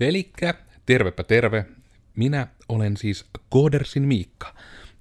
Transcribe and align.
Elikkä, 0.00 0.54
tervepä 0.86 1.24
terve. 1.24 1.66
Minä 2.16 2.46
olen 2.68 2.96
siis 2.96 3.24
Koodersin 3.48 4.02
Miikka. 4.02 4.54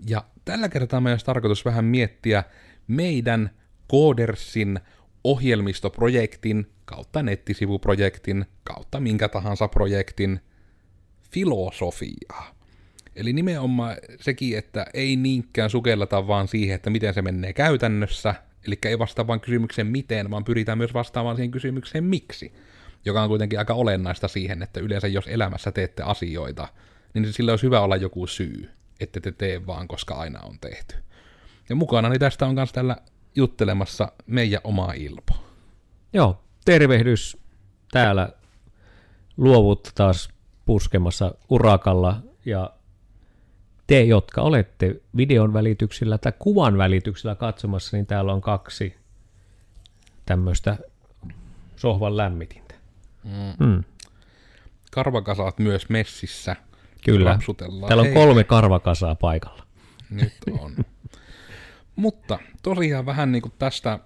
Ja 0.10 0.26
tällä 0.46 0.70
kertaa 0.70 1.02
meidän 1.02 1.14
olisi 1.14 1.26
tarkoitus 1.26 1.66
vähän 1.66 1.86
miettiä 1.86 2.44
meidän 2.88 3.50
Koodersin 3.88 4.80
ohjelmistoprojektin 5.24 6.72
kautta 6.86 7.24
nettisivuprojektin 7.24 8.46
kautta 8.64 9.00
minkä 9.00 9.30
tahansa 9.30 9.68
projektin 9.68 10.40
filosofiaa. 11.32 12.56
Eli 13.16 13.34
nimenomaan 13.34 13.98
sekin, 14.20 14.58
että 14.58 14.86
ei 14.94 15.16
niinkään 15.16 15.70
sukelleta 15.70 16.28
vaan 16.28 16.48
siihen, 16.48 16.76
että 16.76 16.90
miten 16.90 17.14
se 17.14 17.22
menee 17.22 17.54
käytännössä, 17.54 18.36
eli 18.68 18.78
ei 18.86 19.00
vastaa 19.00 19.28
vain 19.28 19.40
kysymykseen 19.40 19.88
miten, 19.88 20.32
vaan 20.32 20.44
pyritään 20.44 20.78
myös 20.78 20.94
vastaamaan 20.94 21.36
siihen 21.36 21.52
kysymykseen 21.52 22.04
miksi 22.04 22.54
joka 23.06 23.22
on 23.22 23.30
kuitenkin 23.30 23.60
aika 23.60 23.74
olennaista 23.74 24.28
siihen, 24.28 24.64
että 24.64 24.80
yleensä 24.80 25.08
jos 25.08 25.28
elämässä 25.28 25.72
teette 25.72 26.04
asioita, 26.04 26.68
niin 27.14 27.34
sillä 27.34 27.52
olisi 27.52 27.66
hyvä 27.66 27.80
olla 27.80 27.96
joku 27.96 28.28
syy, 28.28 28.70
että 29.00 29.20
te 29.20 29.32
tee 29.32 29.68
vaan, 29.68 29.88
koska 29.88 30.16
aina 30.16 30.40
on 30.40 30.60
tehty. 30.62 30.96
Ja 31.70 31.76
mukana 31.76 32.10
niin 32.10 32.20
tästä 32.20 32.46
on 32.46 32.54
myös 32.56 32.72
tällä 32.72 32.98
juttelemassa 33.36 34.12
meidän 34.28 34.62
oma 34.64 34.94
Ilpo. 34.94 35.34
Joo, 36.14 36.44
tervehdys 36.66 37.38
täällä 37.92 38.30
luovut 39.38 39.92
taas 39.96 40.30
puskemassa 40.66 41.36
urakalla 41.50 42.22
ja 42.46 42.70
te, 43.88 44.04
jotka 44.04 44.42
olette 44.42 45.02
videon 45.18 45.54
välityksellä 45.54 46.18
tai 46.18 46.34
kuvan 46.40 46.78
välityksellä 46.78 47.36
katsomassa, 47.36 47.98
niin 47.98 48.06
täällä 48.06 48.34
on 48.34 48.42
kaksi 48.42 48.96
tämmöistä 50.26 50.78
sohvan 51.76 52.18
lämmitin. 52.18 52.65
Mm. 53.26 53.66
Mm. 53.68 53.84
Karvakasaat 54.92 55.60
myös 55.60 55.90
messissä. 55.90 56.56
Kyllä. 57.06 57.40
Täällä 57.88 58.02
on 58.02 58.06
Hei. 58.06 58.14
kolme 58.14 58.44
karvakasaa 58.44 59.16
paikalla. 59.16 59.64
Nyt 60.10 60.34
on. 60.60 60.76
Mutta 61.96 62.40
tosiaan 62.64 63.06
vähän 63.06 63.32
niin 63.32 63.42
kuin 63.42 63.54
tästä 63.60 64.00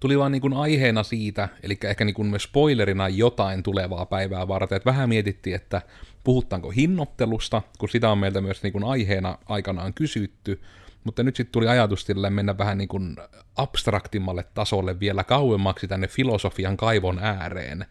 tuli 0.00 0.18
vaan 0.18 0.32
niin 0.32 0.42
kuin 0.42 0.52
aiheena 0.52 1.02
siitä, 1.02 1.48
eli 1.62 1.78
ehkä 1.84 2.04
niin 2.04 2.14
kuin 2.14 2.28
myös 2.28 2.42
spoilerina 2.42 3.08
jotain 3.08 3.62
tulevaa 3.62 4.06
päivää 4.06 4.48
varten, 4.48 4.76
että 4.76 4.90
vähän 4.90 5.08
mietittiin, 5.08 5.56
että 5.56 5.82
puhutaanko 6.24 6.70
hinnoittelusta, 6.70 7.62
kun 7.78 7.88
sitä 7.88 8.10
on 8.10 8.18
meiltä 8.18 8.40
myös 8.40 8.62
niin 8.62 8.72
kuin 8.72 8.84
aiheena 8.84 9.38
aikanaan 9.46 9.94
kysytty, 9.94 10.62
mutta 11.06 11.22
nyt 11.22 11.36
sitten 11.36 11.52
tuli 11.52 11.68
ajatus 11.68 12.06
mennä 12.30 12.58
vähän 12.58 12.78
niin 12.78 12.88
kuin 12.88 13.16
abstraktimmalle 13.56 14.44
tasolle 14.54 15.00
vielä 15.00 15.24
kauemmaksi 15.24 15.88
tänne 15.88 16.08
filosofian 16.08 16.76
kaivon 16.76 17.18
ääreen. 17.18 17.86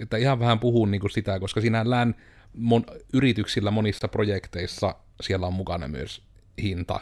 Että 0.00 0.16
ihan 0.16 0.38
vähän 0.38 0.58
puhun 0.58 0.90
niin 0.90 1.00
kuin 1.00 1.10
sitä, 1.10 1.40
koska 1.40 1.60
sinällään 1.60 2.14
mon, 2.54 2.84
yrityksillä 3.12 3.70
monissa 3.70 4.08
projekteissa 4.08 4.94
siellä 5.20 5.46
on 5.46 5.54
mukana 5.54 5.88
myös 5.88 6.22
hinta 6.62 7.00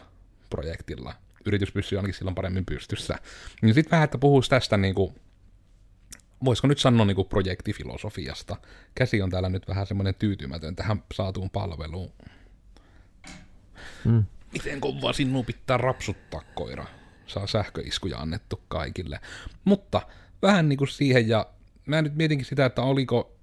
projektilla. 0.50 1.14
Yritys 1.46 1.72
pysyy 1.72 1.98
ainakin 1.98 2.14
silloin 2.14 2.34
paremmin 2.34 2.66
pystyssä. 2.66 3.18
Niin 3.62 3.74
sitten 3.74 3.90
vähän, 3.90 4.04
että 4.04 4.18
puhuisi 4.18 4.50
tästä 4.50 4.76
niin 4.76 4.94
kuin, 4.94 5.14
voisiko 6.44 6.68
nyt 6.68 6.78
sanoa 6.78 7.06
niin 7.06 7.16
kuin 7.16 7.28
projektifilosofiasta. 7.28 8.56
Käsi 8.94 9.22
on 9.22 9.30
täällä 9.30 9.48
nyt 9.48 9.68
vähän 9.68 9.86
semmoinen 9.86 10.14
tyytymätön 10.14 10.76
tähän 10.76 11.04
saatuun 11.14 11.50
palveluun. 11.50 12.12
Mm. 14.04 14.24
Miten 14.52 14.80
kovaa 14.80 15.12
sinun 15.12 15.44
pitää 15.44 15.76
rapsuttaa 15.76 16.42
koira? 16.54 16.84
Saa 17.26 17.46
sähköiskuja 17.46 18.18
annettu 18.18 18.60
kaikille. 18.68 19.20
Mutta 19.64 20.02
vähän 20.42 20.68
niin 20.68 20.76
kuin 20.76 20.88
siihen, 20.88 21.28
ja 21.28 21.46
mä 21.86 22.02
nyt 22.02 22.14
mietinkin 22.14 22.46
sitä, 22.46 22.66
että 22.66 22.82
oliko, 22.82 23.36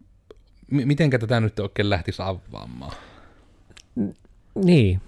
m- 0.72 0.88
mitenkä 0.88 1.20
tätä 1.20 1.40
nyt 1.40 1.60
oikein 1.60 1.90
lähtisi 1.90 2.22
avaamaan? 2.22 2.94
Niin. 4.56 5.02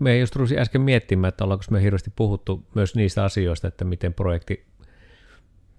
Me 0.00 0.18
just 0.18 0.36
ruusin 0.36 0.58
äsken 0.58 0.80
miettimään, 0.80 1.28
että 1.28 1.44
ollaanko 1.44 1.64
me 1.70 1.82
hirveästi 1.82 2.12
puhuttu 2.16 2.64
myös 2.74 2.94
niistä 2.94 3.24
asioista, 3.24 3.68
että 3.68 3.84
miten 3.84 4.14
projekti 4.14 4.66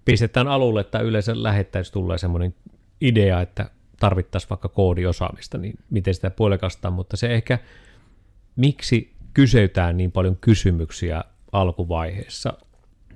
pistetään 0.06 0.48
alulle, 0.48 0.84
tai 0.84 1.04
yleensä 1.04 1.44
lähettäisiin 1.44 1.94
tulee 1.94 2.18
semmoinen 2.18 2.56
idea, 3.02 3.42
että 3.42 3.70
tarvittaisiin 4.00 4.50
vaikka 4.50 4.70
koodiosaamista, 4.70 5.58
niin 5.58 5.80
miten 5.90 6.14
sitä 6.14 6.30
puolekastaa, 6.30 6.92
mutta 6.92 7.18
se 7.18 7.34
ehkä– 7.34 7.60
miksi 8.56 9.16
kysytään 9.34 9.98
niin 9.98 10.12
paljon 10.12 10.38
kysymyksiä 10.42 11.24
alkuvaiheessa, 11.52 12.54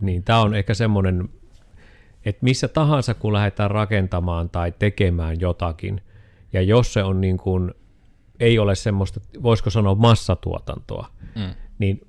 niin 0.02 0.24
tämä 0.24 0.42
on 0.42 0.56
ehkä 0.56 0.74
semmoinen, 0.74 1.30
että 2.26 2.44
missä 2.44 2.68
tahansa 2.68 3.14
kun 3.14 3.34
lähdetään 3.34 3.72
rakentamaan 3.72 4.50
tai 4.50 4.74
tekemään 4.80 5.40
jotakin, 5.40 6.02
ja 6.54 6.62
jos 6.62 6.94
se 6.94 7.04
on 7.04 7.22
niin 7.22 7.38
kuin, 7.38 7.74
ei 8.40 8.60
ole 8.60 8.76
semmoista, 8.76 9.20
voisiko 9.44 9.70
sanoa 9.70 9.96
massatuotantoa, 9.96 11.08
mm. 11.36 11.54
niin 11.80 12.08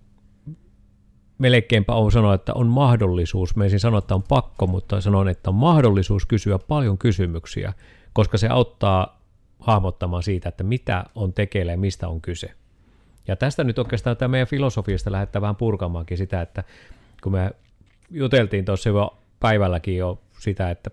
melkeinpä 1.39 1.95
on 1.95 2.13
sanoa, 2.13 2.35
että 2.35 2.55
on 2.55 2.67
mahdollisuus, 2.67 3.57
me 3.57 3.65
ensin 3.65 3.81
sanoa, 3.81 3.99
että 3.99 4.15
on 4.15 4.23
pakko, 4.23 4.67
mutta 4.67 5.01
sanon, 5.01 5.29
että 5.29 5.51
on 5.51 5.57
mahdollisuus 5.57 6.27
kysyä 6.27 6.59
paljon 6.59 6.99
kysymyksiä, 6.99 7.73
koska 8.13 8.39
se 8.39 8.49
auttaa 8.49 9.21
hahmottamaan 9.59 10.23
siitä, 10.23 10.49
että 10.49 10.65
mitä 10.65 11.05
on 11.15 11.33
tekeillä 11.33 11.73
ja 11.73 11.79
mistä 11.79 12.09
on 12.09 12.21
kyse. 12.21 12.55
Ja 13.31 13.37
tästä 13.37 13.65
nyt 13.65 13.79
oikeastaan 13.79 14.17
tämä 14.17 14.29
meidän 14.29 14.49
filosofiasta 14.49 15.13
lähettää 15.13 15.43
vähän 15.43 15.57
purkamaankin 15.57 16.19
sitä, 16.19 16.41
että 16.41 16.65
kun 17.23 17.33
me 17.33 17.51
juteltiin 18.11 18.65
tuossa 18.65 18.89
jo 18.89 19.19
päivälläkin 19.41 19.97
jo 19.97 20.23
sitä, 20.39 20.71
että 20.71 20.91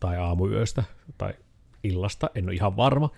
tai 0.00 0.16
aamuyöstä 0.16 0.84
tai 1.18 1.32
illasta, 1.84 2.30
en 2.34 2.44
ole 2.44 2.54
ihan 2.54 2.76
varma, 2.76 3.10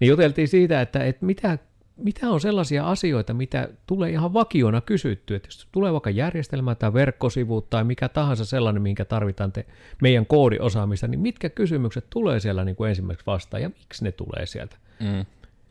niin 0.00 0.08
juteltiin 0.08 0.48
siitä, 0.48 0.80
että, 0.80 1.04
että 1.04 1.26
mitä, 1.26 1.58
mitä 1.96 2.30
on 2.30 2.40
sellaisia 2.40 2.90
asioita, 2.90 3.34
mitä 3.34 3.68
tulee 3.86 4.10
ihan 4.10 4.32
vakiona 4.32 4.80
kysytty, 4.80 5.34
että 5.34 5.46
jos 5.46 5.68
tulee 5.72 5.92
vaikka 5.92 6.10
järjestelmä 6.10 6.74
tai 6.74 6.92
verkkosivu 6.92 7.60
tai 7.60 7.84
mikä 7.84 8.08
tahansa 8.08 8.44
sellainen, 8.44 8.82
minkä 8.82 9.04
tarvitaan 9.04 9.52
te, 9.52 9.66
meidän 10.02 10.26
koodiosaamista, 10.26 11.08
niin 11.08 11.20
mitkä 11.20 11.50
kysymykset 11.50 12.06
tulee 12.10 12.40
siellä 12.40 12.64
niin 12.64 12.76
kuin 12.76 12.88
ensimmäiseksi 12.88 13.26
vastaan 13.26 13.62
ja 13.62 13.68
miksi 13.68 14.04
ne 14.04 14.12
tulee 14.12 14.46
sieltä? 14.46 14.76
Mm. 15.00 15.26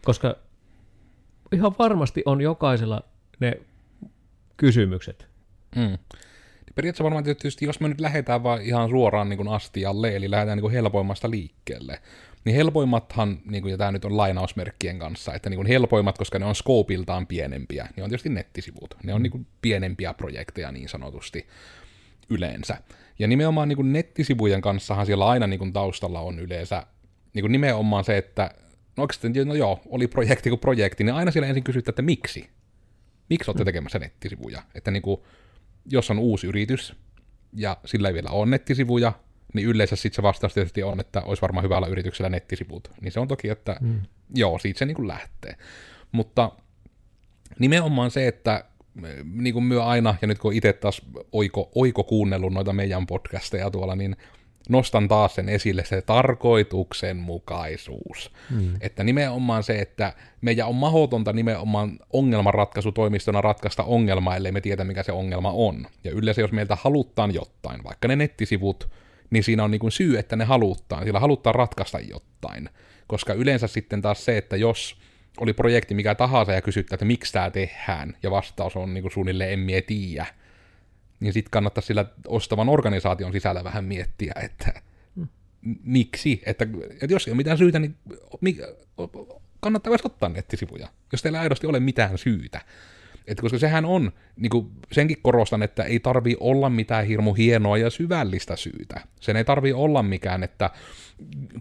Koska 0.06 0.36
ihan 1.52 1.76
varmasti 1.80 2.24
on 2.26 2.42
jokaisella 2.42 3.04
ne 3.40 3.62
kysymykset. 4.58 5.28
Mm. 5.76 5.98
Periaatteessa 6.76 7.04
varmaan 7.04 7.24
tietysti, 7.24 7.66
jos 7.66 7.80
me 7.80 7.88
nyt 7.88 8.02
lähdetään 8.02 8.44
vaan 8.44 8.62
ihan 8.62 8.90
suoraan 8.90 9.30
niin 9.30 9.38
kuin 9.38 9.50
astialle, 9.50 10.16
eli 10.16 10.32
lähdetään 10.32 10.58
niin 10.58 10.62
kuin 10.62 10.74
helpoimmasta 10.74 11.30
liikkeelle, 11.30 12.02
niin 12.46 12.56
helpoimmathan, 12.56 13.40
niin 13.46 13.62
kuin, 13.62 13.72
ja 13.72 13.78
tämä 13.78 13.92
nyt 13.92 14.06
on 14.06 14.18
lainausmerkkien 14.18 15.00
kanssa, 15.00 15.34
että 15.34 15.50
niin 15.50 15.58
kuin 15.58 15.68
helpoimmat, 15.68 16.18
koska 16.18 16.40
ne 16.40 16.46
on 16.46 16.56
skoopiltaan 16.56 17.28
pienempiä, 17.28 17.88
niin 17.96 18.04
on 18.04 18.10
tietysti 18.10 18.30
nettisivut. 18.30 18.96
Ne 19.04 19.14
on 19.14 19.24
niin 19.24 19.32
kuin 19.32 19.48
pienempiä 19.62 20.14
projekteja 20.14 20.72
niin 20.72 20.90
sanotusti 20.90 21.48
yleensä. 22.30 22.78
Ja 23.20 23.28
nimenomaan 23.28 23.68
niin 23.68 23.76
kuin 23.76 23.94
nettisivujen 23.94 24.62
kanssahan 24.62 25.06
siellä 25.06 25.28
aina 25.28 25.48
niin 25.48 25.60
kuin 25.60 25.74
taustalla 25.74 26.20
on 26.20 26.40
yleensä 26.40 26.84
niin 27.34 27.44
kuin 27.44 27.52
nimenomaan 27.52 28.04
se, 28.04 28.18
että 28.18 28.52
no 28.98 29.04
oikeasti, 29.04 29.46
no 29.46 29.54
joo, 29.54 29.80
oli 29.90 30.08
projekti 30.08 30.50
kuin 30.50 30.60
projekti, 30.60 31.04
niin 31.04 31.16
aina 31.16 31.32
siellä 31.32 31.48
ensin 31.48 31.64
kysytään, 31.64 31.92
että 31.92 32.02
miksi? 32.02 32.50
Miksi 33.30 33.52
olette 33.52 33.64
mm. 33.64 33.66
tekemässä 33.66 34.00
nettisivuja? 34.00 34.62
Että 34.76 34.92
niin 34.92 35.02
kuin, 35.02 35.22
jos 35.86 36.12
on 36.12 36.20
uusi 36.20 36.48
yritys 36.48 36.96
ja 37.54 37.78
sillä 37.86 38.08
ei 38.08 38.14
vielä 38.14 38.30
ole 38.30 38.46
nettisivuja, 38.46 39.14
niin 39.54 39.68
yleensä 39.68 39.96
sitten 39.96 40.16
se 40.16 40.22
vastaus 40.24 40.54
tietysti 40.54 40.84
on, 40.84 41.00
että 41.00 41.22
olisi 41.22 41.42
varmaan 41.42 41.64
hyvällä 41.64 41.88
yrityksellä 41.88 42.30
nettisivut. 42.30 42.92
Niin 43.02 43.12
se 43.12 43.20
on 43.20 43.28
toki, 43.28 43.50
että 43.50 43.78
mm. 43.82 44.02
joo, 44.36 44.60
siitä 44.60 44.80
se 44.80 44.86
niin 44.86 44.96
kuin 44.96 45.08
lähtee. 45.08 45.56
Mutta 46.12 46.52
nimenomaan 47.60 48.12
se, 48.12 48.28
että 48.28 48.66
niin 49.34 49.54
kuin 49.54 49.64
myö 49.64 49.84
aina, 49.84 50.16
ja 50.22 50.28
nyt 50.28 50.40
kun 50.40 50.54
itse 50.54 50.74
taas 50.74 51.02
oiko, 51.32 51.72
oiko 51.76 52.04
kuunnellut 52.04 52.54
noita 52.54 52.74
meidän 52.74 53.08
podcasteja 53.08 53.72
tuolla, 53.72 53.96
niin 53.96 54.16
nostan 54.72 55.08
taas 55.08 55.36
sen 55.36 55.50
esille, 55.50 55.86
se 55.86 56.02
tarkoituksenmukaisuus. 56.02 58.32
Mm. 58.50 58.74
Että 58.82 59.04
nimenomaan 59.04 59.64
se, 59.64 59.80
että 59.80 60.14
meidän 60.42 60.68
on 60.68 60.76
mahdotonta 60.76 61.34
nimenomaan 61.34 62.00
ongelmanratkaisutoimistona 62.14 63.42
ratkaista 63.42 63.84
ongelmaa, 63.84 64.36
ellei 64.36 64.52
me 64.52 64.62
tiedä, 64.62 64.84
mikä 64.84 65.04
se 65.04 65.12
ongelma 65.12 65.52
on. 65.52 65.88
Ja 66.04 66.12
yleensä, 66.12 66.42
jos 66.42 66.52
meiltä 66.52 66.78
halutaan 66.82 67.34
jotain, 67.34 67.84
vaikka 67.84 68.08
ne 68.08 68.16
nettisivut, 68.16 68.90
niin 69.30 69.44
siinä 69.44 69.64
on 69.64 69.72
niin 69.72 69.80
kuin 69.80 69.92
syy, 69.92 70.18
että 70.18 70.36
ne 70.36 70.46
halutaan. 70.46 71.04
Sillä 71.04 71.20
halutaan 71.20 71.56
ratkaista 71.56 72.00
jotain. 72.00 72.70
Koska 73.08 73.34
yleensä 73.34 73.68
sitten 73.68 74.02
taas 74.02 74.26
se, 74.26 74.38
että 74.38 74.56
jos 74.56 74.98
oli 75.40 75.54
projekti 75.54 75.94
mikä 75.94 76.16
tahansa 76.16 76.52
ja 76.52 76.62
kysyttää, 76.62 76.96
että 76.96 77.06
miksi 77.06 77.34
tämä 77.34 77.52
tehdään, 77.52 78.18
ja 78.24 78.32
vastaus 78.32 78.76
on 78.76 78.94
niin 78.94 79.02
kuin 79.02 79.12
suunnilleen 79.12 79.54
en 79.54 79.60
mie 79.60 79.82
tiedä, 79.82 80.26
niin 81.22 81.34
sitten 81.34 81.52
kannattaa 81.52 81.82
sillä 81.82 82.06
ostavan 82.28 82.70
organisaation 82.70 83.34
sisällä 83.34 83.64
vähän 83.64 83.86
miettiä, 83.86 84.34
että 84.44 84.82
mm. 85.16 85.28
miksi, 85.84 86.42
että, 86.46 86.68
että 86.92 87.14
jos 87.14 87.28
ei 87.28 87.32
ole 87.32 87.38
mitään 87.38 87.58
syytä, 87.58 87.80
niin 87.80 87.96
kannattaa 89.60 89.92
myös 89.92 90.02
ottaa 90.04 90.30
nettisivuja, 90.30 90.88
jos 91.12 91.22
teillä 91.22 91.40
ei 91.40 91.44
aidosti 91.44 91.68
ole 91.68 91.80
mitään 91.80 92.18
syytä. 92.18 92.62
Et 93.32 93.42
koska 93.42 93.58
sehän 93.58 93.86
on, 93.86 94.12
niin 94.36 94.50
kuin 94.50 94.72
senkin 94.92 95.18
korostan, 95.22 95.64
että 95.64 95.84
ei 95.84 96.00
tarvi 96.00 96.38
olla 96.40 96.70
mitään 96.70 97.06
hirmu 97.06 97.34
hienoa 97.34 97.78
ja 97.78 97.90
syvällistä 97.90 98.56
syytä. 98.56 99.02
Sen 99.20 99.36
ei 99.36 99.44
tarvi 99.44 99.74
olla 99.74 100.04
mikään, 100.04 100.44
että 100.44 100.70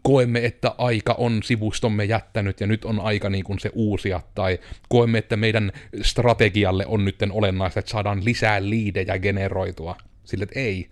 koemme, 0.02 0.44
että 0.44 0.74
aika 0.78 1.14
on 1.18 1.42
sivustomme 1.42 2.04
jättänyt 2.04 2.60
ja 2.60 2.66
nyt 2.66 2.84
on 2.84 3.00
aika 3.00 3.30
niin 3.30 3.44
kuin 3.44 3.58
se 3.58 3.70
uusia, 3.74 4.20
tai 4.34 4.58
koemme, 4.88 5.18
että 5.18 5.36
meidän 5.36 5.72
strategialle 6.02 6.86
on 6.86 7.04
nyt 7.04 7.16
olennaista, 7.30 7.80
että 7.80 7.90
saadaan 7.90 8.24
lisää 8.24 8.68
liidejä 8.68 9.18
generoitua. 9.18 9.96
Sille, 10.24 10.42
että 10.42 10.60
ei. 10.60 10.90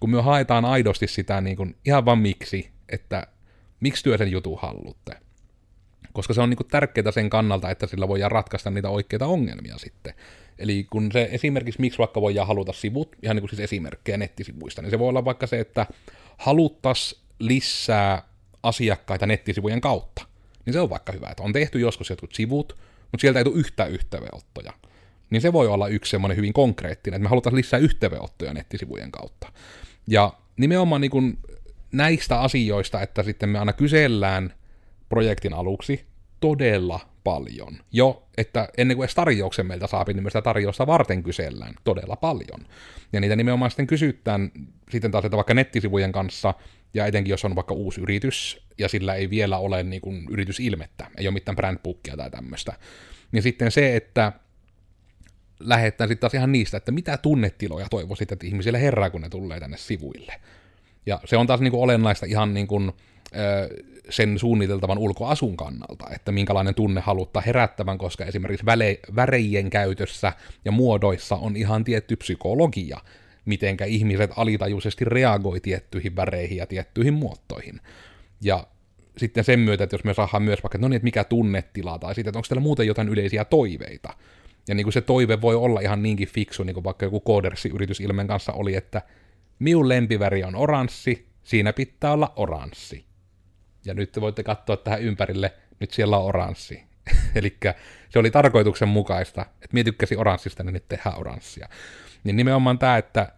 Kun 0.00 0.10
me 0.10 0.22
haetaan 0.22 0.64
aidosti 0.64 1.06
sitä 1.06 1.40
niin 1.40 1.56
kuin, 1.56 1.76
ihan 1.84 2.04
vaan 2.04 2.18
miksi, 2.18 2.70
että 2.88 3.26
miksi 3.80 4.04
työ 4.04 4.18
sen 4.18 4.30
jutun 4.30 4.58
hallutte. 4.62 5.16
Koska 6.12 6.34
se 6.34 6.40
on 6.40 6.50
niin 6.50 6.56
kuin 6.56 6.68
tärkeää 6.68 7.10
sen 7.10 7.30
kannalta, 7.30 7.70
että 7.70 7.86
sillä 7.86 8.08
voidaan 8.08 8.32
ratkaista 8.32 8.70
niitä 8.70 8.88
oikeita 8.88 9.26
ongelmia 9.26 9.78
sitten. 9.78 10.14
Eli 10.58 10.86
kun 10.90 11.12
se 11.12 11.28
esimerkiksi, 11.32 11.80
miksi 11.80 11.98
vaikka 11.98 12.20
voidaan 12.20 12.46
haluta 12.46 12.72
sivut, 12.72 13.16
ihan 13.22 13.36
niin 13.36 13.42
kuin 13.42 13.50
siis 13.50 13.60
esimerkkejä 13.60 14.16
nettisivuista, 14.16 14.82
niin 14.82 14.90
se 14.90 14.98
voi 14.98 15.08
olla 15.08 15.24
vaikka 15.24 15.46
se, 15.46 15.60
että 15.60 15.86
haluttaisiin 16.38 17.22
lisää 17.38 18.22
asiakkaita 18.62 19.26
nettisivujen 19.26 19.80
kautta. 19.80 20.26
Niin 20.66 20.72
se 20.72 20.80
on 20.80 20.90
vaikka 20.90 21.12
hyvä, 21.12 21.28
että 21.30 21.42
on 21.42 21.52
tehty 21.52 21.80
joskus 21.80 22.10
jotkut 22.10 22.34
sivut, 22.34 22.76
mutta 23.12 23.20
sieltä 23.20 23.38
ei 23.38 23.44
tule 23.44 23.58
yhtään 23.58 23.90
yhteydenottoja. 23.90 24.72
Niin 25.30 25.42
se 25.42 25.52
voi 25.52 25.68
olla 25.68 25.88
yksi 25.88 26.10
semmoinen 26.10 26.36
hyvin 26.36 26.52
konkreettinen, 26.52 27.16
että 27.16 27.22
me 27.22 27.28
halutaan 27.28 27.56
lisää 27.56 27.80
yhteydenottoja 27.80 28.54
nettisivujen 28.54 29.12
kautta. 29.12 29.52
Ja 30.06 30.32
nimenomaan 30.56 31.00
niin 31.00 31.10
kuin 31.10 31.38
näistä 31.92 32.40
asioista, 32.40 33.02
että 33.02 33.22
sitten 33.22 33.48
me 33.48 33.58
aina 33.58 33.72
kysellään 33.72 34.54
projektin 35.12 35.54
aluksi 35.54 36.06
todella 36.40 37.00
paljon. 37.24 37.78
Jo, 37.92 38.28
että 38.36 38.68
ennen 38.76 38.96
kuin 38.96 39.04
edes 39.04 39.14
tarjouksen 39.14 39.66
meiltä 39.66 39.86
saapi, 39.86 40.14
niin 40.14 40.24
me 40.24 40.30
sitä 40.30 40.42
tarjousta 40.42 40.86
varten 40.86 41.22
kysellään 41.22 41.74
todella 41.84 42.16
paljon. 42.16 42.66
Ja 43.12 43.20
niitä 43.20 43.36
nimenomaan 43.36 43.70
sitten 43.70 43.86
kysytään 43.86 44.50
sitten 44.90 45.10
taas, 45.10 45.24
että 45.24 45.36
vaikka 45.36 45.54
nettisivujen 45.54 46.12
kanssa, 46.12 46.54
ja 46.94 47.06
etenkin 47.06 47.30
jos 47.30 47.44
on 47.44 47.54
vaikka 47.54 47.74
uusi 47.74 48.00
yritys, 48.00 48.62
ja 48.78 48.88
sillä 48.88 49.14
ei 49.14 49.30
vielä 49.30 49.58
ole 49.58 49.82
niin 49.82 50.02
kuin 50.02 50.26
yritysilmettä, 50.30 51.06
ei 51.16 51.26
ole 51.26 51.34
mitään 51.34 51.56
brandbookia 51.56 52.16
tai 52.16 52.30
tämmöistä, 52.30 52.72
niin 53.32 53.42
sitten 53.42 53.70
se, 53.70 53.96
että 53.96 54.32
lähdetään 55.60 56.08
sitten 56.08 56.20
taas 56.20 56.34
ihan 56.34 56.52
niistä, 56.52 56.76
että 56.76 56.92
mitä 56.92 57.16
tunnetiloja 57.16 57.86
toivoisit, 57.90 58.32
että 58.32 58.46
ihmisille 58.46 58.80
herää, 58.80 59.10
kun 59.10 59.20
ne 59.20 59.28
tulee 59.28 59.60
tänne 59.60 59.76
sivuille. 59.76 60.40
Ja 61.06 61.20
se 61.24 61.36
on 61.36 61.46
taas 61.46 61.60
niin 61.60 61.70
kuin 61.70 61.82
olennaista 61.82 62.26
ihan 62.26 62.54
niin 62.54 62.66
kuin, 62.66 62.92
sen 64.10 64.38
suunniteltavan 64.38 64.98
ulkoasun 64.98 65.56
kannalta, 65.56 66.06
että 66.14 66.32
minkälainen 66.32 66.74
tunne 66.74 67.00
haluttaa 67.00 67.42
herättävän, 67.46 67.98
koska 67.98 68.24
esimerkiksi 68.24 68.66
väle, 68.66 68.98
värejen 69.16 69.70
käytössä 69.70 70.32
ja 70.64 70.72
muodoissa 70.72 71.36
on 71.36 71.56
ihan 71.56 71.84
tietty 71.84 72.16
psykologia, 72.16 72.98
mitenkä 73.44 73.84
ihmiset 73.84 74.30
alitajuisesti 74.36 75.04
reagoi 75.04 75.60
tiettyihin 75.60 76.16
väreihin 76.16 76.58
ja 76.58 76.66
tiettyihin 76.66 77.14
muotoihin. 77.14 77.80
Ja 78.40 78.66
sitten 79.16 79.44
sen 79.44 79.60
myötä, 79.60 79.84
että 79.84 79.94
jos 79.94 80.04
me 80.04 80.14
saadaan 80.14 80.42
myös 80.42 80.62
vaikka, 80.62 80.78
no 80.78 80.88
niin, 80.88 80.96
että 80.96 81.04
mikä 81.04 81.24
tunnetila, 81.24 81.98
tai 81.98 82.14
sitten, 82.14 82.30
että 82.30 82.38
onko 82.38 82.46
teillä 82.48 82.62
muuten 82.62 82.86
jotain 82.86 83.08
yleisiä 83.08 83.44
toiveita. 83.44 84.14
Ja 84.68 84.74
niin 84.74 84.84
kuin 84.84 84.92
se 84.92 85.00
toive 85.00 85.40
voi 85.40 85.54
olla 85.54 85.80
ihan 85.80 86.02
niinkin 86.02 86.28
fiksu, 86.28 86.62
niin 86.62 86.74
kuin 86.74 86.84
vaikka 86.84 87.06
joku 87.06 87.20
koodersi-yritys 87.20 88.00
Ilmen 88.00 88.26
kanssa 88.26 88.52
oli, 88.52 88.74
että 88.74 89.02
minun 89.58 89.88
lempiväri 89.88 90.44
on 90.44 90.56
oranssi, 90.56 91.26
siinä 91.42 91.72
pitää 91.72 92.12
olla 92.12 92.32
oranssi. 92.36 93.11
Ja 93.84 93.94
nyt 93.94 94.12
te 94.12 94.20
voitte 94.20 94.42
katsoa 94.42 94.76
tähän 94.76 95.02
ympärille, 95.02 95.52
nyt 95.80 95.90
siellä 95.90 96.18
on 96.18 96.24
oranssi. 96.24 96.82
Eli 97.34 97.56
se 98.08 98.18
oli 98.18 98.30
tarkoituksenmukaista, 98.30 99.42
että 99.42 99.68
mie 99.72 99.84
tykkäsin 99.84 100.18
oranssista, 100.18 100.62
niin 100.62 100.74
nyt 100.74 100.88
tehdään 100.88 101.18
oranssia. 101.18 101.68
Niin 102.24 102.36
nimenomaan 102.36 102.78
tämä, 102.78 102.98
että 102.98 103.32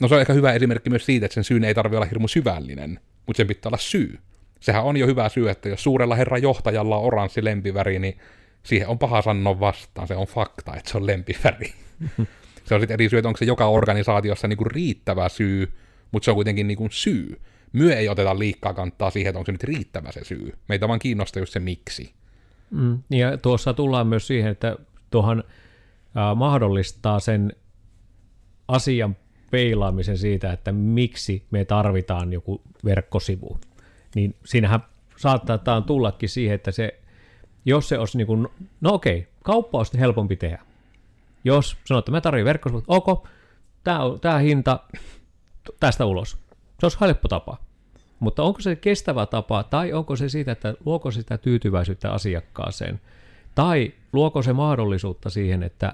no 0.00 0.08
se 0.08 0.14
on 0.14 0.20
ehkä 0.20 0.32
hyvä 0.32 0.52
esimerkki 0.52 0.90
myös 0.90 1.06
siitä, 1.06 1.26
että 1.26 1.34
sen 1.34 1.44
syyn 1.44 1.64
ei 1.64 1.74
tarvitse 1.74 1.96
olla 1.96 2.06
hirmu 2.06 2.28
syvällinen, 2.28 3.00
mutta 3.26 3.36
sen 3.36 3.46
pitää 3.46 3.68
olla 3.68 3.78
syy. 3.78 4.18
Sehän 4.60 4.84
on 4.84 4.96
jo 4.96 5.06
hyvä 5.06 5.28
syy, 5.28 5.50
että 5.50 5.68
jos 5.68 5.82
suurella 5.82 6.14
herran 6.14 6.42
johtajalla 6.42 6.96
on 6.96 7.04
oranssi 7.04 7.44
lempiväri, 7.44 7.98
niin 7.98 8.18
siihen 8.62 8.88
on 8.88 8.98
paha 8.98 9.22
sanoa 9.22 9.60
vastaan, 9.60 10.08
se 10.08 10.16
on 10.16 10.26
fakta, 10.26 10.76
että 10.76 10.90
se 10.90 10.96
on 10.96 11.06
lempiväri. 11.06 11.72
se 12.66 12.74
on 12.74 12.80
sitten 12.80 12.94
eri 12.94 13.08
syy, 13.08 13.18
että 13.18 13.28
onko 13.28 13.38
se 13.38 13.44
joka 13.44 13.66
organisaatiossa 13.66 14.48
niinku 14.48 14.64
riittävä 14.64 15.28
syy, 15.28 15.72
mutta 16.12 16.24
se 16.24 16.30
on 16.30 16.34
kuitenkin 16.34 16.68
niinku 16.68 16.88
syy 16.90 17.40
myö 17.76 17.96
ei 17.96 18.08
oteta 18.08 18.38
liikkaa 18.38 18.74
kantaa 18.74 19.10
siihen, 19.10 19.30
että 19.30 19.38
onko 19.38 19.46
se 19.46 19.52
nyt 19.52 19.64
riittävä 19.64 20.12
se 20.12 20.24
syy. 20.24 20.52
Meitä 20.68 20.88
vaan 20.88 20.98
kiinnostaa 20.98 21.40
just 21.40 21.52
se 21.52 21.60
miksi. 21.60 22.14
Mm, 22.70 22.98
ja 23.10 23.38
tuossa 23.38 23.74
tullaan 23.74 24.06
myös 24.06 24.26
siihen, 24.26 24.50
että 24.50 24.76
tuohan 25.10 25.44
äh, 26.16 26.36
mahdollistaa 26.36 27.20
sen 27.20 27.52
asian 28.68 29.16
peilaamisen 29.50 30.18
siitä, 30.18 30.52
että 30.52 30.72
miksi 30.72 31.46
me 31.50 31.64
tarvitaan 31.64 32.32
joku 32.32 32.62
verkkosivu. 32.84 33.58
Niin 34.14 34.34
siinähän 34.44 34.80
saattaa 35.16 35.80
tullakin 35.86 36.28
siihen, 36.28 36.54
että 36.54 36.70
se, 36.70 37.00
jos 37.64 37.88
se 37.88 37.98
olisi 37.98 38.16
niin 38.18 38.26
kuin, 38.26 38.48
no 38.80 38.94
okei, 38.94 39.26
kauppa 39.44 39.78
olisi 39.78 39.98
helpompi 39.98 40.36
tehdä. 40.36 40.62
Jos 41.44 41.76
sanoo, 41.84 41.98
että 41.98 42.10
mä 42.10 42.20
tarvitsen 42.20 42.44
verkkosivut, 42.44 42.84
ok, 42.88 43.28
tämä, 43.84 44.00
tämä 44.20 44.38
hinta 44.38 44.80
tästä 45.80 46.04
ulos 46.04 46.46
se 46.80 46.86
olisi 46.86 47.00
helppo 47.00 47.28
tapa. 47.28 47.58
Mutta 48.20 48.42
onko 48.42 48.60
se 48.60 48.76
kestävä 48.76 49.26
tapa, 49.26 49.62
tai 49.62 49.92
onko 49.92 50.16
se 50.16 50.28
siitä, 50.28 50.52
että 50.52 50.74
luoko 50.84 51.10
sitä 51.10 51.38
tyytyväisyyttä 51.38 52.12
asiakkaaseen, 52.12 53.00
tai 53.54 53.92
luoko 54.12 54.42
se 54.42 54.52
mahdollisuutta 54.52 55.30
siihen, 55.30 55.62
että 55.62 55.92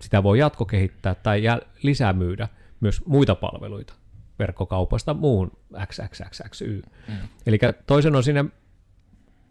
sitä 0.00 0.22
voi 0.22 0.38
jatkokehittää 0.38 1.14
tai 1.14 1.42
lisää 1.82 2.12
myydä 2.12 2.48
myös 2.80 3.06
muita 3.06 3.34
palveluita 3.34 3.94
verkkokaupasta 4.38 5.14
muun 5.14 5.52
XXXXY. 5.86 6.82
Mm. 7.08 7.14
Eli 7.46 7.58
toisen 7.86 8.16
on 8.16 8.22
siinä 8.22 8.44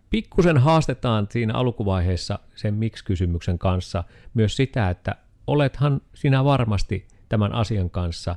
pikkusen 0.10 0.58
haastetaan 0.58 1.28
siinä 1.32 1.54
alkuvaiheessa 1.54 2.40
sen 2.56 2.74
miksi-kysymyksen 2.74 3.60
kanssa 3.60 4.04
myös 4.34 4.56
sitä, 4.56 4.90
että 4.90 5.16
olethan 5.48 6.02
sinä 6.14 6.44
varmasti 6.44 7.08
tämän 7.30 7.54
asian 7.54 7.90
kanssa 7.90 8.36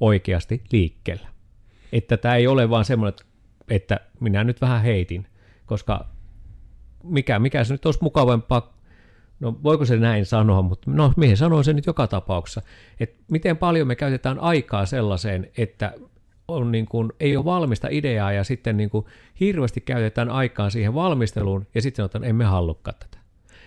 oikeasti 0.00 0.64
liikkeellä 0.72 1.33
että 1.94 2.16
tämä 2.16 2.36
ei 2.36 2.46
ole 2.46 2.70
vaan 2.70 2.84
semmoinen, 2.84 3.18
että 3.68 4.00
minä 4.20 4.44
nyt 4.44 4.60
vähän 4.60 4.82
heitin, 4.82 5.26
koska 5.66 6.08
mikä, 7.02 7.38
mikä 7.38 7.64
se 7.64 7.74
nyt 7.74 7.86
olisi 7.86 8.02
mukavampaa, 8.02 8.78
no 9.40 9.58
voiko 9.62 9.84
se 9.84 9.96
näin 9.96 10.26
sanoa, 10.26 10.62
mutta 10.62 10.90
no 10.90 11.12
mihin 11.16 11.36
sanoin 11.36 11.64
se 11.64 11.72
nyt 11.72 11.86
joka 11.86 12.06
tapauksessa, 12.06 12.62
että 13.00 13.22
miten 13.30 13.56
paljon 13.56 13.86
me 13.86 13.96
käytetään 13.96 14.38
aikaa 14.38 14.86
sellaiseen, 14.86 15.50
että 15.56 15.92
on 16.48 16.72
niin 16.72 16.86
kuin, 16.86 17.12
ei 17.20 17.36
ole 17.36 17.44
valmista 17.44 17.88
ideaa 17.90 18.32
ja 18.32 18.44
sitten 18.44 18.76
niin 18.76 18.90
kuin 18.90 19.06
hirveästi 19.40 19.80
käytetään 19.80 20.30
aikaa 20.30 20.70
siihen 20.70 20.94
valmisteluun 20.94 21.66
ja 21.74 21.82
sitten 21.82 21.96
sanotaan, 21.96 22.22
että 22.22 22.30
emme 22.30 22.44
halukaan 22.44 22.96
tätä. 23.00 23.18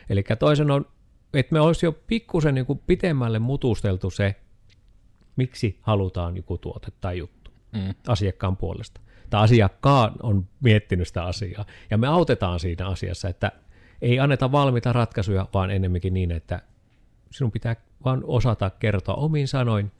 Eli 0.09 0.23
toisen 0.39 0.71
on, 0.71 0.85
että 1.33 1.53
me 1.53 1.59
olisi 1.59 1.85
jo 1.85 1.91
pikkusen 1.91 2.55
niin 2.55 2.81
pitemmälle 2.87 3.39
mutusteltu 3.39 4.09
se, 4.09 4.35
miksi 5.35 5.79
halutaan 5.81 6.37
joku 6.37 6.57
tuote 6.57 6.87
tai 7.01 7.17
juttu 7.17 7.36
mm. 7.71 7.93
asiakkaan 8.07 8.57
puolesta. 8.57 9.01
Tai 9.29 9.43
asiakkaan 9.43 10.15
on 10.23 10.47
miettinyt 10.59 11.07
sitä 11.07 11.23
asiaa. 11.23 11.65
Ja 11.89 11.97
me 11.97 12.07
autetaan 12.07 12.59
siinä 12.59 12.87
asiassa, 12.87 13.29
että 13.29 13.51
ei 14.01 14.19
anneta 14.19 14.51
valmiita 14.51 14.93
ratkaisuja, 14.93 15.47
vaan 15.53 15.71
ennemminkin 15.71 16.13
niin, 16.13 16.31
että 16.31 16.61
sinun 17.31 17.51
pitää 17.51 17.75
vaan 18.05 18.21
osata 18.23 18.69
kertoa 18.69 19.15
omiin 19.15 19.47
sanoin 19.47 19.91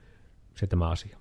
se 0.55 0.67
tämä 0.67 0.89
asia. 0.89 1.17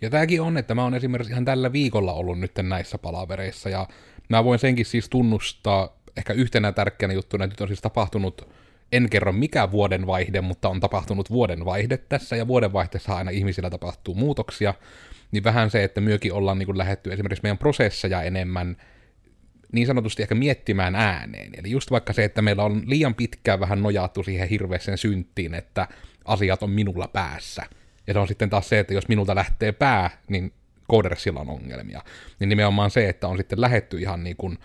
Ja 0.00 0.10
tämäkin 0.10 0.42
on, 0.42 0.56
että 0.56 0.74
mä 0.74 0.82
oon 0.82 0.94
esimerkiksi 0.94 1.32
ihan 1.32 1.44
tällä 1.44 1.72
viikolla 1.72 2.12
ollut 2.12 2.38
nyt 2.38 2.52
näissä 2.62 2.98
palavereissa, 2.98 3.68
ja 3.68 3.88
mä 4.28 4.44
voin 4.44 4.58
senkin 4.58 4.86
siis 4.86 5.08
tunnustaa 5.08 5.96
ehkä 6.16 6.32
yhtenä 6.32 6.72
tärkeänä 6.72 7.14
juttuna, 7.14 7.44
että 7.44 7.52
nyt 7.52 7.60
on 7.60 7.68
siis 7.68 7.80
tapahtunut, 7.80 8.48
en 8.92 9.10
kerro 9.10 9.32
mikä 9.32 9.70
vuodenvaihde, 9.70 10.40
mutta 10.40 10.68
on 10.68 10.80
tapahtunut 10.80 11.30
vuodenvaihde 11.30 11.96
tässä, 11.96 12.36
ja 12.36 12.46
vuodenvaihteessa 12.46 13.16
aina 13.16 13.30
ihmisillä 13.30 13.70
tapahtuu 13.70 14.14
muutoksia, 14.14 14.74
niin 15.32 15.44
vähän 15.44 15.70
se, 15.70 15.84
että 15.84 16.00
myökin 16.00 16.32
ollaan 16.32 16.58
niin 16.58 16.78
lähetty 16.78 17.12
esimerkiksi 17.12 17.42
meidän 17.42 17.58
prosesseja 17.58 18.22
enemmän 18.22 18.76
niin 19.72 19.86
sanotusti 19.86 20.22
ehkä 20.22 20.34
miettimään 20.34 20.94
ääneen. 20.94 21.52
Eli 21.56 21.70
just 21.70 21.90
vaikka 21.90 22.12
se, 22.12 22.24
että 22.24 22.42
meillä 22.42 22.64
on 22.64 22.82
liian 22.86 23.14
pitkään 23.14 23.60
vähän 23.60 23.82
nojattu 23.82 24.22
siihen 24.22 24.48
hirveäseen 24.48 24.98
synttiin, 24.98 25.54
että 25.54 25.88
asiat 26.24 26.62
on 26.62 26.70
minulla 26.70 27.08
päässä. 27.08 27.62
Ja 28.06 28.12
se 28.12 28.18
on 28.18 28.28
sitten 28.28 28.50
taas 28.50 28.68
se, 28.68 28.78
että 28.78 28.94
jos 28.94 29.08
minulta 29.08 29.34
lähtee 29.34 29.72
pää, 29.72 30.10
niin 30.28 30.52
koodersilla 30.88 31.40
on 31.40 31.50
ongelmia. 31.50 32.02
Niin 32.40 32.48
nimenomaan 32.48 32.90
se, 32.90 33.08
että 33.08 33.28
on 33.28 33.36
sitten 33.36 33.60
lähetty 33.60 33.98
ihan 33.98 34.24
niin 34.24 34.36
kuin 34.36 34.58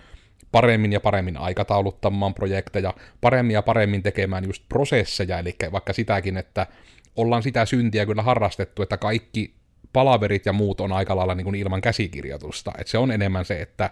paremmin 0.52 0.94
ja 0.94 1.00
paremmin 1.00 1.38
aikatauluttamaan 1.38 2.34
projekteja, 2.34 2.94
paremmin 3.22 3.54
ja 3.54 3.62
paremmin 3.62 4.04
tekemään 4.04 4.44
just 4.44 4.64
prosesseja, 4.70 5.40
eli 5.40 5.56
vaikka 5.72 5.94
sitäkin, 5.94 6.38
että 6.38 6.68
ollaan 7.16 7.44
sitä 7.44 7.66
syntiä 7.66 8.06
kyllä 8.06 8.22
harrastettu, 8.22 8.82
että 8.82 8.98
kaikki 8.98 9.54
palaverit 9.94 10.46
ja 10.46 10.54
muut 10.54 10.82
on 10.82 10.92
aika 10.92 11.16
lailla 11.16 11.36
niin 11.36 11.46
kuin 11.46 11.56
ilman 11.56 11.82
käsikirjoitusta. 11.82 12.72
Et 12.78 12.88
se 12.88 12.98
on 12.98 13.12
enemmän 13.12 13.46
se, 13.46 13.62
että 13.62 13.90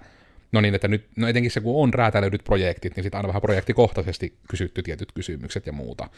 no 0.51 0.62
niin, 0.62 0.75
että 0.75 0.88
nyt, 0.88 1.08
no 1.16 1.28
etenkin 1.28 1.51
se 1.51 1.62
kun 1.62 1.84
on 1.84 1.94
räätälöidyt 1.94 2.44
projektit, 2.44 2.96
niin 2.96 3.04
sitten 3.04 3.18
aina 3.18 3.28
vähän 3.28 3.42
projektikohtaisesti 3.42 4.38
kysytty 4.50 4.82
tietyt 4.82 5.12
kysymykset 5.12 5.66
ja 5.66 5.74
muuta. 5.74 6.10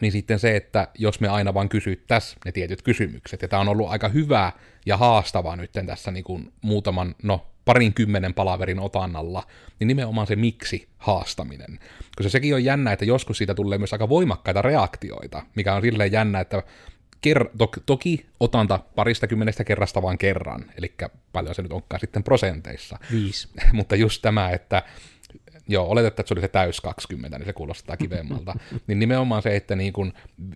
niin 0.00 0.12
sitten 0.12 0.38
se, 0.38 0.56
että 0.56 0.88
jos 0.98 1.20
me 1.20 1.28
aina 1.28 1.54
vaan 1.54 1.68
kysyttäisiin 1.68 2.38
ne 2.44 2.52
tietyt 2.52 2.82
kysymykset, 2.82 3.42
ja 3.42 3.48
tämä 3.48 3.60
on 3.60 3.68
ollut 3.68 3.88
aika 3.88 4.08
hyvä 4.08 4.52
ja 4.86 4.96
haastavaa 4.96 5.56
nyt 5.56 5.70
tässä 5.86 6.10
niin 6.10 6.24
kuin 6.24 6.52
muutaman, 6.62 7.14
no 7.22 7.46
parin 7.68 7.94
kymmenen 7.94 8.34
palaverin 8.34 8.80
otannalla, 8.80 9.46
niin 9.80 9.88
nimenomaan 9.88 10.26
se 10.26 10.36
miksi 10.36 10.88
haastaminen. 10.98 11.78
Koska 12.16 12.30
sekin 12.30 12.54
on 12.54 12.64
jännä, 12.64 12.92
että 12.92 13.04
joskus 13.04 13.38
siitä 13.38 13.54
tulee 13.54 13.78
myös 13.78 13.92
aika 13.92 14.08
voimakkaita 14.08 14.62
reaktioita, 14.62 15.42
mikä 15.54 15.74
on 15.74 15.82
silleen 15.82 16.12
jännä, 16.12 16.40
että 16.40 16.62
ker- 17.26 17.50
to- 17.58 17.72
toki 17.86 18.26
otanta 18.40 18.80
parista 18.94 19.26
kymmenestä 19.26 19.64
kerrasta 19.64 20.02
vaan 20.02 20.18
kerran, 20.18 20.64
eli 20.78 20.94
paljon 21.32 21.54
se 21.54 21.62
nyt 21.62 21.72
onkaan 21.72 22.00
sitten 22.00 22.24
prosenteissa. 22.24 22.98
Viisi. 23.12 23.48
Mutta 23.72 23.96
just 23.96 24.22
tämä, 24.22 24.50
että 24.50 24.82
joo, 25.68 25.88
oletetaan, 25.88 26.20
että 26.20 26.28
se 26.28 26.34
oli 26.34 26.40
se 26.40 26.48
täys 26.48 26.80
20, 26.80 27.38
niin 27.38 27.46
se 27.46 27.52
kuulostaa 27.52 27.96
kivemmalta. 27.96 28.54
niin 28.86 28.98
nimenomaan 28.98 29.42
se, 29.42 29.56
että 29.56 29.76
niin 29.76 29.92
kuin 29.92 30.12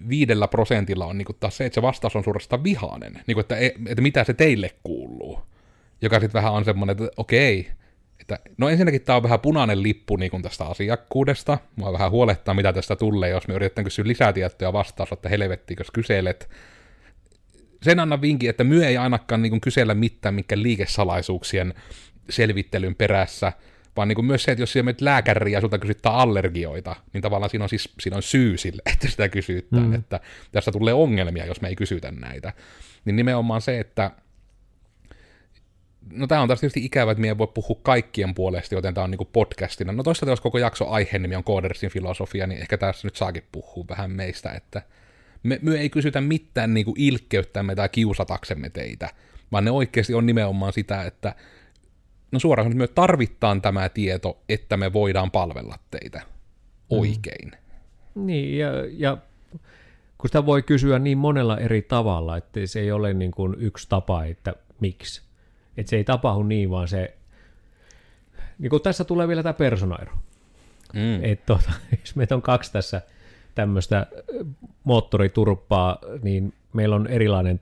viidellä 0.09 0.49
prosentilla 0.49 1.07
on 1.07 1.19
niin 1.19 1.26
kuin 1.26 1.37
taas 1.40 1.57
se, 1.57 1.64
että 1.64 1.75
se 1.75 1.83
vastaus 1.83 2.16
on 2.16 2.25
suorastaan 2.25 2.64
vihainen. 2.64 3.21
Niin 3.26 3.40
että, 3.40 3.57
e, 3.57 3.66
että 3.66 4.02
mitä 4.02 4.25
se 4.25 4.35
teille 4.35 4.71
kuuluu. 4.83 5.51
Joka 6.02 6.21
sitten 6.21 6.38
vähän 6.38 6.52
on 6.52 6.64
semmoinen, 6.64 6.92
että 6.92 7.14
okei, 7.16 7.71
että, 8.21 8.38
no 8.59 8.68
ensinnäkin 8.68 9.02
tämä 9.02 9.16
on 9.16 9.23
vähän 9.23 9.40
punainen 9.40 9.82
lippu 9.82 10.16
niin 10.16 10.30
kuin 10.30 10.42
tästä 10.42 10.64
asiakkuudesta. 10.64 11.59
Mua 11.76 11.92
vähän 11.92 12.11
huolettaa, 12.11 12.54
mitä 12.54 12.73
tästä 12.73 12.97
tulee, 12.97 13.30
jos 13.30 13.49
me 13.49 13.54
yritetään 13.54 13.85
kysyä 13.85 14.04
lisätietoja 14.09 14.73
vastaus, 14.73 15.12
että 15.12 15.28
helvettiin, 15.28 15.76
jos 15.80 15.90
kyselet. 15.90 16.50
Sen 17.82 18.00
annan 18.00 18.23
vinkin, 18.23 18.50
että 18.50 18.64
myö 18.64 18.88
ei 18.88 18.97
ainakaan 18.97 19.42
niin 19.42 19.50
kuin 19.50 19.61
kysellä 19.61 19.94
mitään, 19.94 20.35
minkä 20.35 20.62
liikesalaisuuksien 20.62 21.75
selvittelyn 22.30 22.94
perässä, 22.94 23.52
vaan 23.97 24.09
niin 24.09 24.16
kuin 24.16 24.25
myös 24.25 24.42
se, 24.42 24.52
että 24.52 24.62
jos 24.62 24.73
siellä 24.73 24.85
menet 24.85 25.00
lääkäriä 25.00 25.56
ja 25.56 25.61
sulta 25.61 25.78
kysyttää 25.78 26.12
allergioita, 26.12 26.97
niin 27.12 27.23
tavallaan 27.23 27.50
siinä 27.50 27.64
on, 27.64 27.68
siis, 27.68 27.92
siinä 28.00 28.16
on 28.16 28.23
syy 28.23 28.56
sille, 28.56 28.82
että 28.92 29.09
sitä 29.09 29.28
kysytään, 29.28 29.87
mm. 29.87 29.94
että 29.94 30.21
tässä 30.52 30.73
tulee 30.73 30.94
ongelmia, 30.94 31.47
jos 31.47 31.61
me 31.61 31.68
ei 31.68 31.76
kysytä 31.76 32.12
näitä. 32.12 32.52
Niin 33.04 33.16
nimenomaan 33.16 33.61
se, 33.61 33.80
että 33.80 34.11
no 36.11 36.26
tämä 36.26 36.40
on 36.40 36.49
taas 36.49 36.61
tietysti 36.61 36.85
ikävä, 36.85 37.12
että 37.12 37.26
ei 37.26 37.38
voi 37.38 37.47
puhua 37.47 37.80
kaikkien 37.82 38.35
puolesta, 38.35 38.75
joten 38.75 38.94
tämä 38.94 39.04
on 39.04 39.11
niinku 39.11 39.28
podcastina. 39.32 39.92
No 39.92 40.02
toisaalta 40.02 40.32
jos 40.32 40.40
koko 40.40 40.59
jakso 40.59 40.88
aiheen 40.88 41.37
on 41.37 41.44
Codersin 41.44 41.90
filosofia, 41.90 42.47
niin 42.47 42.61
ehkä 42.61 42.78
tässä 42.78 43.06
nyt 43.06 43.16
saakin 43.16 43.42
puhua 43.52 43.85
vähän 43.88 44.11
meistä, 44.11 44.50
että 44.50 44.82
me, 45.42 45.59
me 45.62 45.75
ei 45.75 45.90
kysytä 45.90 46.21
mitään 46.21 46.75
niinku 46.75 46.94
ilkkeyttämme 46.99 47.75
tai 47.75 47.88
kiusataksemme 47.88 48.71
teitä, 48.71 49.09
vaan 49.52 49.64
ne 49.64 49.71
oikeasti 49.71 50.14
on 50.14 50.26
nimenomaan 50.26 50.73
sitä, 50.73 51.02
että 51.02 51.35
no 52.32 52.38
suoraan 52.38 52.66
että 52.66 52.78
me 52.78 52.88
tarvitaan 52.88 53.62
tämä 53.62 53.88
tieto, 53.88 54.42
että 54.49 54.76
me 54.76 54.92
voidaan 54.92 55.30
palvella 55.30 55.78
teitä 55.90 56.23
oikein. 56.90 57.50
Mm. 58.14 58.26
Niin, 58.26 58.59
ja, 58.59 58.68
ja 58.90 59.18
kun 60.18 60.28
sitä 60.28 60.47
voi 60.47 60.62
kysyä 60.62 60.99
niin 60.99 61.18
monella 61.18 61.59
eri 61.59 61.82
tavalla, 61.82 62.37
että 62.37 62.66
se 62.66 62.80
ei 62.80 62.92
ole 62.92 63.14
niin 63.14 63.30
kuin 63.30 63.54
yksi 63.59 63.88
tapa, 63.88 64.25
että 64.25 64.54
miksi. 64.80 65.32
Että 65.76 65.91
se 65.91 65.97
ei 65.97 66.05
tapahdu 66.05 66.43
niin, 66.43 66.71
vaan 66.71 66.88
se... 66.88 67.17
Niin 68.59 68.71
kuin 68.71 68.83
tässä 68.83 69.05
tulee 69.05 69.29
vielä 69.29 69.43
tämä 69.43 69.52
personaero. 69.52 70.12
Mm. 70.93 71.25
Että 71.25 71.47
tuota, 71.47 71.73
jos 72.00 72.17
meitä 72.17 72.35
on 72.35 72.43
kaksi 72.43 72.73
tässä 72.73 73.02
tämmöistä 73.55 74.07
moottoriturppaa, 74.85 75.99
niin 76.23 76.55
meillä 76.73 76.97
on 76.97 77.07
erilainen 77.07 77.61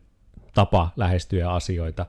tapa 0.54 0.90
lähestyä 0.96 1.50
asioita. 1.50 2.06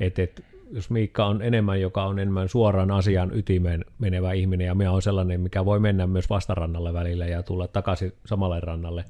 Että 0.00 0.22
et, 0.22 0.44
jos 0.72 0.90
Miikka 0.90 1.26
on 1.26 1.42
enemmän, 1.42 1.80
joka 1.80 2.04
on 2.04 2.18
enemmän 2.18 2.48
suoraan 2.48 2.90
asian 2.90 3.30
ytimeen 3.38 3.84
menevä 3.98 4.32
ihminen, 4.32 4.66
ja 4.66 4.74
minä 4.74 4.92
on 4.92 5.02
sellainen, 5.02 5.40
mikä 5.40 5.64
voi 5.64 5.80
mennä 5.80 6.06
myös 6.06 6.30
vastarannalle 6.30 6.92
välillä 6.92 7.26
ja 7.26 7.42
tulla 7.42 7.68
takaisin 7.68 8.12
samalle 8.26 8.60
rannalle. 8.60 9.04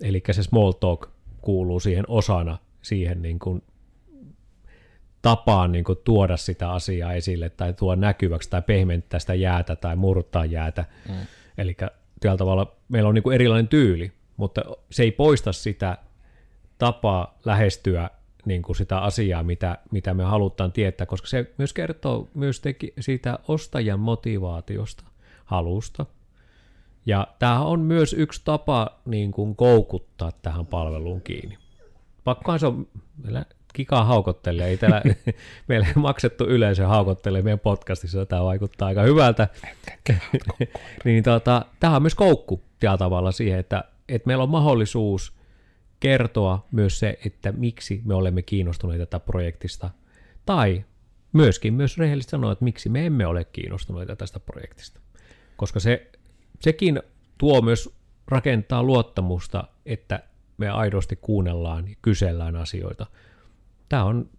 Eli 0.00 0.22
se 0.30 0.42
small 0.42 0.72
talk 0.72 1.08
kuuluu 1.40 1.80
siihen 1.80 2.04
osana 2.08 2.58
siihen 2.82 3.22
niin 3.22 3.38
kuin 3.38 3.62
tapaan 5.22 5.72
niin 5.72 5.84
kuin 5.84 5.98
tuoda 6.04 6.36
sitä 6.36 6.70
asiaa 6.72 7.12
esille 7.12 7.48
tai 7.50 7.72
tuoda 7.72 8.00
näkyväksi 8.00 8.50
tai 8.50 8.62
pehmentää 8.62 9.20
sitä 9.20 9.34
jäätä 9.34 9.76
tai 9.76 9.96
murtaa 9.96 10.44
jäätä. 10.44 10.84
Mm. 11.08 11.14
Eli 11.58 11.76
tällä 12.20 12.36
tavalla 12.36 12.76
meillä 12.88 13.08
on 13.08 13.14
niin 13.14 13.22
kuin 13.22 13.34
erilainen 13.34 13.68
tyyli, 13.68 14.12
mutta 14.36 14.62
se 14.90 15.02
ei 15.02 15.10
poista 15.10 15.52
sitä 15.52 15.98
tapaa 16.78 17.38
lähestyä 17.44 18.10
niin 18.44 18.62
kuin 18.62 18.76
sitä 18.76 18.98
asiaa, 18.98 19.42
mitä, 19.42 19.78
mitä 19.90 20.14
me 20.14 20.24
halutaan 20.24 20.72
tietää, 20.72 21.06
koska 21.06 21.28
se 21.28 21.54
myös 21.58 21.72
kertoo 21.72 22.28
myös 22.34 22.60
teki, 22.60 22.92
siitä 23.00 23.38
ostajan 23.48 24.00
motivaatiosta, 24.00 25.04
halusta. 25.44 26.06
Ja 27.06 27.26
tämä 27.38 27.60
on 27.64 27.80
myös 27.80 28.12
yksi 28.12 28.40
tapa 28.44 29.00
niin 29.04 29.32
kuin 29.32 29.56
koukuttaa 29.56 30.32
tähän 30.42 30.66
palveluun 30.66 31.20
kiinni. 31.20 31.58
Pakkohan 32.24 32.60
se 32.60 32.66
on, 32.66 32.86
Kika 33.78 34.04
haukottelee, 34.04 34.68
ei 34.68 34.76
täällä, 34.76 35.02
meillä 35.68 35.86
ei 35.86 35.92
maksettu 35.96 36.44
yleisö 36.44 36.86
haukottelee 36.86 37.42
meidän 37.42 37.58
podcastissa, 37.58 38.26
tämä 38.26 38.44
vaikuttaa 38.44 38.88
aika 38.88 39.02
hyvältä. 39.02 39.48
niin 41.04 41.22
tota, 41.22 41.66
tämä 41.80 41.96
on 41.96 42.02
myös 42.02 42.14
koukku 42.14 42.62
tällä 42.80 42.98
tavalla 42.98 43.32
siihen, 43.32 43.58
että, 43.58 43.84
että 44.08 44.26
meillä 44.26 44.42
on 44.42 44.50
mahdollisuus 44.50 45.32
kertoa 46.00 46.66
myös 46.70 46.98
se, 46.98 47.18
että 47.26 47.52
miksi 47.52 48.02
me 48.04 48.14
olemme 48.14 48.42
kiinnostuneita 48.42 49.06
tätä 49.06 49.20
projektista, 49.20 49.90
tai 50.46 50.84
myöskin 51.32 51.74
myös 51.74 51.98
rehellisesti 51.98 52.30
sanoa, 52.30 52.52
että 52.52 52.64
miksi 52.64 52.88
me 52.88 53.06
emme 53.06 53.26
ole 53.26 53.44
kiinnostuneita 53.44 54.16
tästä 54.16 54.40
projektista. 54.40 55.00
Koska 55.56 55.80
se, 55.80 56.10
sekin 56.60 57.02
tuo 57.38 57.62
myös 57.62 57.94
rakentaa 58.28 58.82
luottamusta, 58.82 59.64
että 59.86 60.22
me 60.56 60.68
aidosti 60.68 61.16
kuunnellaan 61.16 61.88
ja 61.88 61.96
kysellään 62.02 62.56
asioita. 62.56 63.06
Tämä 63.88 64.04
on, 64.04 64.30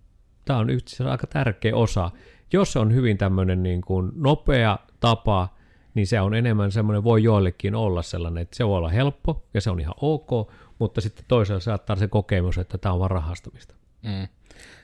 tämä 0.45 0.59
on 0.59 0.69
yksi 0.69 1.03
aika 1.03 1.27
tärkeä 1.27 1.75
osa. 1.75 2.11
Jos 2.53 2.71
se 2.73 2.79
on 2.79 2.93
hyvin 2.93 3.17
tämmöinen 3.17 3.63
niin 3.63 3.81
kuin 3.81 4.11
nopea 4.15 4.79
tapa, 4.99 5.59
niin 5.93 6.07
se 6.07 6.21
on 6.21 6.33
enemmän 6.33 6.71
semmoinen, 6.71 7.03
voi 7.03 7.23
joillekin 7.23 7.75
olla 7.75 8.01
sellainen, 8.01 8.41
että 8.41 8.57
se 8.57 8.67
voi 8.67 8.77
olla 8.77 8.89
helppo 8.89 9.45
ja 9.53 9.61
se 9.61 9.69
on 9.69 9.79
ihan 9.79 9.95
ok, 10.01 10.51
mutta 10.79 11.01
sitten 11.01 11.25
toisaalta 11.27 11.63
saattaa 11.63 11.95
se 11.95 12.07
kokemus, 12.07 12.57
että 12.57 12.77
tämä 12.77 12.93
on 12.93 12.99
vaan 12.99 13.11
rahastamista. 13.11 13.75
Mm. 14.03 14.27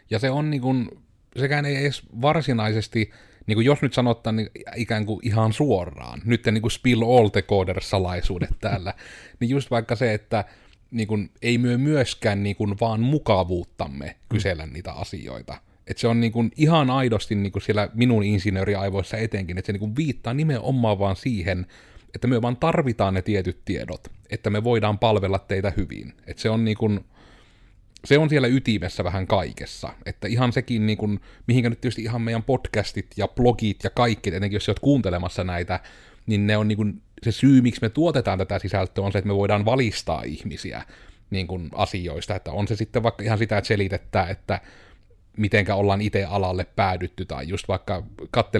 Ja 0.09 0.19
se 0.19 0.29
on 0.29 0.49
niin 0.49 0.61
kuin, 0.61 0.89
sekään 1.39 1.65
ei 1.65 1.75
edes 1.75 2.03
varsinaisesti, 2.21 3.11
niin 3.47 3.55
kuin 3.55 3.65
jos 3.65 3.81
nyt 3.81 3.93
sanotaan 3.93 4.35
niin 4.35 4.49
ikään 4.75 5.05
kuin 5.05 5.19
ihan 5.23 5.53
suoraan, 5.53 6.21
nyt 6.25 6.45
niin 6.45 6.61
kuin 6.61 6.71
spill 6.71 7.03
all 7.03 7.27
the 7.27 7.41
coder-salaisuudet 7.41 8.55
täällä, 8.61 8.93
niin 9.39 9.49
just 9.49 9.71
vaikka 9.71 9.95
se, 9.95 10.13
että 10.13 10.45
niin 10.91 11.07
kuin, 11.07 11.31
ei 11.41 11.57
myö 11.57 11.77
myöskään 11.77 12.43
niin 12.43 12.55
kuin, 12.55 12.75
vaan 12.79 13.01
mukavuuttamme 13.01 14.15
kysellä 14.29 14.65
mm. 14.65 14.73
niitä 14.73 14.91
asioita. 14.91 15.57
Että 15.87 16.01
se 16.01 16.07
on 16.07 16.19
niin 16.19 16.31
kuin, 16.31 16.51
ihan 16.55 16.89
aidosti 16.89 17.35
niin 17.35 17.51
kuin 17.51 17.63
siellä 17.63 17.89
minun 17.93 18.23
insinööriaivoissa 18.23 19.17
etenkin, 19.17 19.57
että 19.57 19.67
se 19.67 19.73
niin 19.73 19.79
kuin, 19.79 19.95
viittaa 19.95 20.33
nimenomaan 20.33 20.99
vaan 20.99 21.15
siihen, 21.15 21.65
että 22.15 22.27
me 22.27 22.41
vaan 22.41 22.57
tarvitaan 22.57 23.13
ne 23.13 23.21
tietyt 23.21 23.65
tiedot, 23.65 24.07
että 24.29 24.49
me 24.49 24.63
voidaan 24.63 24.99
palvella 24.99 25.39
teitä 25.39 25.73
hyvin. 25.77 26.13
Että 26.27 26.41
se 26.41 26.49
on 26.49 26.65
niin 26.65 26.77
kuin, 26.77 27.05
se 28.05 28.17
on 28.17 28.29
siellä 28.29 28.47
ytimessä 28.47 29.03
vähän 29.03 29.27
kaikessa. 29.27 29.93
Että 30.05 30.27
ihan 30.27 30.53
sekin, 30.53 30.85
niin 30.85 30.97
kuin, 30.97 31.19
mihinkä 31.47 31.69
nyt 31.69 31.81
tietysti 31.81 32.03
ihan 32.03 32.21
meidän 32.21 32.43
podcastit 32.43 33.07
ja 33.17 33.27
blogit 33.27 33.83
ja 33.83 33.89
kaikki, 33.89 34.35
etenkin 34.35 34.55
jos 34.55 34.69
olet 34.69 34.79
kuuntelemassa 34.79 35.43
näitä, 35.43 35.79
niin 36.25 36.47
ne 36.47 36.57
on 36.57 36.67
niin 36.67 36.77
kuin, 36.77 37.01
se 37.23 37.31
syy, 37.31 37.61
miksi 37.61 37.81
me 37.81 37.89
tuotetaan 37.89 38.37
tätä 38.37 38.59
sisältöä, 38.59 39.05
on 39.05 39.11
se, 39.11 39.17
että 39.17 39.27
me 39.27 39.35
voidaan 39.35 39.65
valistaa 39.65 40.23
ihmisiä 40.23 40.83
niin 41.29 41.47
kuin 41.47 41.69
asioista, 41.75 42.35
että 42.35 42.51
on 42.51 42.67
se 42.67 42.75
sitten 42.75 43.03
vaikka 43.03 43.23
ihan 43.23 43.37
sitä, 43.37 43.57
että 43.57 43.67
selitetään, 43.67 44.29
että 44.29 44.61
mitenkä 45.37 45.75
ollaan 45.75 46.01
itse 46.01 46.23
alalle 46.23 46.65
päädytty, 46.75 47.25
tai 47.25 47.47
just 47.47 47.67
vaikka 47.67 48.03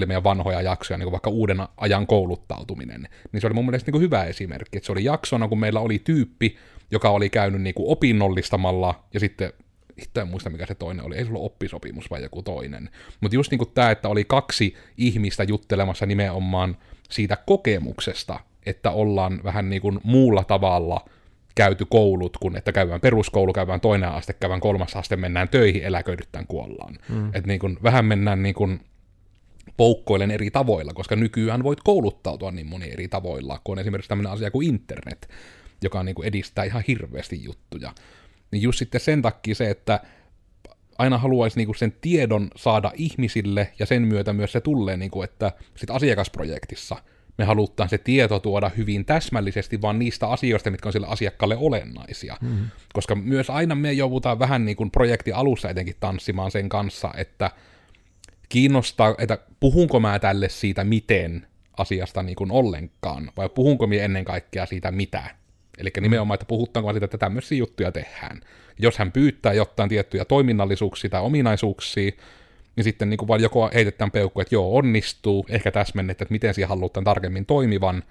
meidän 0.06 0.24
vanhoja 0.24 0.62
jaksoja, 0.62 0.98
niin 0.98 1.06
kuin 1.06 1.12
vaikka 1.12 1.30
uuden 1.30 1.58
ajan 1.78 2.08
kouluttautuminen, 2.08 3.08
niin 3.32 3.42
se 3.42 3.48
oli 3.48 3.54
mun 3.54 3.66
mielestä 3.66 3.88
niin 3.88 3.92
kuin 3.92 4.02
hyvä 4.02 4.24
esimerkki, 4.24 4.78
että 4.78 4.86
se 4.86 4.92
oli 4.92 5.04
jaksona, 5.04 5.48
kun 5.48 5.60
meillä 5.60 5.80
oli 5.80 6.00
tyyppi, 6.00 6.58
joka 6.92 7.10
oli 7.10 7.30
käynyt 7.30 7.62
niin 7.62 7.76
kuin 7.76 7.92
opinnollistamalla, 7.92 9.04
ja 9.14 9.20
sitten 9.20 9.54
itse 9.98 10.22
en 10.22 10.28
muista 10.28 10.50
mikä 10.50 10.66
se 10.66 10.76
toinen 10.76 11.06
oli, 11.06 11.18
ei 11.18 11.26
sulla 11.26 11.40
oppisopimus 11.40 12.10
vai 12.10 12.24
joku 12.24 12.44
toinen. 12.44 12.90
Mutta 13.22 13.36
just 13.36 13.52
niin 13.52 13.60
kuin 13.60 13.72
tämä, 13.74 13.92
että 13.92 14.10
oli 14.10 14.24
kaksi 14.24 14.76
ihmistä 14.98 15.44
juttelemassa 15.44 16.06
nimenomaan 16.06 16.78
siitä 17.10 17.38
kokemuksesta, 17.46 18.40
että 18.66 18.92
ollaan 18.92 19.42
vähän 19.44 19.70
niin 19.70 19.82
kuin 19.82 20.00
muulla 20.04 20.44
tavalla 20.44 21.06
käyty 21.56 21.86
koulut, 21.90 22.38
kun 22.38 22.56
että 22.56 22.72
käydään 22.72 23.02
peruskoulu, 23.02 23.54
käydään 23.54 23.82
toinen 23.82 24.10
aste, 24.10 24.34
käydään 24.34 24.60
kolmas 24.60 24.96
aste, 24.96 25.16
mennään 25.16 25.50
töihin, 25.50 25.84
eläköidytään, 25.84 26.48
kuollaan. 26.48 26.98
Mm. 27.10 27.28
Että 27.28 27.48
niin 27.48 27.60
kuin, 27.60 27.78
vähän 27.84 28.06
mennään 28.06 28.44
niin 28.44 28.56
kuin 28.56 28.80
poukkoilen 29.78 30.32
eri 30.32 30.52
tavoilla, 30.52 30.94
koska 30.94 31.16
nykyään 31.16 31.64
voit 31.64 31.80
kouluttautua 31.84 32.52
niin 32.52 32.68
moni 32.68 32.92
eri 32.92 33.08
tavoilla, 33.08 33.62
kun 33.64 33.74
on 33.74 33.80
esimerkiksi 33.80 34.10
tämmöinen 34.10 34.32
asia 34.32 34.52
kuin 34.52 34.68
internet, 34.68 35.30
joka 35.84 36.04
niin 36.04 36.16
kuin 36.16 36.28
edistää 36.28 36.66
ihan 36.66 36.84
hirveästi 36.88 37.44
juttuja. 37.44 37.94
Niin 38.52 38.62
just 38.62 38.80
sitten 38.80 39.02
sen 39.02 39.22
takia 39.22 39.56
se, 39.56 39.70
että 39.70 40.00
aina 40.98 41.18
haluaisi 41.18 41.58
niinku 41.58 41.74
sen 41.74 41.96
tiedon 42.02 42.48
saada 42.56 42.92
ihmisille, 42.96 43.72
ja 43.80 43.86
sen 43.86 44.02
myötä 44.02 44.34
myös 44.34 44.52
se 44.52 44.62
tulee, 44.62 44.98
niinku, 44.98 45.22
että 45.22 45.52
sit 45.76 45.90
asiakasprojektissa 45.90 46.96
me 47.38 47.46
halutaan 47.46 47.90
se 47.90 47.98
tieto 47.98 48.40
tuoda 48.40 48.72
hyvin 48.78 49.06
täsmällisesti 49.06 49.82
vaan 49.82 50.00
niistä 50.00 50.28
asioista, 50.28 50.72
mitkä 50.72 50.90
on 50.90 50.94
sille 50.94 51.08
asiakkaalle 51.08 51.58
olennaisia. 51.58 52.38
Mm-hmm. 52.42 52.68
Koska 52.94 53.16
myös 53.16 53.50
aina 53.50 53.76
me 53.76 53.92
joudutaan 53.92 54.40
vähän 54.40 54.66
niin 54.66 54.78
kuin 54.78 54.92
projekti 54.92 55.32
alussa 55.32 55.70
etenkin 55.70 55.96
tanssimaan 56.00 56.52
sen 56.52 56.70
kanssa, 56.70 57.12
että 57.18 57.52
kiinnostaa, 58.50 59.16
että 59.18 59.38
puhunko 59.60 60.00
mä 60.00 60.20
tälle 60.20 60.50
siitä 60.50 60.84
miten 60.84 61.48
asiasta 61.78 62.24
niin 62.24 62.36
kuin 62.36 62.52
ollenkaan, 62.52 63.32
vai 63.38 63.50
puhunko 63.50 63.88
minä 63.88 64.04
ennen 64.04 64.26
kaikkea 64.26 64.66
siitä 64.66 64.92
mitä. 64.92 65.36
Eli 65.78 65.92
nimenomaan, 66.02 66.36
että 66.36 66.46
puhutaanko 66.46 66.92
siitä, 66.92 67.06
että 67.06 67.18
tämmöisiä 67.18 67.58
juttuja 67.58 67.92
tehdään. 67.92 68.42
Jos 68.80 68.98
hän 68.98 69.12
pyytää 69.12 69.54
jotain 69.54 69.90
tiettyjä 69.90 70.26
toiminnallisuuksia 70.26 71.10
tai 71.10 71.22
ominaisuuksia, 71.22 72.12
niin 72.76 72.84
sitten 72.84 73.10
niin 73.10 73.18
kuin 73.18 73.28
vaan 73.28 73.42
joko 73.42 73.70
heitetään 73.74 74.12
peukku, 74.12 74.42
että 74.42 74.56
joo, 74.56 74.78
onnistuu, 74.78 75.46
ehkä 75.50 75.72
täsmennettä, 75.72 76.24
että 76.24 76.34
miten 76.34 76.54
siellä 76.54 76.70
halutaan 76.70 77.04
tarkemmin 77.04 77.46
toimivan, 77.46 78.04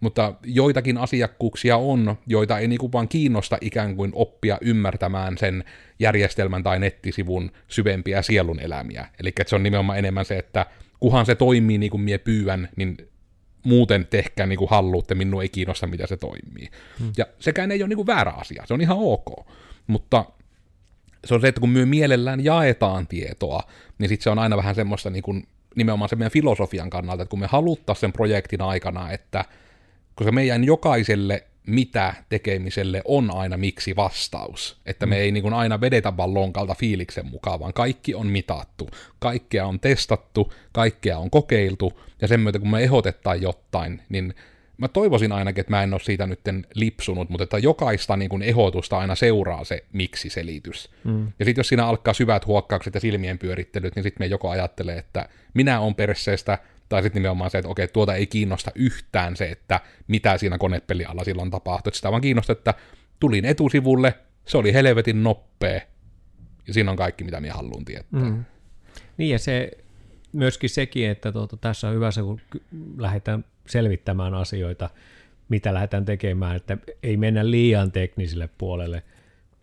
mutta 0.00 0.34
joitakin 0.44 0.98
asiakkuuksia 0.98 1.76
on, 1.76 2.16
joita 2.26 2.58
ei 2.58 2.68
niinku 2.68 2.92
vaan 2.92 3.08
kiinnosta 3.08 3.58
ikään 3.60 3.96
kuin 3.96 4.12
oppia 4.14 4.58
ymmärtämään 4.60 5.38
sen 5.38 5.64
järjestelmän 5.98 6.62
tai 6.62 6.78
nettisivun 6.78 7.50
syvempiä 7.68 8.22
sielun 8.22 8.60
elämiä. 8.60 9.08
Eli 9.20 9.32
se 9.46 9.56
on 9.56 9.62
nimenomaan 9.62 9.98
enemmän 9.98 10.24
se, 10.24 10.38
että 10.38 10.66
kuhan 11.00 11.26
se 11.26 11.34
toimii 11.34 11.78
niin 11.78 11.90
kuin 11.90 12.00
mie 12.00 12.18
pyydän, 12.18 12.68
niin 12.76 12.96
muuten 13.62 14.06
tehkää 14.06 14.46
niin 14.46 14.58
kuin 14.58 14.70
haluatte, 14.70 15.14
minun 15.14 15.42
ei 15.42 15.48
kiinnosta, 15.48 15.86
mitä 15.86 16.06
se 16.06 16.16
toimii. 16.16 16.68
Hmm. 16.98 17.12
Ja 17.16 17.26
sekään 17.38 17.72
ei 17.72 17.82
ole 17.82 17.88
niin 17.88 17.96
kuin 17.96 18.06
väärä 18.06 18.30
asia, 18.30 18.66
se 18.66 18.74
on 18.74 18.80
ihan 18.80 18.98
ok. 19.00 19.46
Mutta 19.86 20.24
se 21.24 21.34
on 21.34 21.40
se, 21.40 21.48
että 21.48 21.60
kun 21.60 21.70
me 21.70 21.86
mielellään 21.86 22.44
jaetaan 22.44 23.06
tietoa, 23.06 23.62
niin 23.98 24.08
sitten 24.08 24.24
se 24.24 24.30
on 24.30 24.38
aina 24.38 24.56
vähän 24.56 24.74
semmoista 24.74 25.10
niin 25.10 25.22
kuin, 25.22 25.46
nimenomaan 25.76 26.08
se 26.08 26.16
meidän 26.16 26.32
filosofian 26.32 26.90
kannalta, 26.90 27.22
että 27.22 27.30
kun 27.30 27.40
me 27.40 27.46
haluttaa 27.46 27.94
sen 27.94 28.12
projektin 28.12 28.62
aikana, 28.62 29.10
että 29.10 29.44
koska 30.14 30.32
meidän 30.32 30.64
jokaiselle 30.64 31.44
mitä 31.66 32.14
tekemiselle 32.28 33.02
on 33.04 33.30
aina 33.30 33.56
miksi 33.56 33.96
vastaus. 33.96 34.80
Että 34.86 35.06
me 35.06 35.14
mm. 35.14 35.20
ei 35.20 35.32
niin 35.32 35.42
kuin 35.42 35.54
aina 35.54 35.80
vedetä 35.80 36.16
vaan 36.16 36.34
lonkalta 36.34 36.74
fiiliksen 36.74 37.26
mukaan, 37.26 37.60
vaan 37.60 37.72
kaikki 37.72 38.14
on 38.14 38.26
mitattu, 38.26 38.88
kaikkea 39.18 39.66
on 39.66 39.80
testattu, 39.80 40.52
kaikkea 40.72 41.18
on 41.18 41.30
kokeiltu, 41.30 42.00
ja 42.20 42.28
sen 42.28 42.40
myötä 42.40 42.58
kun 42.58 42.70
me 42.70 42.82
ehdotetaan 42.82 43.42
jotain, 43.42 44.02
niin 44.08 44.34
mä 44.78 44.88
toivoisin 44.88 45.32
ainakin, 45.32 45.60
että 45.60 45.70
mä 45.70 45.82
en 45.82 45.94
ole 45.94 46.00
siitä 46.00 46.26
nyt 46.26 46.40
lipsunut, 46.74 47.28
mutta 47.28 47.44
että 47.44 47.58
jokaista 47.58 48.16
niin 48.16 48.28
kuin 48.28 48.42
ehdotusta 48.42 48.98
aina 48.98 49.14
seuraa 49.14 49.64
se 49.64 49.84
miksi-selitys. 49.92 50.90
Mm. 51.04 51.32
Ja 51.38 51.44
sitten 51.44 51.60
jos 51.60 51.68
siinä 51.68 51.86
alkaa 51.86 52.14
syvät 52.14 52.46
huokkaukset 52.46 52.94
ja 52.94 53.00
silmien 53.00 53.38
pyörittelyt, 53.38 53.96
niin 53.96 54.02
sitten 54.02 54.24
me 54.24 54.26
joko 54.26 54.50
ajattelee, 54.50 54.98
että 54.98 55.28
minä 55.54 55.80
on 55.80 55.94
perseestä, 55.94 56.58
tai 56.92 57.02
sitten 57.02 57.22
nimenomaan 57.22 57.50
se, 57.50 57.58
että 57.58 57.68
okei, 57.68 57.88
tuota 57.88 58.14
ei 58.14 58.26
kiinnosta 58.26 58.70
yhtään 58.74 59.36
se, 59.36 59.50
että 59.50 59.80
mitä 60.08 60.38
siinä 60.38 60.58
konepeli 60.58 61.04
alla 61.04 61.24
silloin 61.24 61.50
tapahtui. 61.50 61.90
Että 61.90 61.96
sitä 61.96 62.10
vaan 62.10 62.22
kiinnostaa, 62.22 62.52
että 62.52 62.74
tulin 63.20 63.44
etusivulle, 63.44 64.14
se 64.46 64.58
oli 64.58 64.72
helvetin 64.72 65.22
noppea, 65.22 65.80
ja 66.66 66.74
siinä 66.74 66.90
on 66.90 66.96
kaikki, 66.96 67.24
mitä 67.24 67.40
minä 67.40 67.54
haluan 67.54 67.84
tietää. 67.84 68.20
Mm. 68.20 68.44
Niin, 69.16 69.30
ja 69.30 69.38
se 69.38 69.70
myöskin 70.32 70.70
sekin, 70.70 71.08
että 71.08 71.32
tuota, 71.32 71.56
tässä 71.56 71.88
on 71.88 71.94
hyvä 71.94 72.10
se, 72.10 72.20
kun 72.20 72.40
lähdetään 72.98 73.44
selvittämään 73.66 74.34
asioita, 74.34 74.90
mitä 75.48 75.74
lähdetään 75.74 76.04
tekemään, 76.04 76.56
että 76.56 76.78
ei 77.02 77.16
mennä 77.16 77.50
liian 77.50 77.92
tekniselle 77.92 78.48
puolelle, 78.58 79.02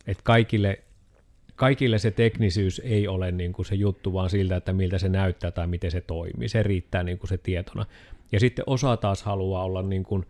että 0.08 0.24
kaikille 0.24 0.80
kaikille 1.60 1.98
se 1.98 2.12
teknisyys 2.12 2.82
ei 2.86 3.08
ole 3.08 3.32
niin 3.32 3.54
kuin 3.54 3.66
se 3.66 3.76
juttu, 3.76 4.14
vaan 4.14 4.30
siltä, 4.30 4.56
että 4.56 4.74
miltä 4.74 4.98
se 4.98 5.10
näyttää 5.10 5.52
tai 5.52 5.68
miten 5.68 5.92
se 5.92 6.02
toimii. 6.02 6.50
Se 6.50 6.64
riittää 6.64 7.04
niin 7.04 7.18
kuin 7.18 7.30
se 7.30 7.38
tietona. 7.38 7.86
Ja 8.32 8.40
sitten 8.40 8.64
osa 8.68 8.98
taas 8.98 9.24
haluaa 9.24 9.64
olla 9.64 9.82
niin 9.82 10.04
kuin, 10.04 10.26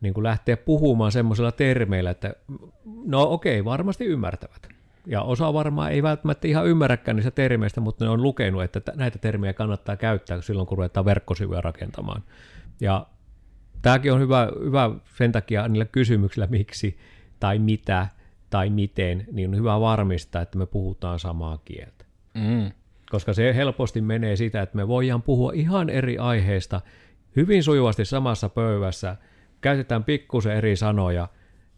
niin 0.00 0.14
kuin 0.14 0.24
lähteä 0.24 0.56
puhumaan 0.56 1.12
semmoisella 1.12 1.52
termeillä, 1.52 2.10
että 2.10 2.34
no 3.04 3.22
okei, 3.32 3.64
varmasti 3.64 4.04
ymmärtävät. 4.04 4.68
Ja 5.06 5.22
osa 5.22 5.52
varmaan 5.52 5.92
ei 5.92 6.02
välttämättä 6.02 6.48
ihan 6.48 6.66
ymmärräkään 6.66 7.16
niistä 7.16 7.30
termeistä, 7.30 7.80
mutta 7.80 8.04
ne 8.04 8.10
on 8.10 8.22
lukenut, 8.22 8.62
että 8.62 8.82
näitä 8.94 9.18
termejä 9.18 9.52
kannattaa 9.52 9.96
käyttää 9.96 10.40
silloin, 10.40 10.66
kun 10.66 10.78
ruvetaan 10.78 11.06
verkkosivuja 11.06 11.60
rakentamaan. 11.60 12.22
Ja 12.80 13.06
tämäkin 13.82 14.12
on 14.12 14.20
hyvä, 14.20 14.48
hyvä 14.64 14.90
sen 15.18 15.32
takia 15.32 15.68
niillä 15.68 15.84
kysymyksillä, 15.84 16.46
miksi 16.46 16.98
tai 17.40 17.58
mitä– 17.58 18.06
tai 18.52 18.70
miten, 18.70 19.26
niin 19.32 19.50
on 19.50 19.56
hyvä 19.56 19.80
varmistaa, 19.80 20.42
että 20.42 20.58
me 20.58 20.66
puhutaan 20.66 21.18
samaa 21.18 21.58
kieltä. 21.64 22.04
Mm. 22.34 22.72
Koska 23.10 23.32
se 23.32 23.54
helposti 23.54 24.00
menee 24.00 24.36
sitä, 24.36 24.62
että 24.62 24.76
me 24.76 24.88
voidaan 24.88 25.22
puhua 25.22 25.52
ihan 25.54 25.90
eri 25.90 26.18
aiheista 26.18 26.80
hyvin 27.36 27.62
sujuvasti 27.62 28.04
samassa 28.04 28.48
pöydässä, 28.48 29.16
käytetään 29.60 30.04
pikkusen 30.04 30.56
eri 30.56 30.76
sanoja 30.76 31.28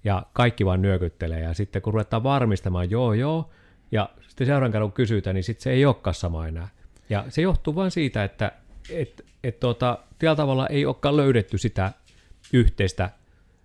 ja 0.04 0.26
kaikki 0.32 0.66
vaan 0.66 0.82
nyökyttelee. 0.82 1.40
Ja 1.40 1.54
sitten 1.54 1.82
kun 1.82 1.92
ruvetaan 1.92 2.22
varmistamaan, 2.22 2.90
joo 2.90 3.12
joo, 3.12 3.50
ja 3.92 4.10
sitten 4.28 4.46
seuraavan 4.46 4.72
kerran 4.72 4.90
kun 4.90 4.96
kysytään, 4.96 5.34
niin 5.34 5.44
sitten 5.44 5.62
se 5.62 5.70
ei 5.70 5.86
olekaan 5.86 6.14
sama 6.14 6.46
enää. 6.46 6.68
Ja 7.10 7.24
se 7.28 7.42
johtuu 7.42 7.74
vain 7.74 7.90
siitä, 7.90 8.24
että 8.24 8.52
et, 8.90 9.24
et 9.44 9.60
tuota, 9.60 9.98
tällä 10.18 10.36
tavalla 10.36 10.66
ei 10.66 10.86
olekaan 10.86 11.16
löydetty 11.16 11.58
sitä 11.58 11.92
yhteistä 12.52 13.10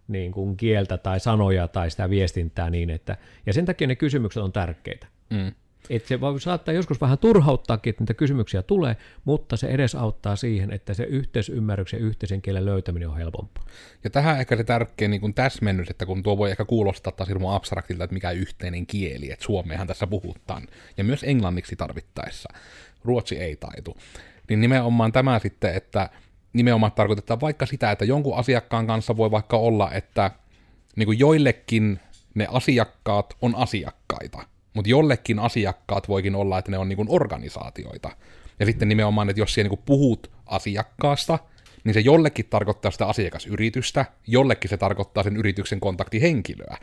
niin 0.10 0.32
kuin 0.32 0.58
kieltä 0.58 0.98
tai 0.98 1.20
sanoja 1.20 1.68
tai 1.68 1.92
sitä 1.92 2.10
viestintää 2.10 2.70
niin, 2.70 2.90
että, 2.90 3.18
ja 3.46 3.54
sen 3.54 3.66
takia 3.66 3.88
ne 3.88 3.96
kysymykset 3.96 4.44
on 4.44 4.52
tärkeitä. 4.52 5.08
Mm. 5.30 5.52
Et 5.90 6.06
se 6.06 6.20
saattaa 6.40 6.74
joskus 6.74 7.02
vähän 7.02 7.18
turhauttaakin, 7.18 7.90
että 7.90 8.02
niitä 8.02 8.14
kysymyksiä 8.14 8.62
tulee, 8.62 8.98
mutta 9.26 9.58
se 9.58 9.68
edes 9.68 9.96
auttaa 9.96 10.36
siihen, 10.36 10.74
että 10.74 10.94
se 10.94 11.04
yhteisymmärryksen 11.04 12.00
yhteisen 12.00 12.42
kielen 12.42 12.66
löytäminen 12.66 13.10
on 13.10 13.18
helpompaa. 13.18 13.64
Ja 14.04 14.10
tähän 14.10 14.40
ehkä 14.40 14.58
se 14.58 14.64
tärkeä 14.64 15.08
niin 15.08 15.22
kuin 15.22 15.34
täsmennys, 15.34 15.90
että 15.90 16.06
kun 16.06 16.24
tuo 16.24 16.38
voi 16.38 16.52
ehkä 16.52 16.66
kuulostaa 16.66 17.14
taas 17.14 17.30
hirveän 17.30 17.54
abstraktilta, 17.54 18.04
että 18.04 18.14
mikä 18.14 18.32
yhteinen 18.32 18.86
kieli, 18.86 19.32
että 19.32 19.46
suomehan 19.46 19.88
tässä 19.88 20.08
puhutaan, 20.08 20.68
ja 20.98 21.04
myös 21.04 21.24
englanniksi 21.24 21.76
tarvittaessa. 21.76 22.50
Ruotsi 23.04 23.40
ei 23.40 23.56
taitu. 23.56 23.98
Niin 24.50 24.62
nimenomaan 24.62 25.12
tämä 25.12 25.40
sitten, 25.40 25.76
että 25.76 26.10
nimenomaan 26.54 26.92
tarkoitetaan 26.92 27.42
vaikka 27.42 27.66
sitä, 27.66 27.92
että 27.92 28.06
jonkun 28.06 28.38
asiakkaan 28.38 28.88
kanssa 28.88 29.18
voi 29.18 29.32
vaikka 29.32 29.58
olla, 29.58 29.92
että 29.92 30.32
niin 30.96 31.06
kuin 31.06 31.20
joillekin 31.20 32.00
ne 32.36 32.48
asiakkaat 32.52 33.38
on 33.42 33.56
asiakkaita, 33.56 34.44
mutta 34.74 34.90
jollekin 34.90 35.40
asiakkaat 35.40 36.08
voikin 36.08 36.36
olla, 36.36 36.60
että 36.60 36.72
ne 36.72 36.78
on 36.78 36.90
niin 36.90 36.98
kuin 36.98 37.10
organisaatioita. 37.12 38.10
Ja 38.60 38.66
sitten 38.66 38.88
nimenomaan, 38.90 39.30
että 39.30 39.42
jos 39.42 39.54
siellä 39.54 39.70
niin 39.70 39.84
puhut 39.86 40.32
asiakkaasta, 40.46 41.40
niin 41.84 41.94
se 41.94 42.00
jollekin 42.00 42.46
tarkoittaa 42.50 42.92
sitä 42.92 43.06
asiakasyritystä, 43.06 44.06
jollekin 44.28 44.70
se 44.70 44.78
tarkoittaa 44.78 45.24
sen 45.24 45.38
yrityksen 45.38 45.80
kontaktihenkilöä. 45.80 46.78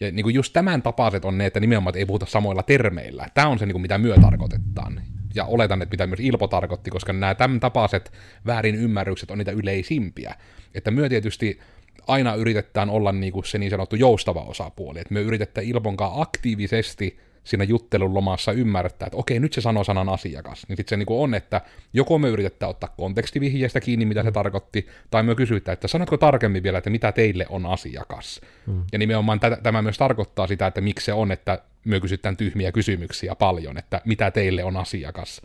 Ja 0.00 0.12
niin 0.12 0.22
kuin 0.22 0.34
just 0.34 0.52
tämän 0.52 0.82
tapaiset 0.82 1.24
on 1.24 1.38
ne, 1.38 1.46
että 1.46 1.60
nimenomaan 1.60 1.96
ei 1.96 2.06
puhuta 2.06 2.26
samoilla 2.26 2.62
termeillä. 2.62 3.26
Tämä 3.34 3.48
on 3.48 3.58
se, 3.58 3.66
niin 3.66 3.74
kuin 3.74 3.82
mitä 3.82 3.98
myö 3.98 4.16
tarkoitetaan 4.20 5.02
ja 5.34 5.44
oletan, 5.44 5.82
että 5.82 5.92
mitä 5.92 6.06
myös 6.06 6.20
Ilpo 6.20 6.48
tarkoitti, 6.48 6.90
koska 6.90 7.12
nämä 7.12 7.34
tämän 7.34 7.60
tapaiset 7.60 8.12
väärin 8.46 8.74
ymmärrykset 8.74 9.30
on 9.30 9.38
niitä 9.38 9.52
yleisimpiä. 9.52 10.34
Että 10.74 10.90
myö 10.90 11.08
tietysti 11.08 11.60
aina 12.06 12.34
yritetään 12.34 12.90
olla 12.90 13.12
niin 13.12 13.32
kuin 13.32 13.44
se 13.44 13.58
niin 13.58 13.70
sanottu 13.70 13.96
joustava 13.96 14.42
osapuoli, 14.42 15.00
että 15.00 15.14
me 15.14 15.20
yritetään 15.20 15.66
Ilponkaan 15.66 16.22
aktiivisesti 16.22 17.18
siinä 17.44 17.64
juttelun 17.64 18.14
lomassa 18.14 18.52
ymmärtää, 18.52 19.06
että 19.06 19.16
okei, 19.16 19.40
nyt 19.40 19.52
se 19.52 19.60
sanoo 19.60 19.84
sanan 19.84 20.08
asiakas. 20.08 20.68
Niin 20.68 20.76
sitten 20.76 20.90
se 20.90 20.96
niin 20.96 21.20
on, 21.20 21.34
että 21.34 21.60
joko 21.92 22.18
me 22.18 22.28
yritetään 22.28 22.70
ottaa 22.70 22.94
kontekstivihjeestä 22.96 23.80
kiinni, 23.80 24.04
mitä 24.04 24.22
se 24.22 24.32
tarkoitti, 24.32 24.86
tai 25.10 25.22
me 25.22 25.34
kysytään, 25.34 25.72
että 25.72 25.88
sanotko 25.88 26.16
tarkemmin 26.16 26.62
vielä, 26.62 26.78
että 26.78 26.90
mitä 26.90 27.12
teille 27.12 27.46
on 27.48 27.66
asiakas. 27.66 28.40
Hmm. 28.66 28.84
Ja 28.92 28.98
nimenomaan 28.98 29.40
tätä, 29.40 29.58
tämä 29.62 29.82
myös 29.82 29.98
tarkoittaa 29.98 30.46
sitä, 30.46 30.66
että 30.66 30.80
miksi 30.80 31.04
se 31.04 31.12
on, 31.12 31.32
että 31.32 31.62
me 31.84 32.00
kysytään 32.00 32.36
tyhmiä 32.36 32.72
kysymyksiä 32.72 33.34
paljon, 33.34 33.78
että 33.78 34.00
mitä 34.04 34.30
teille 34.30 34.64
on 34.64 34.76
asiakas. 34.76 35.42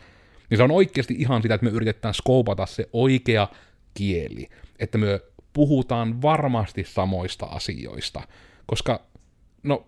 Niin 0.50 0.58
se 0.58 0.64
on 0.64 0.72
oikeasti 0.72 1.16
ihan 1.18 1.42
sitä, 1.42 1.56
että 1.56 1.66
me 1.66 1.72
yritetään 1.72 2.14
skoopata 2.14 2.66
se 2.66 2.90
oikea 2.94 3.48
kieli, 3.94 4.48
että 4.80 4.98
me 4.98 5.20
puhutaan 5.54 6.22
varmasti 6.22 6.84
samoista 6.84 7.46
asioista, 7.46 8.22
koska 8.66 9.02
no 9.64 9.88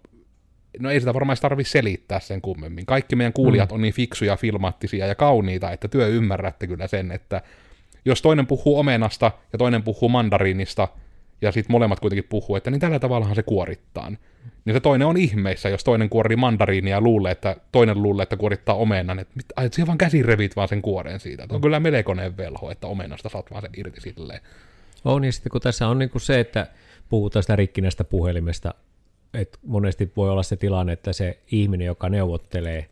no 0.79 0.91
ei 0.91 0.99
sitä 0.99 1.13
varmaan 1.13 1.37
tarvitse 1.41 1.71
selittää 1.71 2.19
sen 2.19 2.41
kummemmin. 2.41 2.85
Kaikki 2.85 3.15
meidän 3.15 3.33
kuulijat 3.33 3.69
mm. 3.69 3.75
on 3.75 3.81
niin 3.81 3.93
fiksuja, 3.93 4.35
filmaattisia 4.35 5.07
ja 5.07 5.15
kauniita, 5.15 5.71
että 5.71 5.87
työ 5.87 6.07
ymmärrätte 6.07 6.67
kyllä 6.67 6.87
sen, 6.87 7.11
että 7.11 7.41
jos 8.05 8.21
toinen 8.21 8.47
puhuu 8.47 8.79
omenasta 8.79 9.31
ja 9.53 9.57
toinen 9.57 9.83
puhuu 9.83 10.09
mandariinista, 10.09 10.87
ja 11.41 11.51
sitten 11.51 11.71
molemmat 11.71 11.99
kuitenkin 11.99 12.29
puhuu, 12.29 12.55
että 12.55 12.71
niin 12.71 12.79
tällä 12.79 12.99
tavallahan 12.99 13.35
se 13.35 13.43
kuorittaa. 13.43 14.11
Niin 14.65 14.73
se 14.73 14.79
toinen 14.79 15.07
on 15.07 15.17
ihmeissä, 15.17 15.69
jos 15.69 15.83
toinen 15.83 16.09
kuorii 16.09 16.37
mandariinia 16.37 16.95
ja 16.95 17.01
luulee, 17.01 17.31
että 17.31 17.55
toinen 17.71 18.03
luulee, 18.03 18.23
että 18.23 18.37
kuorittaa 18.37 18.75
omenan, 18.75 19.19
että 19.19 19.33
ai, 19.55 19.69
siihen 19.71 19.87
vaan 19.87 19.97
käsi 19.97 20.23
revit 20.23 20.55
vaan 20.55 20.67
sen 20.67 20.81
kuoren 20.81 21.19
siitä. 21.19 21.43
Että 21.43 21.55
on 21.55 21.61
kyllä 21.61 21.79
melkoinen 21.79 22.37
velho, 22.37 22.71
että 22.71 22.87
omenasta 22.87 23.29
saat 23.29 23.51
vaan 23.51 23.61
sen 23.61 23.71
irti 23.77 24.01
silleen. 24.01 24.41
On, 25.05 25.23
ja 25.23 25.31
sitten 25.31 25.51
kun 25.51 25.61
tässä 25.61 25.87
on 25.87 25.99
niin 25.99 26.09
kuin 26.09 26.21
se, 26.21 26.39
että 26.39 26.67
puhutaan 27.09 27.43
sitä 27.43 27.55
rikkinästä 27.55 28.03
puhelimesta, 28.03 28.73
että 29.39 29.57
monesti 29.63 30.11
voi 30.15 30.29
olla 30.29 30.43
se 30.43 30.55
tilanne, 30.55 30.93
että 30.93 31.13
se 31.13 31.39
ihminen, 31.51 31.85
joka 31.85 32.09
neuvottelee 32.09 32.89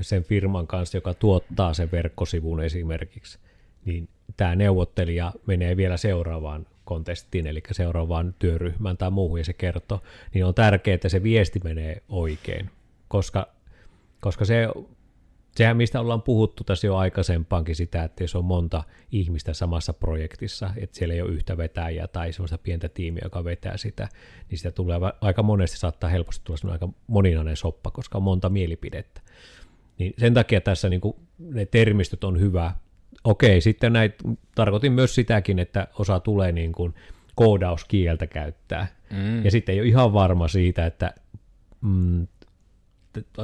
sen 0.00 0.24
firman 0.24 0.66
kanssa, 0.66 0.96
joka 0.96 1.14
tuottaa 1.14 1.74
sen 1.74 1.90
verkkosivun 1.92 2.64
esimerkiksi, 2.64 3.38
niin 3.84 4.08
tämä 4.36 4.56
neuvottelija 4.56 5.32
menee 5.46 5.76
vielä 5.76 5.96
seuraavaan 5.96 6.66
kontestiin, 6.84 7.46
eli 7.46 7.62
seuraavaan 7.70 8.34
työryhmään 8.38 8.96
tai 8.96 9.10
muuhun, 9.10 9.38
ja 9.38 9.44
se 9.44 9.52
kertoo, 9.52 10.02
niin 10.34 10.44
on 10.44 10.54
tärkeää, 10.54 10.94
että 10.94 11.08
se 11.08 11.22
viesti 11.22 11.60
menee 11.64 12.02
oikein, 12.08 12.70
koska, 13.08 13.48
koska 14.20 14.44
se, 14.44 14.68
sehän 15.60 15.76
mistä 15.76 16.00
ollaan 16.00 16.22
puhuttu 16.22 16.64
tässä 16.64 16.86
jo 16.86 16.96
aikaisempaankin 16.96 17.76
sitä, 17.76 18.04
että 18.04 18.24
jos 18.24 18.34
on 18.34 18.44
monta 18.44 18.84
ihmistä 19.12 19.54
samassa 19.54 19.92
projektissa, 19.92 20.70
että 20.76 20.98
siellä 20.98 21.14
ei 21.14 21.22
ole 21.22 21.30
yhtä 21.30 21.56
vetäjää 21.56 22.08
tai 22.08 22.32
sellaista 22.32 22.58
pientä 22.58 22.88
tiimiä, 22.88 23.20
joka 23.24 23.44
vetää 23.44 23.76
sitä, 23.76 24.08
niin 24.50 24.58
sitä 24.58 24.70
tulee 24.70 24.98
aika 25.20 25.42
monesti 25.42 25.78
saattaa 25.78 26.10
helposti 26.10 26.44
tulla 26.44 26.72
aika 26.72 26.88
moninainen 27.06 27.56
soppa, 27.56 27.90
koska 27.90 28.18
on 28.18 28.22
monta 28.22 28.48
mielipidettä. 28.48 29.20
Niin 29.98 30.14
sen 30.18 30.34
takia 30.34 30.60
tässä 30.60 30.88
niin 30.88 31.00
kuin 31.00 31.16
ne 31.38 31.66
termistöt 31.66 32.24
on 32.24 32.40
hyvä 32.40 32.72
okei, 33.24 33.60
sitten 33.60 33.92
näitä, 33.92 34.16
tarkoitin 34.54 34.92
myös 34.92 35.14
sitäkin, 35.14 35.58
että 35.58 35.88
osa 35.98 36.20
tulee 36.20 36.52
niin 36.52 36.72
kuin 36.72 36.94
koodauskieltä 37.34 38.26
käyttää. 38.26 38.86
Mm. 39.10 39.44
Ja 39.44 39.50
sitten 39.50 39.72
ei 39.72 39.80
ole 39.80 39.88
ihan 39.88 40.12
varma 40.12 40.48
siitä, 40.48 40.86
että 40.86 41.14
mm, 41.80 42.26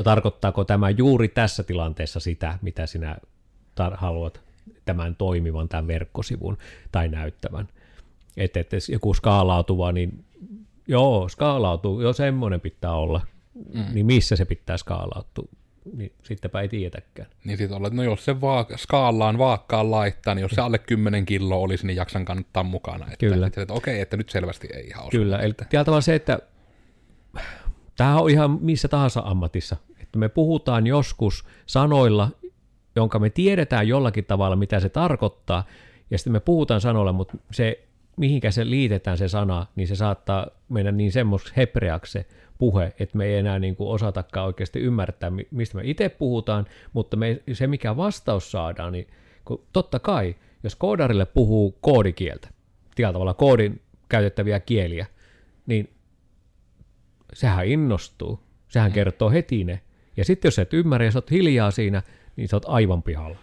tarkoittaako 0.05 0.65
tämä 0.65 0.91
juuri 0.91 1.29
tässä 1.29 1.63
tilanteessa 1.63 2.21
sitä, 2.21 2.59
mitä 2.63 2.87
sinä 2.87 3.17
tar- 3.81 3.97
haluat 3.97 4.41
tämän 4.85 5.17
toimivan, 5.17 5.69
tämän 5.69 5.87
verkkosivun 5.87 6.59
tai 6.93 7.09
näyttävän. 7.09 7.69
Että 8.37 8.61
et 8.61 8.71
joku 8.89 9.15
skaalautuva, 9.15 9.93
niin 9.93 10.25
joo, 10.89 11.29
skaalautuu, 11.29 12.01
jo 12.01 12.13
semmoinen 12.13 12.61
pitää 12.61 12.93
olla. 12.93 13.21
Mm. 13.75 13.85
Niin 13.93 14.07
missä 14.07 14.37
se 14.37 14.45
pitää 14.45 14.77
skaalautua? 14.77 15.49
niin 15.93 16.13
sittenpä 16.23 16.61
ei 16.61 16.69
tiedetäkään. 16.69 17.29
Niin 17.45 17.59
sitten 17.59 17.79
olet, 17.79 17.93
no 17.93 18.03
jos 18.03 18.25
se 18.25 18.33
vaak- 18.33 18.77
skaallaan 18.77 19.39
vaakkaan 19.39 19.91
laittaa, 19.91 20.35
niin 20.35 20.43
jos 20.43 20.51
se 20.51 20.61
alle 20.61 20.79
10 20.79 21.27
kiloa 21.27 21.59
olisi, 21.59 21.87
niin 21.87 21.97
jaksan 21.97 22.25
kannattaa 22.25 22.63
mukana. 22.63 23.05
Että, 23.05 23.17
Kyllä. 23.17 23.47
Että, 23.47 23.63
että 23.63 23.75
okei, 23.75 24.01
että 24.01 24.17
nyt 24.17 24.31
selvästi 24.31 24.69
ei 24.75 24.87
ihan 24.87 25.11
Kyllä, 25.11 25.39
eli 25.39 25.53
tavalla 25.85 26.01
se, 26.01 26.15
että 26.15 26.39
tämä 27.97 28.21
on 28.21 28.31
ihan 28.31 28.59
missä 28.61 28.89
tahansa 28.89 29.23
ammatissa, 29.25 29.77
että 30.03 30.19
me 30.19 30.29
puhutaan 30.29 30.87
joskus 30.87 31.45
sanoilla, 31.67 32.31
jonka 32.97 33.19
me 33.19 33.31
tiedetään 33.31 33.89
jollakin 33.89 34.25
tavalla, 34.25 34.57
mitä 34.57 34.81
se 34.81 34.89
tarkoittaa, 34.89 35.65
ja 36.11 36.19
sitten 36.19 36.33
me 36.33 36.41
puhutaan 36.41 36.81
sanoilla, 36.81 37.13
mutta 37.13 37.39
se, 37.51 37.87
mihinkä 38.17 38.51
se 38.51 38.71
liitetään 38.71 39.19
se 39.19 39.29
sana, 39.29 39.67
niin 39.77 39.89
se 39.89 39.97
saattaa 39.97 40.47
mennä 40.69 40.93
niin 40.93 41.13
semmoiseksi 41.13 41.57
hebreaksi 41.57 42.13
se 42.13 42.27
puhe, 42.59 42.93
että 42.99 43.19
me 43.19 43.25
ei 43.25 43.35
enää 43.35 43.59
niin 43.59 43.77
kuin 43.77 43.91
osatakaan 43.91 44.47
oikeasti 44.47 44.79
ymmärtää, 44.79 45.33
mistä 45.51 45.77
me 45.77 45.83
itse 45.85 46.09
puhutaan, 46.09 46.67
mutta 46.93 47.17
me, 47.17 47.43
se 47.53 47.67
mikä 47.67 47.97
vastaus 47.97 48.51
saadaan, 48.51 48.93
niin 48.93 49.07
kun 49.45 49.65
totta 49.73 49.99
kai, 49.99 50.37
jos 50.63 50.77
koodarille 50.77 51.27
puhuu 51.27 51.79
koodikieltä, 51.81 52.49
tällä 52.95 53.13
tavalla 53.13 53.35
koodin 53.35 53.81
käytettäviä 54.09 54.61
kieliä, 54.61 55.07
niin 55.67 55.96
sehän 57.33 57.67
innostuu, 57.67 58.41
sehän 58.69 58.91
mm. 58.91 58.95
kertoo 58.95 59.31
heti 59.31 59.65
ne. 59.65 59.81
Ja 60.17 60.25
sitten 60.25 60.47
jos 60.47 60.59
et 60.59 60.75
ymmärrä 60.75 61.05
ja 61.05 61.11
sä 61.11 61.19
oot 61.19 61.31
hiljaa 61.31 61.71
siinä, 61.71 62.03
niin 62.37 62.49
sä 62.49 62.57
oot 62.57 62.65
aivan 62.67 63.03
pihalla. 63.03 63.37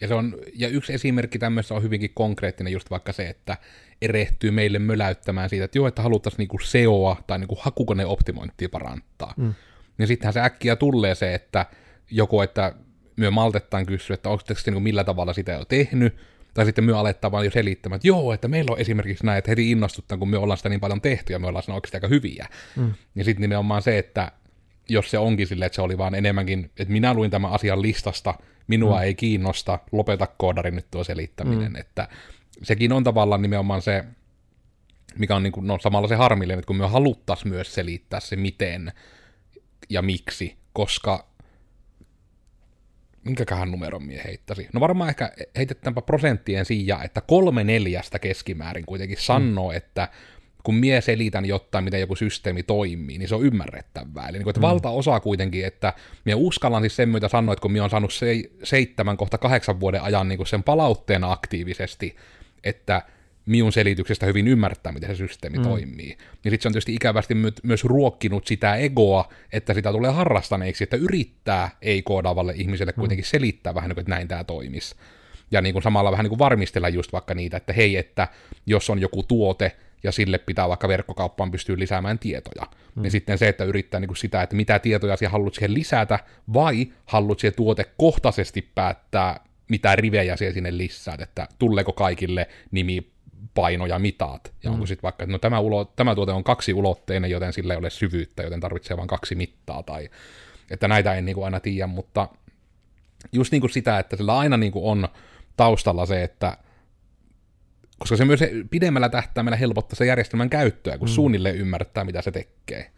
Ja, 0.00 0.08
se 0.08 0.14
on, 0.14 0.36
ja 0.54 0.68
yksi 0.68 0.92
esimerkki 0.92 1.38
tämmöistä 1.38 1.74
on 1.74 1.82
hyvinkin 1.82 2.10
konkreettinen, 2.14 2.72
just 2.72 2.90
vaikka 2.90 3.12
se, 3.12 3.28
että 3.28 3.56
erehtyy 4.02 4.50
meille 4.50 4.78
möläyttämään 4.78 5.48
siitä, 5.48 5.64
että 5.64 5.78
joo, 5.78 5.86
että 5.86 6.02
haluttaisiin 6.02 6.38
niinku 6.38 6.58
SEOa 6.58 7.16
tai 7.26 7.38
niinku 7.38 7.58
hakukoneoptimointia 7.60 8.68
parantaa. 8.68 9.34
Mm. 9.36 9.54
Niin 9.98 10.08
sittenhän 10.08 10.32
se 10.32 10.40
äkkiä 10.40 10.76
tulee 10.76 11.14
se, 11.14 11.34
että 11.34 11.66
joko, 12.10 12.42
että 12.42 12.74
myö 13.16 13.30
maltettaan 13.30 13.86
kysyä, 13.86 14.14
että 14.14 14.28
onko 14.28 14.44
se 14.46 14.70
niinku 14.70 14.80
millä 14.80 15.04
tavalla 15.04 15.32
sitä 15.32 15.52
jo 15.52 15.64
tehnyt, 15.64 16.16
tai 16.54 16.64
sitten 16.64 16.84
myö 16.84 16.98
aletaan 16.98 17.32
vaan 17.32 17.44
jo 17.44 17.50
selittämään, 17.50 17.96
että 17.96 18.08
joo, 18.08 18.32
että 18.32 18.48
meillä 18.48 18.72
on 18.72 18.80
esimerkiksi 18.80 19.26
näin, 19.26 19.38
että 19.38 19.50
heti 19.50 19.70
innostuttaa, 19.70 20.18
kun 20.18 20.28
me 20.28 20.38
ollaan 20.38 20.56
sitä 20.56 20.68
niin 20.68 20.80
paljon 20.80 21.00
tehty 21.00 21.32
ja 21.32 21.38
me 21.38 21.46
ollaan 21.46 21.64
oikeasti 21.68 21.96
aika 21.96 22.08
hyviä. 22.08 22.48
Mm. 22.76 22.94
Ja 23.14 23.24
sitten 23.24 23.40
nimenomaan 23.42 23.82
se, 23.82 23.98
että 23.98 24.32
jos 24.88 25.10
se 25.10 25.18
onkin 25.18 25.46
sille, 25.46 25.66
että 25.66 25.76
se 25.76 25.82
oli 25.82 25.98
vaan 25.98 26.14
enemmänkin, 26.14 26.70
että 26.78 26.92
minä 26.92 27.14
luin 27.14 27.30
tämän 27.30 27.52
asian 27.52 27.82
listasta, 27.82 28.34
minua 28.66 28.98
mm. 28.98 29.02
ei 29.02 29.14
kiinnosta, 29.14 29.78
lopeta 29.92 30.26
koodari 30.26 30.70
nyt 30.70 30.86
tuo 30.90 31.04
selittäminen, 31.04 31.72
mm. 31.72 31.76
että 31.76 32.08
sekin 32.62 32.92
on 32.92 33.04
tavallaan 33.04 33.42
nimenomaan 33.42 33.82
se, 33.82 34.04
mikä 35.18 35.36
on 35.36 35.42
niin 35.42 35.52
kuin, 35.52 35.66
no, 35.66 35.78
samalla 35.78 36.08
se 36.08 36.14
harmillinen, 36.14 36.58
että 36.58 36.66
kun 36.66 36.76
me 36.76 36.88
haluttaisiin 36.88 37.48
myös 37.48 37.74
selittää 37.74 38.20
se 38.20 38.36
miten 38.36 38.92
ja 39.88 40.02
miksi, 40.02 40.56
koska 40.72 41.27
minkäköhän 43.28 43.70
numeron 43.70 44.02
mie 44.02 44.22
heittäisi? 44.24 44.68
No 44.72 44.80
varmaan 44.80 45.10
ehkä 45.10 45.32
heitetäänpä 45.56 46.02
prosenttien 46.02 46.64
sijaan, 46.64 47.04
että 47.04 47.20
kolme 47.20 47.64
neljästä 47.64 48.18
keskimäärin 48.18 48.86
kuitenkin 48.86 49.18
sanoo, 49.20 49.70
mm. 49.70 49.76
että 49.76 50.08
kun 50.62 50.74
mie 50.74 51.00
selitän 51.00 51.44
jotain, 51.44 51.84
miten 51.84 52.00
joku 52.00 52.16
systeemi 52.16 52.62
toimii, 52.62 53.18
niin 53.18 53.28
se 53.28 53.34
on 53.34 53.44
ymmärrettävää. 53.44 54.28
Eli 54.28 54.38
niin 54.38 54.44
kuin, 54.44 54.50
että 54.50 54.60
mm. 54.60 54.66
valtaosa 54.66 55.20
kuitenkin, 55.20 55.66
että 55.66 55.92
mie 56.24 56.34
uskallan 56.34 56.82
siis 56.82 56.96
sen 56.96 57.08
myötä 57.08 57.28
sanoa, 57.28 57.52
että 57.52 57.62
kun 57.62 57.72
mie 57.72 57.82
on 57.82 57.90
saanut 57.90 58.12
se, 58.12 58.34
seitsemän 58.62 59.16
kohta 59.16 59.38
kahdeksan 59.38 59.80
vuoden 59.80 60.02
ajan 60.02 60.28
niin 60.28 60.36
kuin 60.36 60.46
sen 60.46 60.62
palautteena 60.62 61.32
aktiivisesti, 61.32 62.16
että 62.64 63.02
minun 63.48 63.72
selityksestä 63.72 64.26
hyvin 64.26 64.48
ymmärtää, 64.48 64.92
miten 64.92 65.08
se 65.08 65.14
systeemi 65.14 65.58
mm. 65.58 65.62
toimii. 65.62 66.06
Niin 66.06 66.18
sitten 66.50 66.60
se 66.60 66.68
on 66.68 66.72
tietysti 66.72 66.94
ikävästi 66.94 67.34
my- 67.34 67.52
myös 67.62 67.84
ruokkinut 67.84 68.46
sitä 68.46 68.76
egoa, 68.76 69.32
että 69.52 69.74
sitä 69.74 69.92
tulee 69.92 70.10
harrastaneeksi, 70.10 70.84
että 70.84 70.96
yrittää 70.96 71.70
ei-koodaavalle 71.82 72.54
ihmiselle 72.56 72.92
mm. 72.96 73.00
kuitenkin 73.00 73.24
selittää 73.24 73.74
vähän, 73.74 73.88
niin 73.88 73.94
kuin, 73.94 74.02
että 74.02 74.14
näin 74.14 74.28
tämä 74.28 74.44
toimisi. 74.44 74.94
Ja 75.50 75.60
niin 75.60 75.72
kuin 75.72 75.82
samalla 75.82 76.10
vähän 76.10 76.24
niin 76.24 76.28
kuin 76.28 76.38
varmistella 76.38 76.88
just 76.88 77.12
vaikka 77.12 77.34
niitä, 77.34 77.56
että 77.56 77.72
hei, 77.72 77.96
että 77.96 78.28
jos 78.66 78.90
on 78.90 78.98
joku 78.98 79.22
tuote, 79.22 79.76
ja 80.02 80.12
sille 80.12 80.38
pitää 80.38 80.68
vaikka 80.68 80.88
verkkokauppaan 80.88 81.50
pystyä 81.50 81.78
lisäämään 81.78 82.18
tietoja. 82.18 82.66
Mm. 82.94 83.02
Niin 83.02 83.10
sitten 83.10 83.38
se, 83.38 83.48
että 83.48 83.64
yrittää 83.64 84.00
niin 84.00 84.08
kuin 84.08 84.16
sitä, 84.16 84.42
että 84.42 84.56
mitä 84.56 84.78
tietoja 84.78 85.16
sinä 85.16 85.28
haluat 85.28 85.54
siihen 85.54 85.74
lisätä, 85.74 86.18
vai 86.54 86.86
haluat 87.06 87.38
siihen 87.38 87.56
tuotekohtaisesti 87.56 88.62
päättää, 88.74 89.40
mitä 89.68 89.96
rivejä 89.96 90.36
siellä 90.36 90.54
sinne 90.54 90.76
lisäät, 90.76 91.20
että 91.20 91.48
tuleeko 91.58 91.92
kaikille 91.92 92.48
nimi, 92.70 93.10
paino 93.54 93.86
ja 93.86 93.98
mitaat. 93.98 94.54
Ja 94.62 94.70
mm. 94.70 94.74
onko 94.74 94.86
sitten 94.86 95.02
vaikka, 95.02 95.24
että 95.24 95.32
no 95.32 95.38
tämä, 95.38 95.60
ulo, 95.60 95.84
tämä 95.84 96.14
tuote 96.14 96.32
on 96.32 96.44
kaksi 96.44 96.74
ulotteinen, 96.74 97.30
joten 97.30 97.52
sillä 97.52 97.74
ei 97.74 97.78
ole 97.78 97.90
syvyyttä, 97.90 98.42
joten 98.42 98.60
tarvitsee 98.60 98.96
vain 98.96 99.08
kaksi 99.08 99.34
mittaa, 99.34 99.82
tai 99.82 100.08
että 100.70 100.88
näitä 100.88 101.14
en 101.14 101.24
niin 101.24 101.34
kuin 101.34 101.44
aina 101.44 101.60
tiedä, 101.60 101.86
mutta 101.86 102.28
just 103.32 103.52
niin 103.52 103.60
kuin 103.60 103.70
sitä, 103.70 103.98
että 103.98 104.16
sillä 104.16 104.38
aina 104.38 104.56
niin 104.56 104.72
kuin 104.72 104.84
on 104.84 105.08
taustalla 105.56 106.06
se, 106.06 106.22
että 106.22 106.56
koska 107.98 108.16
se 108.16 108.24
myös 108.24 108.40
pidemmällä 108.70 109.08
tähtäimellä 109.08 109.56
helpottaa 109.56 109.96
se 109.96 110.06
järjestelmän 110.06 110.50
käyttöä, 110.50 110.98
kun 110.98 111.08
mm. 111.08 111.12
suunnilleen 111.12 111.56
ymmärtää, 111.56 112.04
mitä 112.04 112.22
se 112.22 112.30
tekee. 112.30 112.90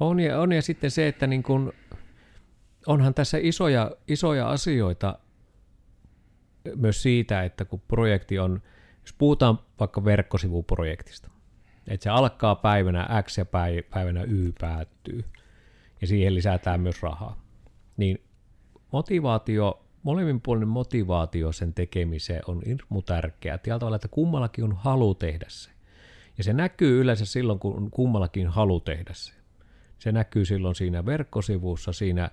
On 0.00 0.20
ja, 0.20 0.40
on 0.40 0.52
ja 0.52 0.62
sitten 0.62 0.90
se, 0.90 1.08
että 1.08 1.26
niin 1.26 1.42
kun, 1.42 1.72
onhan 2.86 3.14
tässä 3.14 3.38
isoja, 3.40 3.90
isoja 4.08 4.48
asioita 4.48 5.18
myös 6.76 7.02
siitä, 7.02 7.44
että 7.44 7.64
kun 7.64 7.80
projekti 7.88 8.38
on, 8.38 8.62
jos 9.08 9.14
puhutaan 9.18 9.58
vaikka 9.80 10.04
verkkosivuprojektista, 10.04 11.30
että 11.88 12.04
se 12.04 12.10
alkaa 12.10 12.54
päivänä 12.54 13.22
X 13.22 13.38
ja 13.38 13.46
päivänä 13.90 14.22
Y 14.22 14.52
päättyy, 14.60 15.24
ja 16.00 16.06
siihen 16.06 16.34
lisätään 16.34 16.80
myös 16.80 17.02
rahaa, 17.02 17.42
niin 17.96 18.22
motivaatio 18.92 19.84
molemminpuolinen 20.02 20.68
motivaatio 20.68 21.52
sen 21.52 21.74
tekemiseen 21.74 22.42
on 22.46 22.62
hirmu 22.66 23.02
tärkeää. 23.02 23.58
Tällä 23.58 23.78
tavalla, 23.78 23.96
että 23.96 24.08
kummallakin 24.08 24.64
on 24.64 24.72
halu 24.76 25.14
tehdä 25.14 25.46
se. 25.48 25.70
Ja 26.38 26.44
se 26.44 26.52
näkyy 26.52 27.00
yleensä 27.00 27.24
silloin, 27.24 27.58
kun 27.58 27.90
kummallakin 27.90 28.48
halu 28.48 28.80
tehdä 28.80 29.10
se. 29.14 29.32
Se 29.98 30.12
näkyy 30.12 30.44
silloin 30.44 30.74
siinä 30.74 31.06
verkkosivussa, 31.06 31.92
siinä 31.92 32.30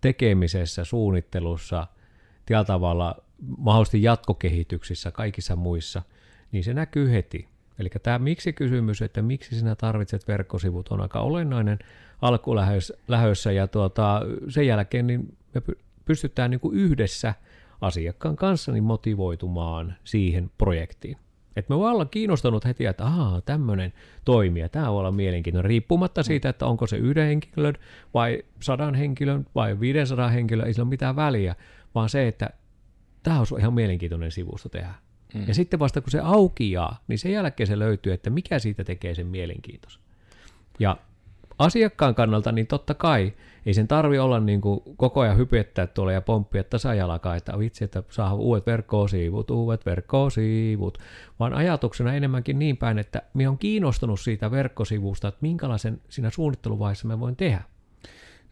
tekemisessä, 0.00 0.84
suunnittelussa, 0.84 1.86
tällä 2.46 2.64
tavalla 2.64 3.16
mahdollisesti 3.58 4.02
jatkokehityksissä, 4.02 5.10
kaikissa 5.10 5.56
muissa, 5.56 6.02
niin 6.52 6.64
se 6.64 6.74
näkyy 6.74 7.10
heti. 7.10 7.48
Eli 7.78 7.88
tämä 8.02 8.18
miksi-kysymys, 8.18 9.02
että 9.02 9.22
miksi 9.22 9.58
sinä 9.58 9.74
tarvitset 9.74 10.28
verkkosivut, 10.28 10.88
on 10.88 11.00
aika 11.00 11.20
olennainen 11.20 11.78
alkulähössä, 12.22 13.52
ja 13.52 13.66
tuota, 13.66 14.20
sen 14.48 14.66
jälkeen 14.66 15.06
niin 15.06 15.36
me 15.54 15.62
pystytään 16.04 16.50
niin 16.50 16.60
kuin 16.60 16.76
yhdessä 16.76 17.34
asiakkaan 17.80 18.36
kanssa 18.36 18.72
niin 18.72 18.84
motivoitumaan 18.84 19.94
siihen 20.04 20.50
projektiin. 20.58 21.16
Että 21.56 21.74
me 21.74 21.78
voi 21.78 21.90
olla 21.90 22.04
kiinnostunut 22.04 22.64
heti, 22.64 22.86
että 22.86 23.06
ahaa, 23.06 23.40
tämmöinen 23.40 23.92
toimija, 24.24 24.68
tämä 24.68 24.92
voi 24.92 24.98
olla 24.98 25.12
mielenkiintoinen, 25.12 25.68
riippumatta 25.68 26.22
siitä, 26.22 26.48
että 26.48 26.66
onko 26.66 26.86
se 26.86 26.96
yhden 26.96 27.26
henkilön 27.26 27.74
vai 28.14 28.42
sadan 28.60 28.94
henkilön 28.94 29.46
vai 29.54 29.80
500 29.80 30.28
henkilön, 30.28 30.66
ei 30.66 30.74
sillä 30.74 30.84
ole 30.84 30.88
mitään 30.88 31.16
väliä, 31.16 31.54
vaan 31.94 32.08
se, 32.08 32.28
että 32.28 32.50
tämä 33.26 33.40
on 33.40 33.60
ihan 33.60 33.74
mielenkiintoinen 33.74 34.30
sivusto 34.30 34.68
tehdä. 34.68 34.94
Mm. 35.34 35.44
Ja 35.48 35.54
sitten 35.54 35.78
vasta 35.78 36.00
kun 36.00 36.10
se 36.10 36.20
aukiaa, 36.20 37.04
niin 37.08 37.18
sen 37.18 37.32
jälkeen 37.32 37.66
se 37.66 37.78
löytyy, 37.78 38.12
että 38.12 38.30
mikä 38.30 38.58
siitä 38.58 38.84
tekee 38.84 39.14
sen 39.14 39.26
mielenkiintoisen. 39.26 40.02
Ja 40.78 40.96
asiakkaan 41.58 42.14
kannalta, 42.14 42.52
niin 42.52 42.66
totta 42.66 42.94
kai 42.94 43.32
ei 43.66 43.74
sen 43.74 43.88
tarvi 43.88 44.18
olla 44.18 44.40
niin 44.40 44.60
kuin 44.60 44.80
koko 44.96 45.20
ajan 45.20 45.36
hypettää 45.36 45.86
tuolla 45.86 46.12
ja 46.12 46.20
pomppia 46.20 46.64
tasajalakaan, 46.64 47.36
että 47.36 47.58
vitsi, 47.58 47.84
että 47.84 48.02
saa 48.10 48.34
uudet 48.34 48.66
verkkosiivut, 48.66 49.50
uudet 49.50 49.86
verkkosiivut, 49.86 50.98
vaan 51.40 51.54
ajatuksena 51.54 52.14
enemmänkin 52.14 52.58
niin 52.58 52.76
päin, 52.76 52.98
että 52.98 53.22
minä 53.34 53.50
on 53.50 53.58
kiinnostunut 53.58 54.20
siitä 54.20 54.50
verkkosivusta, 54.50 55.28
että 55.28 55.38
minkälaisen 55.40 56.00
siinä 56.08 56.30
suunnitteluvaiheessa 56.30 57.08
mä 57.08 57.20
voin 57.20 57.36
tehdä. 57.36 57.62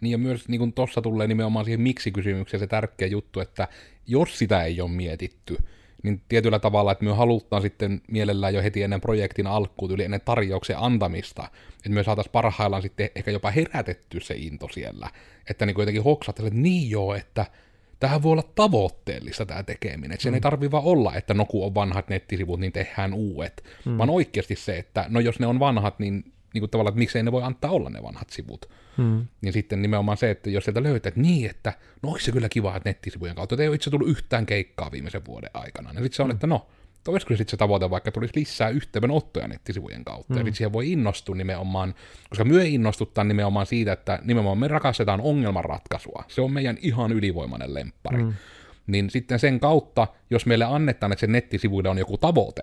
Niin 0.04 0.12
ja 0.12 0.18
myös 0.18 0.48
niin 0.48 0.72
tuossa 0.72 1.02
tulee 1.02 1.26
nimenomaan 1.26 1.64
siihen 1.64 1.80
miksi-kysymykseen 1.80 2.60
se 2.60 2.66
tärkeä 2.66 3.08
juttu, 3.08 3.40
että 3.40 3.68
jos 4.06 4.38
sitä 4.38 4.62
ei 4.62 4.80
ole 4.80 4.90
mietitty, 4.90 5.58
niin 6.02 6.22
tietyllä 6.28 6.58
tavalla, 6.58 6.92
että 6.92 7.04
me 7.04 7.12
halutaan 7.12 7.62
sitten 7.62 8.00
mielellään 8.08 8.54
jo 8.54 8.62
heti 8.62 8.82
ennen 8.82 9.00
projektin 9.00 9.46
alkuun, 9.46 9.90
yli 9.90 10.04
ennen 10.04 10.20
tarjouksen 10.24 10.78
antamista, 10.78 11.48
että 11.76 11.90
me 11.90 12.02
saataisiin 12.02 12.32
parhaillaan 12.32 12.82
sitten 12.82 13.10
ehkä 13.14 13.30
jopa 13.30 13.50
herätetty 13.50 14.20
se 14.20 14.34
into 14.34 14.68
siellä, 14.68 15.10
että 15.50 15.66
niin 15.66 15.76
jotenkin 15.78 16.04
hoksattaisiin, 16.04 16.52
että 16.52 16.62
niin 16.62 16.90
joo, 16.90 17.14
että 17.14 17.46
tähän 18.00 18.22
voi 18.22 18.32
olla 18.32 18.50
tavoitteellista 18.54 19.46
tämä 19.46 19.62
tekeminen, 19.62 20.12
että 20.12 20.22
sen 20.22 20.32
mm. 20.32 20.34
ei 20.34 20.40
tarvi 20.40 20.70
vaan 20.70 20.84
olla, 20.84 21.14
että 21.14 21.34
no 21.34 21.44
kun 21.44 21.66
on 21.66 21.74
vanhat 21.74 22.08
nettisivut, 22.08 22.60
niin 22.60 22.72
tehdään 22.72 23.14
uudet, 23.14 23.64
mm. 23.84 23.98
vaan 23.98 24.10
oikeasti 24.10 24.56
se, 24.56 24.76
että 24.76 25.04
no 25.08 25.20
jos 25.20 25.40
ne 25.40 25.46
on 25.46 25.58
vanhat, 25.58 25.98
niin 25.98 26.33
niin 26.54 26.60
kuin 26.60 26.70
tavallaan, 26.70 26.92
että 26.92 26.98
miksei 26.98 27.22
ne 27.22 27.32
voi 27.32 27.42
antaa 27.42 27.70
olla 27.70 27.90
ne 27.90 28.02
vanhat 28.02 28.30
sivut. 28.30 28.66
Hmm. 28.96 29.26
Niin 29.40 29.52
sitten 29.52 29.82
nimenomaan 29.82 30.16
se, 30.16 30.30
että 30.30 30.50
jos 30.50 30.64
sieltä 30.64 30.82
löytät 30.82 31.16
niin, 31.16 31.50
että 31.50 31.72
no 32.02 32.10
olisi 32.10 32.24
se 32.24 32.32
kyllä 32.32 32.48
kiva, 32.48 32.76
että 32.76 32.88
nettisivujen 32.88 33.36
kautta 33.36 33.62
ei 33.62 33.68
ole 33.68 33.74
itse 33.76 33.90
tullut 33.90 34.08
yhtään 34.08 34.46
keikkaa 34.46 34.92
viimeisen 34.92 35.24
vuoden 35.24 35.50
aikana. 35.54 35.92
niin 35.92 36.02
sitten 36.02 36.16
se 36.16 36.22
on, 36.22 36.28
hmm. 36.28 36.34
että 36.34 36.46
no, 36.46 36.66
olisiko 37.08 37.34
se 37.34 37.36
sitten 37.36 37.50
se 37.50 37.56
tavoite, 37.56 37.90
vaikka 37.90 38.12
tulisi 38.12 38.32
lisää 38.36 38.68
yhteydenottoja 38.68 39.48
nettisivujen 39.48 40.04
kautta. 40.04 40.34
Mm. 40.34 40.38
Ja 40.38 40.44
sitten 40.44 40.54
siihen 40.54 40.72
voi 40.72 40.92
innostua 40.92 41.34
nimenomaan, 41.34 41.94
koska 42.28 42.44
myö 42.44 42.64
innostuttaa 42.64 43.24
nimenomaan 43.24 43.66
siitä, 43.66 43.92
että 43.92 44.18
nimenomaan 44.22 44.58
me 44.58 44.68
rakastetaan 44.68 45.20
ongelmanratkaisua. 45.20 46.24
Se 46.28 46.40
on 46.40 46.52
meidän 46.52 46.78
ihan 46.80 47.12
ylivoimainen 47.12 47.74
lemppari. 47.74 48.22
Mm. 48.22 48.32
Niin 48.86 49.10
sitten 49.10 49.38
sen 49.38 49.60
kautta, 49.60 50.06
jos 50.30 50.46
meille 50.46 50.64
annetaan, 50.64 51.12
että 51.12 51.20
se 51.20 51.26
nettisivuille 51.26 51.88
on 51.88 51.98
joku 51.98 52.18
tavoite, 52.18 52.62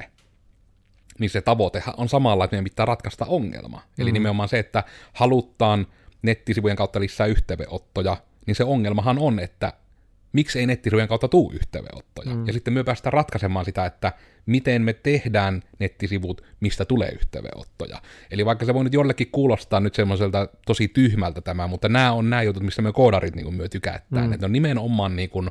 niin 1.22 1.30
se 1.30 1.42
tavoite 1.42 1.84
on 1.98 2.10
samalla, 2.10 2.44
että 2.44 2.54
meidän 2.54 2.64
pitää 2.64 2.86
ratkaista 2.86 3.26
ongelma. 3.26 3.78
Mm. 3.78 4.02
Eli 4.02 4.12
nimenomaan 4.12 4.50
se, 4.50 4.60
että 4.60 4.84
halutaan 5.14 5.88
nettisivujen 6.22 6.78
kautta 6.78 7.00
lisää 7.00 7.28
yhteydenottoja, 7.28 8.18
niin 8.48 8.56
se 8.56 8.64
ongelmahan 8.64 9.20
on, 9.20 9.40
että 9.40 9.74
miksi 10.34 10.60
ei 10.60 10.66
nettisivujen 10.66 11.08
kautta 11.08 11.28
tuu 11.28 11.52
yhteydenottoja. 11.52 12.36
Mm. 12.36 12.48
Ja 12.48 12.54
sitten 12.54 12.74
me 12.74 12.84
päästään 12.84 13.14
ratkaisemaan 13.14 13.66
sitä, 13.66 13.86
että 13.86 14.14
miten 14.46 14.82
me 14.82 14.94
tehdään 14.94 15.64
nettisivut, 15.80 16.44
mistä 16.60 16.86
tulee 16.86 17.10
yhteydenottoja. 17.10 18.02
Eli 18.32 18.46
vaikka 18.46 18.66
se 18.66 18.74
voi 18.74 18.84
nyt 18.84 18.94
jollekin 18.94 19.30
kuulostaa 19.32 19.80
nyt 19.80 19.96
semmoiselta 19.96 20.48
tosi 20.66 20.88
tyhmältä 20.88 21.42
tämä, 21.42 21.68
mutta 21.68 21.90
nämä 21.90 22.12
on 22.12 22.30
nämä 22.30 22.44
jutut, 22.44 22.64
mistä 22.64 22.82
me 22.82 22.94
koodarit 22.94 23.36
niin 23.36 23.54
myö 23.54 23.70
tykättään. 23.70 24.28
Mm. 24.28 24.34
Että 24.34 24.46
on 24.46 24.52
nimenomaan 24.52 25.16
niin 25.16 25.30
kuin, 25.30 25.48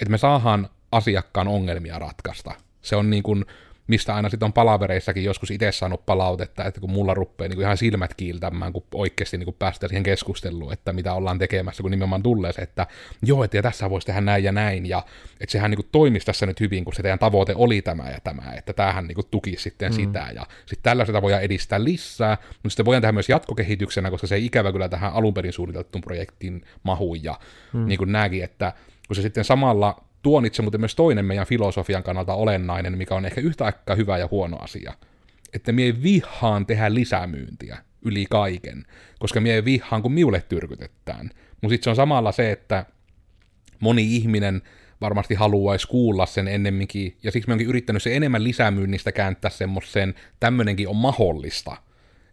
että 0.00 0.10
me 0.10 0.18
saadaan 0.18 0.68
asiakkaan 0.92 1.48
ongelmia 1.48 1.98
ratkaista. 1.98 2.54
Se 2.82 2.96
on 2.96 3.10
niin 3.10 3.22
kuin, 3.22 3.44
mistä 3.86 4.14
aina 4.14 4.28
sitten 4.28 4.46
on 4.46 4.52
palavereissakin 4.52 5.24
joskus 5.24 5.50
itse 5.50 5.72
saanut 5.72 6.06
palautetta, 6.06 6.64
että 6.64 6.80
kun 6.80 6.90
mulla 6.90 7.14
rupeaa 7.14 7.48
niin 7.48 7.56
kuin 7.56 7.64
ihan 7.64 7.76
silmät 7.76 8.14
kiiltämään, 8.14 8.72
kun 8.72 8.84
oikeasti 8.94 9.38
niin 9.38 9.44
kuin 9.44 9.56
päästään 9.58 9.88
siihen 9.88 10.02
keskusteluun, 10.02 10.72
että 10.72 10.92
mitä 10.92 11.14
ollaan 11.14 11.38
tekemässä, 11.38 11.82
kun 11.82 11.90
nimenomaan 11.90 12.22
tulee 12.22 12.52
se, 12.52 12.62
että 12.62 12.86
joo, 13.22 13.44
että 13.44 13.56
ja 13.56 13.62
tässä 13.62 13.90
voisi 13.90 14.06
tehdä 14.06 14.20
näin 14.20 14.44
ja 14.44 14.52
näin, 14.52 14.86
ja 14.86 15.02
että 15.40 15.52
sehän 15.52 15.70
niin 15.70 15.76
kuin 15.76 15.88
toimisi 15.92 16.26
tässä 16.26 16.46
nyt 16.46 16.60
hyvin, 16.60 16.84
kun 16.84 16.94
se 16.94 17.02
teidän 17.02 17.18
tavoite 17.18 17.52
oli 17.56 17.82
tämä 17.82 18.10
ja 18.10 18.18
tämä, 18.24 18.52
että 18.56 18.72
tämähän 18.72 19.06
niin 19.06 19.14
kuin 19.14 19.26
tuki 19.30 19.56
sitten 19.58 19.92
mm. 19.92 19.96
sitä, 19.96 20.28
ja 20.34 20.46
sitten 20.66 20.82
tällaista 20.82 21.22
voidaan 21.22 21.42
edistää 21.42 21.84
lisää, 21.84 22.36
mutta 22.52 22.70
sitten 22.70 22.86
voidaan 22.86 23.02
tehdä 23.02 23.12
myös 23.12 23.28
jatkokehityksenä, 23.28 24.10
koska 24.10 24.26
se 24.26 24.34
ei 24.34 24.46
ikävä 24.46 24.72
kyllä 24.72 24.88
tähän 24.88 25.12
alun 25.12 25.34
perin 25.34 25.52
suunniteltuun 25.52 26.02
projektin 26.02 26.62
mahuun, 26.82 27.24
ja 27.24 27.38
mm. 27.72 27.86
niin 27.86 27.98
kuin 27.98 28.12
nämäkin, 28.12 28.44
että 28.44 28.72
kun 29.08 29.16
se 29.16 29.22
sitten 29.22 29.44
samalla 29.44 30.09
tuon 30.22 30.46
itse 30.46 30.62
muuten 30.62 30.80
myös 30.80 30.94
toinen 30.94 31.24
meidän 31.24 31.46
filosofian 31.46 32.02
kannalta 32.02 32.34
olennainen, 32.34 32.98
mikä 32.98 33.14
on 33.14 33.26
ehkä 33.26 33.40
yhtä 33.40 33.64
aikaa 33.64 33.96
hyvä 33.96 34.18
ja 34.18 34.28
huono 34.30 34.56
asia. 34.56 34.92
Että 35.52 35.72
mie 35.72 36.02
vihaan 36.02 36.66
tehdä 36.66 36.94
lisämyyntiä 36.94 37.78
yli 38.02 38.26
kaiken, 38.30 38.84
koska 39.18 39.40
mie 39.40 39.64
vihaan, 39.64 40.02
kun 40.02 40.12
miulle 40.12 40.42
tyrkytetään. 40.48 41.30
Mutta 41.50 41.68
sitten 41.68 41.84
se 41.84 41.90
on 41.90 41.96
samalla 41.96 42.32
se, 42.32 42.50
että 42.50 42.86
moni 43.80 44.16
ihminen 44.16 44.62
varmasti 45.00 45.34
haluaisi 45.34 45.88
kuulla 45.88 46.26
sen 46.26 46.48
ennemminkin, 46.48 47.16
ja 47.22 47.32
siksi 47.32 47.48
me 47.48 47.52
onkin 47.52 47.68
yrittänyt 47.68 48.02
se 48.02 48.16
enemmän 48.16 48.44
lisämyynnistä 48.44 49.12
kääntää 49.12 49.50
semmoisen, 49.50 50.14
tämmöinenkin 50.40 50.88
on 50.88 50.96
mahdollista, 50.96 51.76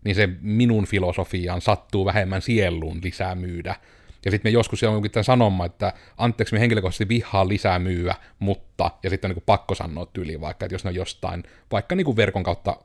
niin 0.03 0.15
se 0.15 0.29
minun 0.41 0.85
filosofiaan 0.85 1.61
sattuu 1.61 2.05
vähemmän 2.05 2.41
sieluun 2.41 2.99
lisää 3.03 3.35
myydä, 3.35 3.75
ja 4.27 4.31
sitten 4.31 4.49
me 4.49 4.53
joskus 4.53 4.81
jonkin 4.81 5.11
tämän 5.11 5.23
sanomaan, 5.23 5.69
että 5.69 5.93
anteeksi 6.17 6.55
me 6.55 6.59
henkilökohtaisesti 6.59 7.07
vihaa 7.07 7.47
lisää 7.47 7.79
myyä, 7.79 8.15
mutta, 8.39 8.91
ja 9.03 9.09
sitten 9.09 9.31
on 9.31 9.35
niin 9.35 9.43
pakko 9.45 9.75
sanoa 9.75 10.05
tyyliin 10.05 10.41
vaikka, 10.41 10.65
että 10.65 10.75
jos 10.75 10.83
ne 10.83 10.87
on 10.87 10.95
jostain, 10.95 11.43
vaikka 11.71 11.95
niin 11.95 12.05
kuin 12.05 12.17
verkon 12.17 12.43
kautta 12.43 12.77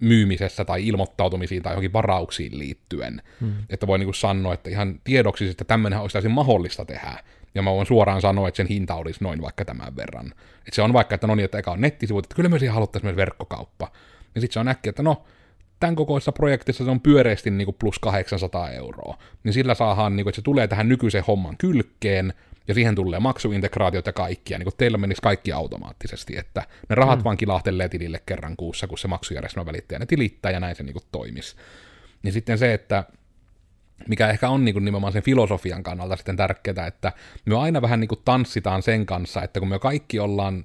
myymisessä 0.00 0.64
tai 0.64 0.86
ilmoittautumisiin 0.86 1.62
tai 1.62 1.72
johonkin 1.72 1.92
varauksiin 1.92 2.58
liittyen, 2.58 3.22
hmm. 3.40 3.52
että 3.70 3.86
voi 3.86 3.98
niin 3.98 4.14
sanoa, 4.14 4.54
että 4.54 4.70
ihan 4.70 5.00
tiedoksi, 5.04 5.48
että 5.48 5.64
tämmöinen 5.64 6.00
olisi 6.00 6.12
täysin 6.12 6.30
mahdollista 6.30 6.84
tehdä, 6.84 7.18
ja 7.54 7.62
mä 7.62 7.70
voin 7.70 7.86
suoraan 7.86 8.20
sanoa, 8.20 8.48
että 8.48 8.56
sen 8.56 8.66
hinta 8.66 8.94
olisi 8.94 9.24
noin 9.24 9.42
vaikka 9.42 9.64
tämän 9.64 9.96
verran. 9.96 10.26
Että 10.58 10.74
se 10.74 10.82
on 10.82 10.92
vaikka, 10.92 11.14
että 11.14 11.26
no 11.26 11.34
niin, 11.34 11.44
että 11.44 11.58
eka 11.58 11.70
on 11.70 11.80
nettisivut, 11.80 12.24
että 12.24 12.36
kyllä 12.36 12.48
me 12.48 12.58
siihen 12.58 12.74
haluttaisiin 12.74 13.06
myös 13.06 13.16
verkkokauppa. 13.16 13.92
Ja 14.34 14.40
sitten 14.40 14.54
se 14.54 14.60
on 14.60 14.68
äkkiä, 14.68 14.90
että 14.90 15.02
no, 15.02 15.24
tämän 15.80 15.96
kokoisessa 15.96 16.32
projektissa 16.32 16.84
se 16.84 16.90
on 16.90 17.00
pyöreästi 17.00 17.50
niin 17.50 17.66
kuin 17.66 17.76
plus 17.80 17.98
800 17.98 18.70
euroa. 18.70 19.18
Niin 19.44 19.52
sillä 19.52 19.74
saadaan, 19.74 20.16
niin 20.16 20.24
kuin, 20.24 20.30
että 20.30 20.36
se 20.36 20.42
tulee 20.42 20.66
tähän 20.66 20.88
nykyisen 20.88 21.24
homman 21.26 21.56
kylkeen, 21.56 22.34
ja 22.68 22.74
siihen 22.74 22.94
tulee 22.94 23.20
maksuintegraatiot 23.20 24.06
ja 24.06 24.12
kaikkia, 24.12 24.58
niin 24.58 24.64
kuin 24.64 24.76
teillä 24.76 24.98
menisi 24.98 25.22
kaikki 25.22 25.52
automaattisesti, 25.52 26.36
että 26.36 26.62
ne 26.88 26.94
rahat 26.94 27.18
mm. 27.18 27.24
vaan 27.24 27.36
kilahtelee 27.36 27.88
tilille 27.88 28.22
kerran 28.26 28.56
kuussa, 28.56 28.86
kun 28.86 28.98
se 28.98 29.08
maksujärjestelmä 29.08 29.66
välittää 29.66 29.98
ne 29.98 30.06
tilittää, 30.06 30.52
ja 30.52 30.60
näin 30.60 30.76
se 30.76 30.82
niin 30.82 30.92
kuin 30.92 31.04
toimisi. 31.12 31.56
Niin 32.22 32.32
sitten 32.32 32.58
se, 32.58 32.74
että 32.74 33.04
mikä 34.08 34.28
ehkä 34.28 34.48
on 34.48 34.64
niin 34.64 34.72
kuin 34.72 34.84
nimenomaan 34.84 35.12
sen 35.12 35.22
filosofian 35.22 35.82
kannalta 35.82 36.16
sitten 36.16 36.36
tärkeää, 36.36 36.86
että 36.86 37.12
me 37.44 37.56
aina 37.56 37.82
vähän 37.82 38.00
niin 38.00 38.08
kuin 38.08 38.20
tanssitaan 38.24 38.82
sen 38.82 39.06
kanssa, 39.06 39.42
että 39.42 39.60
kun 39.60 39.68
me 39.68 39.78
kaikki 39.78 40.18
ollaan 40.18 40.64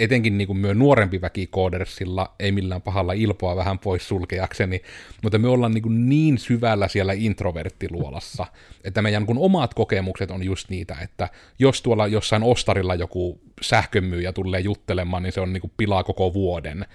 etenkin 0.00 0.38
niin 0.38 0.46
kuin 0.46 0.58
myö 0.58 0.74
nuorempi 0.74 1.20
väki 1.20 1.46
koodersilla, 1.46 2.34
ei 2.38 2.52
millään 2.52 2.82
pahalla 2.82 3.12
ilpoa 3.12 3.56
vähän 3.56 3.78
pois 3.78 4.08
sulkeakseni, 4.08 4.82
mutta 5.22 5.38
me 5.38 5.48
ollaan 5.48 5.72
niin, 5.72 5.82
kuin 5.82 6.08
niin 6.08 6.38
syvällä 6.38 6.88
siellä 6.88 7.12
introverttiluolassa, 7.12 8.46
että 8.84 9.02
meidän 9.02 9.26
kun 9.26 9.38
omat 9.38 9.74
kokemukset 9.74 10.30
on 10.30 10.42
just 10.42 10.70
niitä, 10.70 10.96
että 11.02 11.28
jos 11.58 11.82
tuolla 11.82 12.06
jossain 12.06 12.42
ostarilla 12.42 12.94
joku 12.94 13.40
sähkömyyjä 13.60 14.32
tulee 14.32 14.60
juttelemaan, 14.60 15.22
niin 15.22 15.32
se 15.32 15.40
on 15.40 15.52
niin 15.52 15.60
kuin 15.60 15.72
pilaa 15.76 16.04
koko 16.04 16.34
vuoden, 16.34 16.86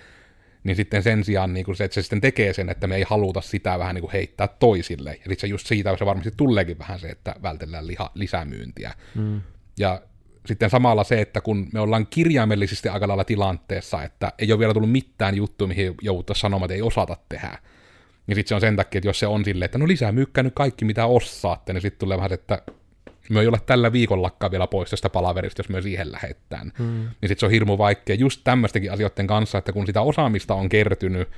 niin 0.63 0.75
sitten 0.75 1.03
sen 1.03 1.23
sijaan 1.23 1.53
niin 1.53 1.65
kuin 1.65 1.75
se, 1.75 1.83
että 1.83 1.95
se 1.95 2.01
sitten 2.01 2.21
tekee 2.21 2.53
sen, 2.53 2.69
että 2.69 2.87
me 2.87 2.95
ei 2.95 3.05
haluta 3.09 3.41
sitä 3.41 3.79
vähän 3.79 3.95
niin 3.95 4.01
kuin 4.01 4.11
heittää 4.11 4.47
toisille. 4.47 5.19
Ja 5.29 5.35
se 5.37 5.47
just 5.47 5.67
siitä 5.67 5.97
se 5.97 6.05
varmasti 6.05 6.31
tuleekin 6.37 6.79
vähän 6.79 6.99
se, 6.99 7.07
että 7.07 7.35
vältellään 7.41 7.87
liha, 7.87 8.11
lisämyyntiä. 8.13 8.93
Mm. 9.15 9.41
Ja 9.79 10.01
sitten 10.45 10.69
samalla 10.69 11.03
se, 11.03 11.21
että 11.21 11.41
kun 11.41 11.67
me 11.73 11.79
ollaan 11.79 12.07
kirjaimellisesti 12.07 12.89
aika 12.89 13.07
lailla 13.07 13.23
tilanteessa, 13.23 14.03
että 14.03 14.33
ei 14.37 14.51
ole 14.51 14.59
vielä 14.59 14.73
tullut 14.73 14.91
mitään 14.91 15.35
juttuja, 15.35 15.67
mihin 15.67 15.95
jouduttaisiin 16.01 16.41
sanomaan, 16.41 16.67
että 16.67 16.75
ei 16.75 16.81
osata 16.81 17.17
tehdä. 17.29 17.57
Ja 18.27 18.35
sitten 18.35 18.49
se 18.49 18.55
on 18.55 18.61
sen 18.61 18.75
takia, 18.75 18.99
että 18.99 19.09
jos 19.09 19.19
se 19.19 19.27
on 19.27 19.45
silleen, 19.45 19.65
että 19.65 19.77
no 19.77 19.87
lisää 19.87 20.11
myykkää 20.11 20.43
nyt 20.43 20.53
kaikki, 20.55 20.85
mitä 20.85 21.05
osaatte, 21.05 21.73
niin 21.73 21.81
sitten 21.81 21.99
tulee 21.99 22.17
vähän 22.17 22.29
se, 22.29 22.33
että 22.33 22.61
me 23.29 23.39
ei 23.41 23.47
ole 23.47 23.59
tällä 23.65 23.91
viikollakaan 23.91 24.51
vielä 24.51 24.67
pois 24.67 24.89
tästä 24.89 25.09
palaverista, 25.09 25.59
jos 25.59 25.69
me 25.69 25.81
siihen 25.81 26.11
lähetään. 26.11 26.71
Hmm. 26.77 26.85
Niin 26.85 27.27
sitten 27.27 27.39
se 27.39 27.45
on 27.45 27.51
hirmu 27.51 27.77
vaikea 27.77 28.15
just 28.15 28.41
tämmöistenkin 28.43 28.91
asioiden 28.91 29.27
kanssa, 29.27 29.57
että 29.57 29.73
kun 29.73 29.85
sitä 29.85 30.01
osaamista 30.01 30.53
on 30.53 30.69
kertynyt, 30.69 31.29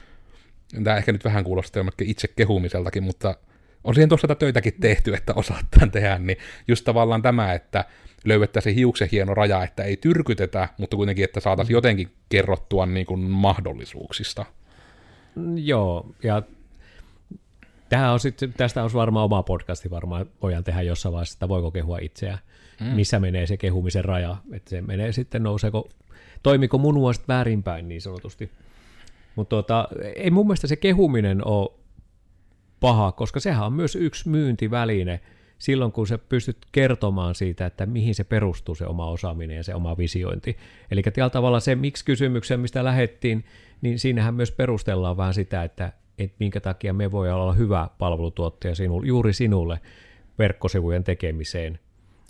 tämä 0.83 0.97
ehkä 0.97 1.11
nyt 1.11 1.25
vähän 1.25 1.43
kuulostaa 1.43 1.85
itse 2.01 2.27
kehumiseltakin, 2.27 3.03
mutta 3.03 3.35
on 3.83 3.95
siihen 3.95 4.09
tuossa 4.09 4.35
töitäkin 4.35 4.73
tehty, 4.79 5.13
että 5.13 5.33
osaattaan 5.33 5.91
tehdä, 5.91 6.17
niin 6.17 6.37
just 6.67 6.85
tavallaan 6.85 7.21
tämä, 7.21 7.53
että 7.53 7.85
löydettäisiin 8.27 8.75
hiuksen 8.75 9.09
hieno 9.11 9.33
raja, 9.33 9.63
että 9.63 9.83
ei 9.83 9.97
tyrkytetä, 9.97 10.69
mutta 10.77 10.97
kuitenkin, 10.97 11.23
että 11.23 11.39
saataisiin 11.39 11.73
jotenkin 11.73 12.11
kerrottua 12.29 12.85
niin 12.85 13.05
kuin 13.05 13.19
mahdollisuuksista. 13.19 14.45
Joo, 15.55 16.05
ja 16.23 16.41
tähän 17.89 18.11
on 18.11 18.19
sitten, 18.19 18.53
tästä 18.53 18.81
olisi 18.81 18.97
varmaan 18.97 19.25
oma 19.25 19.43
podcasti 19.43 19.89
varmaan, 19.89 20.25
voidaan 20.41 20.63
tehdä 20.63 20.81
jossain 20.81 21.13
vaiheessa, 21.13 21.35
että 21.35 21.49
voiko 21.49 21.71
kehua 21.71 21.97
itseään, 22.01 22.39
mm. 22.81 22.87
missä 22.87 23.19
menee 23.19 23.47
se 23.47 23.57
kehumisen 23.57 24.05
raja, 24.05 24.37
että 24.51 24.69
se 24.69 24.81
menee 24.81 25.11
sitten, 25.11 25.43
nouseeko, 25.43 25.89
toimiko 26.43 26.77
munuaiset 26.77 27.27
väärinpäin 27.27 27.87
niin 27.87 28.01
sanotusti. 28.01 28.51
Mutta 29.35 29.49
tuota, 29.49 29.87
ei 30.15 30.31
mun 30.31 30.47
mielestä 30.47 30.67
se 30.67 30.75
kehuminen 30.75 31.47
ole 31.47 31.69
paha, 32.79 33.11
koska 33.11 33.39
sehän 33.39 33.65
on 33.65 33.73
myös 33.73 33.95
yksi 33.95 34.29
myyntiväline– 34.29 35.21
silloin, 35.57 35.91
kun 35.91 36.07
sä 36.07 36.17
pystyt 36.17 36.57
kertomaan 36.71 37.35
siitä, 37.35 37.65
että 37.65 37.85
mihin 37.85 38.15
se 38.15 38.23
perustuu 38.23 38.75
se 38.75 38.85
oma 38.85 39.09
osaaminen 39.09 39.57
ja 39.57 39.63
se 39.63 39.75
oma 39.75 39.97
visiointi. 39.97 40.57
Eli 40.91 41.01
tällä 41.01 41.29
tavalla 41.29 41.59
se 41.59 41.75
miksi 41.75 42.05
kysymykseen, 42.05 42.59
mistä 42.59 42.83
lähettiin, 42.83 43.45
niin 43.81 43.99
siinähän 43.99 44.33
myös 44.33 44.51
perustellaan 44.51 45.17
vähän 45.17 45.33
sitä, 45.33 45.63
että 45.63 45.93
että 46.17 46.35
minkä 46.39 46.59
takia 46.59 46.93
me 46.93 47.11
voi 47.11 47.31
olla 47.31 47.53
hyvä 47.53 47.89
palvelutuottaja 47.97 48.75
sinulle, 48.75 49.07
juuri 49.07 49.33
sinulle 49.33 49.79
verkkosivujen 50.39 51.03
tekemiseen. 51.03 51.79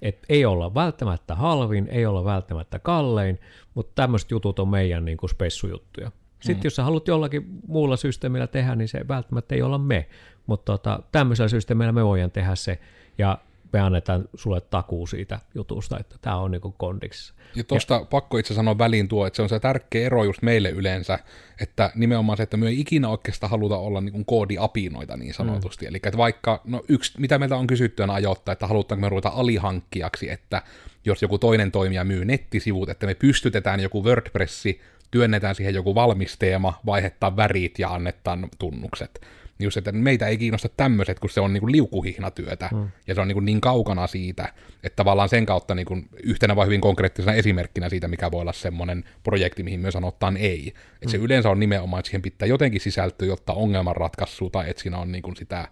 Et 0.01 0.25
ei 0.29 0.45
olla 0.45 0.73
välttämättä 0.73 1.35
halvin, 1.35 1.87
ei 1.91 2.05
olla 2.05 2.25
välttämättä 2.25 2.79
kallein, 2.79 3.39
mutta 3.73 3.91
tämmöiset 3.95 4.31
jutut 4.31 4.59
on 4.59 4.67
meidän 4.67 5.05
niin 5.05 5.17
kuin 5.17 5.29
spessujuttuja. 5.29 6.11
Sitten 6.39 6.57
mm. 6.57 6.61
jos 6.63 6.75
sä 6.75 6.83
haluat 6.83 7.07
jollakin 7.07 7.59
muulla 7.67 7.97
systeemillä 7.97 8.47
tehdä, 8.47 8.75
niin 8.75 8.87
se 8.87 9.07
välttämättä 9.07 9.55
ei 9.55 9.61
olla 9.61 9.77
me, 9.77 10.07
mutta 10.45 10.71
tota, 10.71 10.99
tämmöisellä 11.11 11.49
systeemillä 11.49 11.91
me 11.91 12.05
voidaan 12.05 12.31
tehdä 12.31 12.55
se, 12.55 12.79
ja 13.17 13.37
me 13.73 13.79
annetaan 13.79 14.25
sulle 14.35 14.61
takuu 14.61 15.07
siitä 15.07 15.39
jutusta, 15.55 15.99
että 15.99 16.15
tämä 16.21 16.35
on 16.35 16.51
niinku 16.51 16.75
kondiksessa. 16.77 17.33
Ja 17.55 17.63
tuosta 17.63 17.93
ja, 17.93 18.05
pakko 18.05 18.37
itse 18.37 18.53
sanoa 18.53 18.77
väliin 18.77 19.07
tuo, 19.07 19.27
että 19.27 19.35
se 19.35 19.41
on 19.41 19.49
se 19.49 19.59
tärkeä 19.59 20.05
ero 20.05 20.23
just 20.23 20.41
meille 20.41 20.69
yleensä, 20.69 21.19
että 21.61 21.91
nimenomaan 21.95 22.37
se, 22.37 22.43
että 22.43 22.57
me 22.57 22.67
ei 22.67 22.79
ikinä 22.79 23.09
oikeastaan 23.09 23.49
haluta 23.49 23.77
olla 23.77 24.01
niin 24.01 24.25
koodiapinoita 24.25 25.17
niin 25.17 25.33
sanotusti. 25.33 25.85
Mm. 25.85 25.89
Eli 25.89 25.97
että 25.97 26.17
vaikka, 26.17 26.61
no 26.65 26.83
yksi, 26.87 27.19
mitä 27.19 27.39
meiltä 27.39 27.55
on 27.55 27.67
kysytty 27.67 28.03
aina 28.03 28.13
ajoittaa, 28.13 28.53
että 28.53 28.67
halutaanko 28.67 29.01
me 29.01 29.09
ruveta 29.09 29.29
alihankkijaksi, 29.29 30.29
että 30.29 30.61
jos 31.05 31.21
joku 31.21 31.37
toinen 31.37 31.71
toimija 31.71 32.03
myy 32.03 32.25
nettisivut, 32.25 32.89
että 32.89 33.05
me 33.05 33.15
pystytetään 33.15 33.79
joku 33.79 34.03
WordPressi, 34.03 34.81
työnnetään 35.11 35.55
siihen 35.55 35.73
joku 35.73 35.95
valmis 35.95 36.37
teema, 36.37 36.79
vaihettaa 36.85 37.35
värit 37.35 37.79
ja 37.79 37.89
annetaan 37.89 38.49
tunnukset 38.59 39.21
niin 39.59 39.65
just, 39.65 39.77
että 39.77 39.91
meitä 39.91 40.27
ei 40.27 40.37
kiinnosta 40.37 40.69
tämmöiset, 40.77 41.19
kun 41.19 41.29
se 41.29 41.41
on 41.41 41.53
niin 41.53 41.71
liukuhihnatyötä, 41.71 42.69
mm. 42.73 42.87
ja 43.07 43.15
se 43.15 43.21
on 43.21 43.27
niin, 43.27 43.45
niin 43.45 43.61
kaukana 43.61 44.07
siitä, 44.07 44.53
että 44.83 44.95
tavallaan 44.95 45.29
sen 45.29 45.45
kautta 45.45 45.75
niin 45.75 45.85
kuin 45.85 46.09
yhtenä 46.23 46.55
vai 46.55 46.65
hyvin 46.65 46.81
konkreettisena 46.81 47.33
esimerkkinä 47.33 47.89
siitä, 47.89 48.07
mikä 48.07 48.31
voi 48.31 48.41
olla 48.41 48.53
semmoinen 48.53 49.03
projekti, 49.23 49.63
mihin 49.63 49.79
myös 49.79 49.93
sanotaan 49.93 50.37
ei. 50.37 50.67
Että 50.67 51.05
mm. 51.05 51.09
se 51.09 51.17
yleensä 51.17 51.49
on 51.49 51.59
nimenomaan, 51.59 51.99
että 51.99 52.07
siihen 52.07 52.21
pitää 52.21 52.47
jotenkin 52.47 52.81
sisältyä, 52.81 53.27
jotta 53.27 53.53
ongelmanratkaisu, 53.53 54.49
tai 54.49 54.69
että 54.69 54.83
siinä 54.83 54.97
on 54.97 55.11
niin 55.11 55.21
kuin 55.21 55.35
sitä 55.35 55.67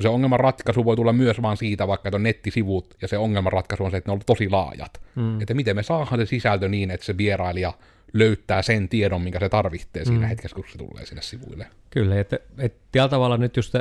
se 0.00 0.08
ongelman 0.08 0.40
ratkaisu 0.40 0.84
voi 0.84 0.96
tulla 0.96 1.12
myös 1.12 1.42
vaan 1.42 1.56
siitä, 1.56 1.88
vaikka 1.88 2.08
että 2.08 2.16
on 2.16 2.22
nettisivut, 2.22 2.94
ja 3.02 3.08
se 3.08 3.18
ongelman 3.18 3.52
ratkaisu 3.52 3.84
on 3.84 3.90
se, 3.90 3.96
että 3.96 4.10
ne 4.10 4.12
on 4.12 4.20
tosi 4.26 4.50
laajat. 4.50 5.02
Mm. 5.14 5.40
Että 5.40 5.54
miten 5.54 5.76
me 5.76 5.82
saadaan 5.82 6.18
se 6.18 6.26
sisältö 6.26 6.68
niin, 6.68 6.90
että 6.90 7.06
se 7.06 7.16
vierailija 7.16 7.72
löytää 8.14 8.62
sen 8.62 8.88
tiedon, 8.88 9.22
minkä 9.22 9.40
se 9.40 9.48
tarvitsee 9.48 10.04
siinä 10.04 10.20
mm. 10.20 10.28
hetkessä, 10.28 10.54
kun 10.54 10.64
se 10.72 10.78
tulee 10.78 11.06
sinne 11.06 11.22
sivuille. 11.22 11.66
Kyllä, 11.90 12.20
että, 12.20 12.38
että 12.58 12.78
tällä 12.92 13.08
tavalla 13.08 13.36
nyt 13.36 13.56
just 13.56 13.74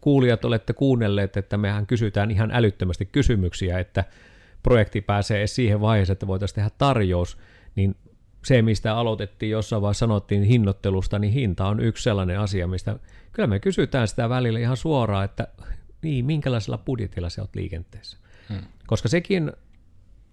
kuulijat 0.00 0.44
olette 0.44 0.72
kuunnelleet, 0.72 1.36
että 1.36 1.56
mehän 1.56 1.86
kysytään 1.86 2.30
ihan 2.30 2.50
älyttömästi 2.52 3.06
kysymyksiä, 3.06 3.78
että 3.78 4.04
projekti 4.62 5.00
pääsee 5.00 5.46
siihen 5.46 5.80
vaiheeseen, 5.80 6.12
että 6.12 6.26
voitaisiin 6.26 6.54
tehdä 6.54 6.70
tarjous, 6.78 7.38
niin 7.76 7.96
se, 8.44 8.62
mistä 8.62 8.96
aloitettiin 8.96 9.50
jossain 9.50 9.82
vaiheessa 9.82 9.98
sanottiin 9.98 10.42
hinnoittelusta, 10.42 11.18
niin 11.18 11.32
hinta 11.32 11.66
on 11.66 11.80
yksi 11.80 12.02
sellainen 12.02 12.40
asia, 12.40 12.66
mistä 12.66 12.98
kyllä 13.32 13.46
me 13.46 13.60
kysytään 13.60 14.08
sitä 14.08 14.28
välillä 14.28 14.58
ihan 14.58 14.76
suoraan, 14.76 15.24
että 15.24 15.48
niin, 16.02 16.24
minkälaisella 16.24 16.78
budjetilla 16.78 17.28
sä 17.28 17.42
oot 17.42 17.56
liikenteessä. 17.56 18.18
Hmm. 18.48 18.60
Koska 18.86 19.08
sekin 19.08 19.52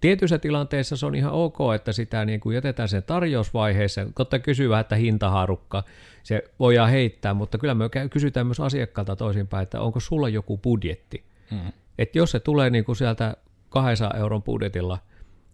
Tietyissä 0.00 0.38
tilanteissa 0.38 0.96
se 0.96 1.06
on 1.06 1.14
ihan 1.14 1.32
ok, 1.32 1.58
että 1.74 1.92
sitä 1.92 2.24
niin 2.24 2.40
kuin 2.40 2.54
jätetään 2.54 2.88
sen 2.88 3.02
tarjousvaiheeseen. 3.02 4.14
Kotta 4.14 4.38
kysyä, 4.38 4.80
että 4.80 4.96
hintaharukka, 4.96 5.84
se 6.22 6.44
voidaan 6.58 6.90
heittää, 6.90 7.34
mutta 7.34 7.58
kyllä 7.58 7.74
me 7.74 7.84
kysytään 8.10 8.46
myös 8.46 8.60
asiakkaalta 8.60 9.16
toisinpäin, 9.16 9.62
että 9.62 9.80
onko 9.80 10.00
sulla 10.00 10.28
joku 10.28 10.58
budjetti. 10.58 11.24
Hmm. 11.50 11.72
Että 11.98 12.18
jos 12.18 12.30
se 12.30 12.40
tulee 12.40 12.70
niin 12.70 12.84
kuin 12.84 12.96
sieltä 12.96 13.36
200 13.68 14.18
euron 14.18 14.42
budjetilla, 14.42 14.98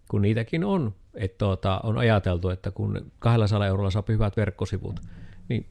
kun 0.09 0.21
niitäkin 0.21 0.63
on, 0.63 0.95
että 1.13 1.37
tuota, 1.37 1.79
on 1.83 1.97
ajateltu, 1.97 2.49
että 2.49 2.71
kun 2.71 3.11
200 3.19 3.67
eurolla 3.67 3.91
saa 3.91 4.03
hyvät 4.07 4.37
verkkosivut, 4.37 4.99
niin 5.49 5.65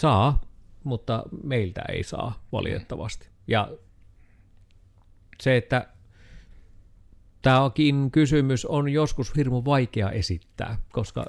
saa, 0.00 0.40
mutta 0.84 1.22
meiltä 1.42 1.82
ei 1.88 2.02
saa 2.02 2.42
valitettavasti. 2.52 3.28
Ja 3.46 3.68
se, 5.40 5.56
että 5.56 5.86
tämäkin 7.42 8.10
kysymys 8.10 8.66
on 8.66 8.88
joskus 8.88 9.36
hirmu 9.36 9.64
vaikea 9.64 10.10
esittää, 10.10 10.78
koska 10.92 11.24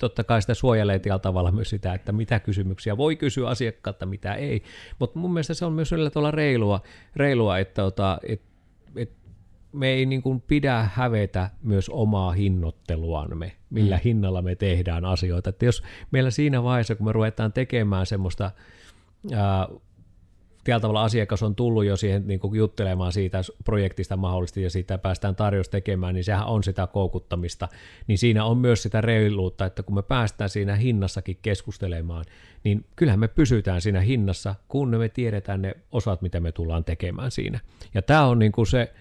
totta 0.00 0.24
kai 0.24 0.40
sitä 0.40 0.54
suojelee 0.54 0.98
tällä 0.98 1.18
tavalla 1.18 1.52
myös 1.52 1.70
sitä, 1.70 1.94
että 1.94 2.12
mitä 2.12 2.40
kysymyksiä 2.40 2.96
voi 2.96 3.16
kysyä 3.16 3.48
asiakkaalta, 3.48 4.06
mitä 4.06 4.34
ei. 4.34 4.62
Mutta 4.98 5.18
mun 5.18 5.32
mielestä 5.32 5.54
se 5.54 5.64
on 5.64 5.72
myös 5.72 5.88
sillä 5.88 6.10
tavalla 6.10 6.30
reilua, 6.30 6.80
reilua 7.16 7.58
että 7.58 7.84
ota, 7.84 8.18
et, 8.28 8.42
et 8.96 9.12
me 9.72 9.88
ei 9.88 10.06
niin 10.06 10.22
kuin 10.22 10.40
pidä 10.40 10.88
hävetä 10.94 11.50
myös 11.62 11.88
omaa 11.88 12.32
hinnoitteluamme, 12.32 13.52
millä 13.70 13.96
mm. 13.96 14.02
hinnalla 14.04 14.42
me 14.42 14.54
tehdään 14.54 15.04
asioita. 15.04 15.50
Että 15.50 15.64
jos 15.64 15.82
meillä 16.10 16.30
siinä 16.30 16.62
vaiheessa, 16.62 16.94
kun 16.94 17.06
me 17.06 17.12
ruvetaan 17.12 17.52
tekemään 17.52 18.06
semmoista 18.06 18.50
ää, 19.32 19.68
tällä 20.70 20.80
tavalla 20.80 21.04
asiakas 21.04 21.42
on 21.42 21.54
tullut 21.54 21.84
jo 21.84 21.96
siihen 21.96 22.26
niin 22.26 22.40
kuin 22.40 22.54
juttelemaan 22.54 23.12
siitä 23.12 23.40
projektista 23.64 24.16
mahdollisesti 24.16 24.62
ja 24.62 24.70
siitä 24.70 24.98
päästään 24.98 25.36
tarjous 25.36 25.68
tekemään, 25.68 26.14
niin 26.14 26.24
sehän 26.24 26.46
on 26.46 26.64
sitä 26.64 26.86
koukuttamista. 26.86 27.68
Niin 28.06 28.18
siinä 28.18 28.44
on 28.44 28.58
myös 28.58 28.82
sitä 28.82 29.00
reiluutta, 29.00 29.64
että 29.64 29.82
kun 29.82 29.94
me 29.94 30.02
päästään 30.02 30.50
siinä 30.50 30.76
hinnassakin 30.76 31.38
keskustelemaan, 31.42 32.24
niin 32.64 32.84
kyllähän 32.96 33.20
me 33.20 33.28
pysytään 33.28 33.80
siinä 33.80 34.00
hinnassa, 34.00 34.54
kun 34.68 34.88
me 34.88 35.08
tiedetään 35.08 35.62
ne 35.62 35.76
osat, 35.92 36.22
mitä 36.22 36.40
me 36.40 36.52
tullaan 36.52 36.84
tekemään 36.84 37.30
siinä. 37.30 37.60
Ja 37.94 38.02
tämä 38.02 38.26
on 38.26 38.38
niin 38.38 38.52
kuin 38.52 38.66
se, 38.66 38.92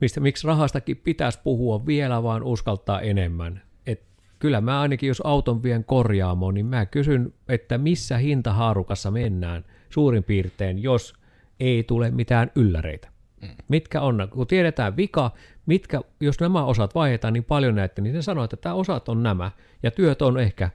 mistä, 0.00 0.20
miksi 0.20 0.46
rahastakin 0.46 0.96
pitäisi 0.96 1.40
puhua 1.44 1.86
vielä, 1.86 2.22
vaan 2.22 2.42
uskaltaa 2.42 3.00
enemmän. 3.00 3.62
Et 3.86 4.02
kyllä 4.38 4.60
mä 4.60 4.80
ainakin, 4.80 5.08
jos 5.08 5.22
auton 5.24 5.62
vien 5.62 5.84
korjaamoon, 5.84 6.54
niin 6.54 6.66
mä 6.66 6.86
kysyn, 6.86 7.34
että 7.48 7.78
missä 7.78 8.18
hintahaarukassa 8.18 9.10
mennään– 9.10 9.64
suurin 9.90 10.24
piirtein, 10.24 10.82
jos 10.82 11.14
ei 11.60 11.84
tule 11.84 12.10
mitään 12.10 12.50
ylläreitä. 12.54 13.08
Mm. 13.42 13.48
Mitkä 13.68 14.00
on, 14.00 14.28
kun 14.30 14.46
tiedetään 14.46 14.96
vika, 14.96 15.30
mitkä, 15.66 16.00
jos 16.20 16.40
nämä 16.40 16.64
osat 16.64 16.94
vaihdetaan 16.94 17.32
niin 17.32 17.44
paljon 17.44 17.74
näette, 17.74 18.02
niin 18.02 18.14
ne 18.14 18.22
sanoo, 18.22 18.44
että 18.44 18.56
tämä 18.56 18.74
osat 18.74 19.08
on 19.08 19.22
nämä, 19.22 19.50
ja 19.82 19.90
työt 19.90 20.22
on 20.22 20.38
ehkä 20.38 20.70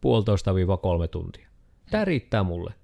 puolitoista-kolme 0.00 1.08
tuntia. 1.08 1.48
Tämä 1.90 2.04
riittää 2.04 2.42
mulle. 2.42 2.74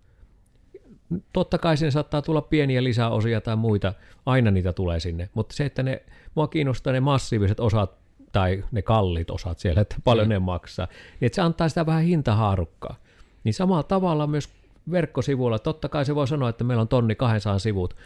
Totta 1.32 1.58
kai 1.58 1.76
sinne 1.76 1.90
saattaa 1.90 2.22
tulla 2.22 2.40
pieniä 2.40 2.84
lisäosia 2.84 3.40
tai 3.40 3.56
muita, 3.56 3.94
aina 4.26 4.50
niitä 4.50 4.72
tulee 4.72 5.00
sinne, 5.00 5.28
mutta 5.34 5.54
se, 5.56 5.64
että 5.64 5.82
ne, 5.82 6.02
mua 6.34 6.48
kiinnostaa 6.48 6.92
ne 6.92 7.00
massiiviset 7.00 7.60
osat 7.60 7.98
tai 8.32 8.64
ne 8.72 8.82
kallit 8.82 9.30
osat 9.30 9.58
siellä, 9.58 9.80
että 9.80 9.96
paljon 10.04 10.26
mm. 10.26 10.32
ne 10.32 10.38
maksaa, 10.38 10.86
niin 11.20 11.26
että 11.26 11.36
se 11.36 11.42
antaa 11.42 11.68
sitä 11.68 11.86
vähän 11.86 12.02
hintahaarukkaa. 12.02 12.96
Niin 13.44 13.54
samalla 13.54 13.82
tavalla 13.82 14.26
myös 14.26 14.48
verkkosivuilla, 14.90 15.58
totta 15.58 15.88
kai 15.88 16.04
se 16.04 16.14
voi 16.14 16.28
sanoa, 16.28 16.48
että 16.48 16.64
meillä 16.64 16.80
on 16.80 16.88
tonni 16.88 17.14
200 17.14 17.58
sivut, 17.58 17.96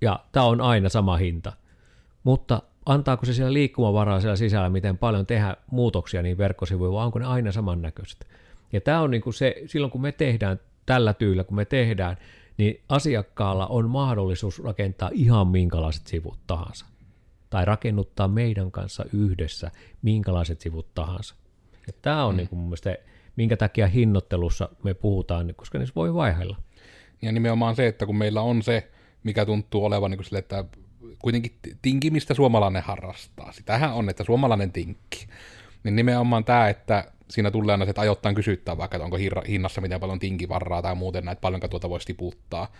ja 0.00 0.20
tämä 0.32 0.46
on 0.46 0.60
aina 0.60 0.88
sama 0.88 1.16
hinta. 1.16 1.52
Mutta 2.24 2.62
antaako 2.86 3.26
se 3.26 3.34
siellä 3.34 3.52
liikkumavaraa 3.52 4.20
siellä 4.20 4.36
sisällä, 4.36 4.70
miten 4.70 4.98
paljon 4.98 5.26
tehdä 5.26 5.56
muutoksia 5.70 6.22
niin 6.22 6.38
verkkosivuilla, 6.38 6.98
vai 6.98 7.06
onko 7.06 7.18
ne 7.18 7.26
aina 7.26 7.52
samannäköiset? 7.52 8.26
Ja 8.72 8.80
tämä 8.80 9.00
on 9.00 9.10
niin 9.10 9.22
kuin 9.22 9.34
se, 9.34 9.54
silloin 9.66 9.90
kun 9.90 10.00
me 10.00 10.12
tehdään 10.12 10.60
tällä 10.86 11.14
tyylillä, 11.14 11.44
kun 11.44 11.56
me 11.56 11.64
tehdään, 11.64 12.16
niin 12.56 12.80
asiakkaalla 12.88 13.66
on 13.66 13.90
mahdollisuus 13.90 14.64
rakentaa 14.64 15.10
ihan 15.12 15.48
minkälaiset 15.48 16.06
sivut 16.06 16.38
tahansa. 16.46 16.86
Tai 17.50 17.64
rakennuttaa 17.64 18.28
meidän 18.28 18.70
kanssa 18.70 19.04
yhdessä 19.12 19.70
minkälaiset 20.02 20.60
sivut 20.60 20.94
tahansa. 20.94 21.34
Ja 21.86 21.92
tämä 22.02 22.24
on 22.24 22.34
mm. 22.34 22.36
niin 22.36 22.48
kuin 22.48 22.58
mun 22.58 22.68
mielestä 22.68 22.96
minkä 23.36 23.56
takia 23.56 23.86
hinnoittelussa 23.86 24.68
me 24.82 24.94
puhutaan, 24.94 25.54
koska 25.56 25.78
niissä 25.78 25.94
voi 25.96 26.14
vaiheilla. 26.14 26.56
Ja 27.22 27.32
nimenomaan 27.32 27.76
se, 27.76 27.86
että 27.86 28.06
kun 28.06 28.16
meillä 28.16 28.42
on 28.42 28.62
se, 28.62 28.90
mikä 29.22 29.46
tuntuu 29.46 29.84
olevan 29.84 30.10
niin 30.10 30.24
sille, 30.24 30.38
että 30.38 30.64
kuitenkin 31.18 31.58
tinkimistä 31.82 32.34
suomalainen 32.34 32.82
harrastaa. 32.82 33.52
Sitähän 33.52 33.92
on, 33.92 34.08
että 34.08 34.24
suomalainen 34.24 34.72
tinkki. 34.72 35.26
Niin 35.84 35.96
nimenomaan 35.96 36.44
tämä, 36.44 36.68
että 36.68 37.12
siinä 37.28 37.50
tulee 37.50 37.72
aina 37.72 37.84
se, 37.84 37.90
että 37.90 38.02
ajoittain 38.02 38.34
kysyttää 38.34 38.78
vaikka, 38.78 38.96
että 38.96 39.04
onko 39.04 39.18
hinnassa 39.48 39.80
miten 39.80 40.00
paljon 40.00 40.18
tinkivarraa 40.18 40.82
tai 40.82 40.94
muuten 40.94 41.24
näitä 41.24 41.40
paljonko 41.40 41.68
tuota 41.68 41.90
voisi 41.90 42.06
tiputtaa. 42.06 42.72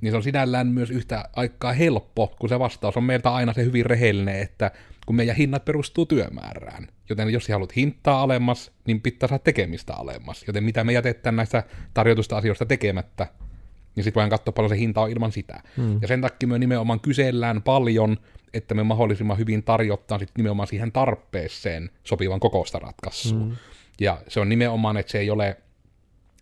Niin 0.00 0.12
se 0.12 0.16
on 0.16 0.22
sinällään 0.22 0.66
myös 0.66 0.90
yhtä 0.90 1.28
aikaa 1.36 1.72
helppo, 1.72 2.34
kun 2.38 2.48
se 2.48 2.58
vastaus 2.58 2.96
on 2.96 3.04
meiltä 3.04 3.34
aina 3.34 3.52
se 3.52 3.64
hyvin 3.64 3.86
rehellinen, 3.86 4.40
että 4.40 4.70
kun 5.10 5.16
meidän 5.16 5.36
hinnat 5.36 5.64
perustuu 5.64 6.06
työmäärään. 6.06 6.86
Joten 7.08 7.30
jos 7.30 7.48
haluat 7.48 7.76
hintaa 7.76 8.22
alemmas, 8.22 8.72
niin 8.86 9.00
pitää 9.00 9.28
saada 9.28 9.42
tekemistä 9.44 9.94
alemmas. 9.94 10.44
Joten 10.46 10.64
mitä 10.64 10.84
me 10.84 10.92
jätetään 10.92 11.36
näistä 11.36 11.62
tarjotusta 11.94 12.36
asioista 12.36 12.66
tekemättä, 12.66 13.26
niin 13.96 14.04
sitten 14.04 14.14
voidaan 14.14 14.30
katsoa 14.30 14.52
paljon 14.52 14.70
se 14.70 14.78
hinta 14.78 15.00
on 15.00 15.10
ilman 15.10 15.32
sitä. 15.32 15.62
Hmm. 15.76 15.98
Ja 16.02 16.08
sen 16.08 16.20
takia 16.20 16.48
me 16.48 16.58
nimenomaan 16.58 17.00
kysellään 17.00 17.62
paljon, 17.62 18.16
että 18.54 18.74
me 18.74 18.82
mahdollisimman 18.82 19.38
hyvin 19.38 19.62
tarjottaa 19.62 20.18
sitten 20.18 20.34
nimenomaan 20.36 20.68
siihen 20.68 20.92
tarpeeseen 20.92 21.90
sopivan 22.04 22.40
kokoista 22.40 22.78
ratkaisua. 22.78 23.38
Hmm. 23.38 23.56
Ja 24.00 24.22
se 24.28 24.40
on 24.40 24.48
nimenomaan, 24.48 24.96
että 24.96 25.12
se 25.12 25.18
ei 25.18 25.30
ole 25.30 25.56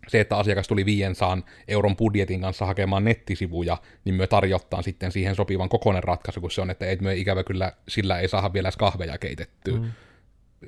se, 0.09 0.19
että 0.19 0.37
asiakas 0.37 0.67
tuli 0.67 0.85
500 0.85 1.37
euron 1.67 1.95
budjetin 1.95 2.41
kanssa 2.41 2.65
hakemaan 2.65 3.03
nettisivuja, 3.03 3.77
niin 4.05 4.15
me 4.15 4.27
tarjottaan 4.27 4.83
sitten 4.83 5.11
siihen 5.11 5.35
sopivan 5.35 5.69
kokoinen 5.69 6.03
ratkaisu, 6.03 6.41
kun 6.41 6.51
se 6.51 6.61
on, 6.61 6.69
että 6.69 6.85
ei 6.85 6.97
me 7.01 7.15
ikävä 7.15 7.43
kyllä 7.43 7.71
sillä 7.87 8.19
ei 8.19 8.27
saa 8.27 8.53
vielä 8.53 8.69
kahveja 8.77 9.17
keitettyä. 9.17 9.79
Mm. 9.79 9.91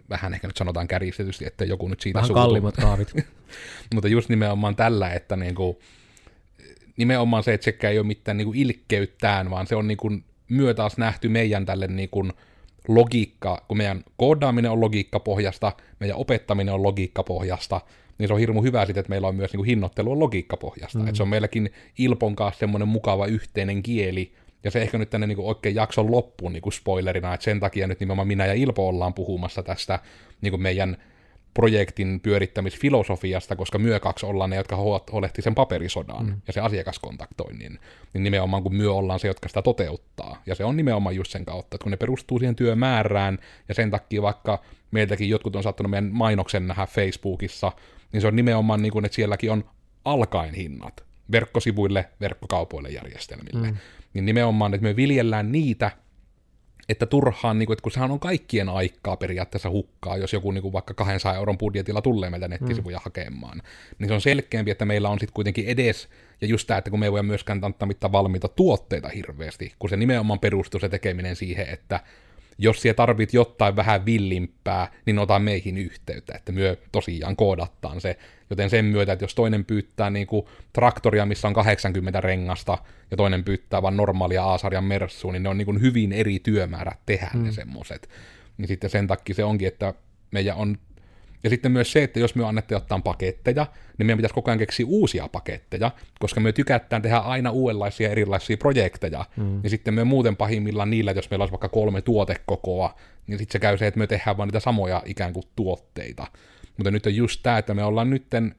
vähän 0.10 0.34
ehkä 0.34 0.48
nyt 0.48 0.58
sanotaan 0.58 0.88
kärjistetysti, 0.88 1.46
että 1.46 1.66
joku 1.66 1.88
nyt 1.88 2.02
siitä 2.02 2.18
Vähän 2.18 2.28
suutuu. 2.28 2.44
kalliimmat 2.44 2.76
kaavit. 2.76 3.14
Mutta 3.94 4.08
just 4.08 4.30
nimenomaan 4.30 4.76
tällä, 4.76 5.10
että 5.10 5.36
niin 5.36 5.56
kuin, 5.56 5.78
nimenomaan 6.98 7.44
se, 7.44 7.54
että 7.54 7.66
sekään 7.66 7.94
ei 7.94 8.00
ole 8.00 8.08
mitään 8.08 8.38
niin 8.38 8.46
kuin 8.46 8.58
ilkkeyttään, 8.58 9.50
vaan 9.50 9.68
se 9.68 9.76
on 9.76 9.88
niin 9.88 9.98
kuin 9.98 10.24
myö 10.50 10.74
taas 10.74 10.98
nähty 10.98 11.30
meidän 11.30 11.66
tälle 11.66 11.88
niin 11.88 12.10
kuin 12.10 12.34
logiikka, 12.88 13.66
kun 13.68 13.78
meidän 13.78 14.04
koodaaminen 14.18 14.72
on 14.72 14.82
logiikkapohjasta, 14.82 15.72
meidän 16.00 16.18
opettaminen 16.18 16.74
on 16.74 16.84
logiikkapohjasta, 16.84 17.82
niin 18.22 18.28
se 18.28 18.34
on 18.34 18.39
hirmu 18.39 18.63
hyvä 18.63 18.86
sitten, 18.86 18.99
että 18.99 19.09
meillä 19.09 19.28
on 19.28 19.36
myös 19.36 19.51
niin 19.51 19.57
kuin 19.57 19.67
hinnoittelu 19.67 20.11
on 20.11 20.19
logiikkapohjasta. 20.19 20.99
Mm. 20.99 21.05
Että 21.07 21.17
se 21.17 21.24
on 21.24 21.30
meilläkin 21.30 21.69
Ilpon 21.97 22.36
kanssa 22.36 22.59
semmoinen 22.59 22.88
mukava 22.88 23.26
yhteinen 23.26 23.84
kieli, 23.84 24.34
ja 24.63 24.72
se 24.72 24.82
ehkä 24.82 24.97
nyt 24.97 25.09
tänne 25.09 25.28
niin 25.28 25.36
kuin 25.36 25.47
oikein 25.47 25.76
jakson 25.76 26.11
loppuun 26.11 26.53
niin 26.53 26.61
kuin 26.61 26.74
spoilerina, 26.74 27.34
että 27.34 27.43
sen 27.43 27.59
takia 27.59 27.88
nyt 27.88 27.99
nimenomaan 27.99 28.28
minä 28.28 28.45
ja 28.45 28.53
Ilpo 28.53 28.88
ollaan 28.88 29.13
puhumassa 29.13 29.63
tästä 29.63 29.99
niin 30.41 30.51
kuin 30.51 30.61
meidän 30.61 30.97
projektin 31.53 32.19
pyörittämisfilosofiasta, 32.19 33.55
koska 33.55 33.80
myö 33.80 33.99
kaksi 33.99 34.26
ollaan 34.26 34.49
ne, 34.49 34.55
jotka 34.55 34.76
huolehtii 35.11 35.41
sen 35.43 35.55
paperisodan 35.55 36.26
mm. 36.26 36.41
ja 36.47 36.53
se 36.53 36.61
asiakaskontaktoinnin, 36.61 37.80
niin 38.13 38.24
nimenomaan 38.24 38.63
kun 38.63 38.76
myö 38.76 38.93
ollaan 38.93 39.19
se, 39.19 39.28
jotka 39.28 39.47
sitä 39.47 39.61
toteuttaa. 39.61 40.41
Ja 40.45 40.55
se 40.55 40.65
on 40.65 40.78
nimenomaan 40.78 41.15
just 41.15 41.32
sen 41.32 41.45
kautta, 41.45 41.76
että 41.76 41.84
kun 41.84 41.91
ne 41.91 41.97
perustuu 41.97 42.39
siihen 42.39 42.55
työmäärään, 42.55 43.38
ja 43.67 43.74
sen 43.74 43.91
takia 43.91 44.22
vaikka 44.22 44.61
meiltäkin 44.91 45.30
jotkut 45.30 45.55
on 45.55 45.63
saattanut 45.63 45.89
meidän 45.89 46.09
mainoksen 46.13 46.67
nähdä 46.67 46.86
Facebookissa, 46.86 47.72
niin 48.12 48.22
se 48.22 48.28
on 48.28 48.36
nimenomaan 48.36 48.82
niin 48.82 48.91
kuin, 48.91 49.05
että 49.05 49.16
sielläkin 49.16 49.51
on 49.51 49.64
alkaen 50.05 50.53
hinnat 50.53 51.03
verkkosivuille, 51.32 52.09
verkkokaupoille, 52.22 52.89
järjestelmille. 52.89 53.72
Mm. 53.72 53.78
Niin 54.14 54.26
nimenomaan, 54.26 54.74
että 54.74 54.84
me 54.84 54.95
viljellään 54.95 55.51
niitä, 55.51 55.91
että 56.89 57.05
turhaan, 57.05 57.59
niin 57.59 57.68
kuin, 57.68 57.74
että 57.74 57.84
kun 57.84 57.91
sehän 57.91 58.12
on 58.12 58.20
kaikkien 58.20 58.70
aikaa 58.70 59.18
periaatteessa 59.18 59.70
hukkaa, 59.70 60.18
jos 60.18 60.34
joku 60.34 60.51
niin 60.51 60.62
kuin 60.62 60.74
vaikka 60.74 60.93
200 60.93 61.36
euron 61.36 61.57
budjetilla 61.57 62.01
tulee 62.01 62.30
meiltä 62.30 62.47
nettisivuja 62.47 62.97
mm. 62.97 63.01
hakemaan, 63.03 63.62
niin 63.99 64.07
se 64.07 64.14
on 64.14 64.22
selkeämpi, 64.22 64.72
että 64.72 64.86
meillä 64.86 65.09
on 65.09 65.20
sitten 65.20 65.34
kuitenkin 65.34 65.66
edes, 65.66 66.09
ja 66.41 66.47
just 66.47 66.68
tämä, 66.68 66.78
että 66.78 66.89
kun 66.89 66.99
me 66.99 67.05
ei 67.05 67.12
voida 67.12 67.24
myöskään 67.24 67.64
antaa 67.64 67.88
mitään 67.88 68.12
valmiita 68.12 68.47
tuotteita 68.47 69.09
hirveästi, 69.09 69.74
kun 69.80 69.89
se 69.89 69.97
nimenomaan 69.97 70.39
perustuu 70.39 70.80
se 70.80 70.89
tekeminen 70.89 71.36
siihen, 71.36 71.70
että 71.70 71.99
jos 72.62 72.82
siellä 72.82 72.95
tarvit 72.95 73.34
jotain 73.34 73.76
vähän 73.76 74.05
villimpää, 74.05 74.91
niin 75.05 75.20
ota 75.20 75.39
meihin 75.39 75.78
yhteyttä, 75.78 76.34
että 76.36 76.51
myö 76.51 76.78
tosiaan 76.91 77.36
koodattaan 77.36 78.01
se. 78.01 78.18
Joten 78.49 78.70
sen 78.70 78.86
myötä, 78.86 79.14
että 79.14 79.24
jos 79.24 79.36
toinen 79.36 79.66
pyytää 79.66 80.09
niin 80.09 80.28
kuin 80.28 80.45
traktoria, 80.74 81.26
missä 81.26 81.47
on 81.47 81.53
80 81.53 82.22
rengasta, 82.22 82.78
ja 83.12 83.18
toinen 83.18 83.43
pyytää 83.43 83.82
vain 83.82 83.97
normaalia 83.97 84.53
A-sarjan 84.53 84.84
merssuun, 84.84 85.34
niin 85.34 85.43
ne 85.43 85.49
on 85.49 85.57
niin 85.57 85.66
kuin 85.66 85.82
hyvin 85.82 86.12
eri 86.12 86.39
työmäärät 86.39 86.99
tehdä 87.05 87.30
mm. 87.34 87.43
ne 87.43 87.51
semmoset. 87.51 88.09
Niin 88.57 88.68
sitten 88.68 88.89
sen 88.89 89.07
takia 89.07 89.36
se 89.36 89.43
onkin, 89.43 89.68
että 89.68 89.93
meidän 90.32 90.57
on 90.57 90.78
ja 91.44 91.50
sitten 91.50 91.72
myös 91.72 91.92
se, 91.92 92.04
että 92.04 92.20
jos 92.20 92.36
me 92.36 92.46
annetaan 92.46 92.82
ottaa 92.82 93.00
paketteja, 93.00 93.68
niin 93.98 94.06
meidän 94.06 94.18
pitäisi 94.18 94.34
koko 94.34 94.52
ajan 94.52 94.60
keksiä 94.60 94.86
uusia 94.89 95.28
paketteja, 95.28 95.92
koska 96.20 96.39
me 96.39 96.52
tykätään 96.52 97.02
tehdä 97.02 97.18
aina 97.18 97.52
uudenlaisia 97.52 98.10
erilaisia 98.10 98.58
projekteja, 98.58 99.26
mm. 99.38 99.44
niin 99.44 99.70
sitten 99.70 99.94
me 99.94 100.04
muuten 100.04 100.36
pahimmillaan 100.36 100.89
niillä, 100.89 101.12
jos 101.12 101.30
meillä 101.30 101.44
olisi 101.44 101.52
vaikka 101.52 101.70
kolme 101.70 102.02
tuotekokoa, 102.02 102.96
niin 103.28 103.38
sitten 103.38 103.52
se 103.52 103.60
käy 103.60 103.78
se, 103.78 103.88
että 103.88 103.98
me 103.98 104.08
tehdään 104.08 104.38
vaan 104.38 104.48
niitä 104.48 104.60
samoja 104.60 105.04
ikään 105.06 105.34
kuin 105.34 105.46
tuotteita. 105.56 106.28
Mutta 106.78 106.92
nyt 106.92 107.06
on 107.06 107.16
just 107.16 107.39
tämä, 107.44 107.58
että 107.58 107.74
me 107.74 107.84
ollaan 107.84 108.10
nytten, 108.10 108.56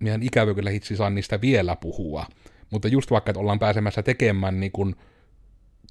meidän 0.00 0.22
ikävä 0.22 0.54
kyllä 0.54 0.70
hitsi 0.70 0.96
saa 0.96 1.10
niistä 1.10 1.40
vielä 1.40 1.76
puhua, 1.76 2.26
mutta 2.70 2.88
just 2.88 3.10
vaikka, 3.10 3.30
että 3.30 3.40
ollaan 3.40 3.58
pääsemässä 3.58 4.02
tekemään 4.02 4.60
niin 4.60 4.72
kuin 4.72 4.96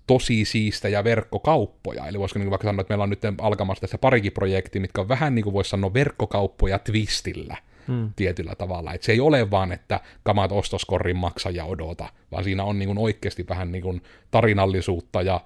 tosi 0.08 0.46
siistejä 0.46 1.04
verkkokauppoja. 1.04 2.08
Eli 2.08 2.20
voisiko 2.20 2.40
niin 2.40 2.50
vaikka 2.50 2.68
sanoa, 2.68 2.82
että 2.82 2.92
meillä 2.92 3.04
on 3.04 3.10
nyt 3.10 3.22
alkamassa 3.42 3.82
tässä 3.82 3.98
parikin 3.98 4.32
projekti, 4.32 4.80
mitkä 4.80 5.02
on 5.02 5.08
vähän 5.08 5.36
niin 5.36 5.44
kuin 5.44 5.54
voisi 5.54 5.70
sanoa 5.70 5.94
verkkokauppoja 5.94 6.80
twistillä 6.80 7.58
hmm. 7.88 8.14
tietyllä 8.16 8.56
tavalla. 8.56 8.94
Että 8.94 9.06
se 9.06 9.12
ei 9.12 9.20
ole 9.20 9.52
vaan, 9.52 9.72
että 9.72 10.00
kamat 10.24 10.52
ostoskorrin 10.52 11.18
maksaja 11.18 11.66
odota, 11.66 12.10
vaan 12.32 12.44
siinä 12.44 12.64
on 12.64 12.80
niin 12.80 12.88
kuin 12.88 12.98
oikeasti 12.98 13.46
vähän 13.50 13.72
niin 13.72 13.82
kuin 13.82 14.02
tarinallisuutta 14.32 15.22
ja 15.22 15.42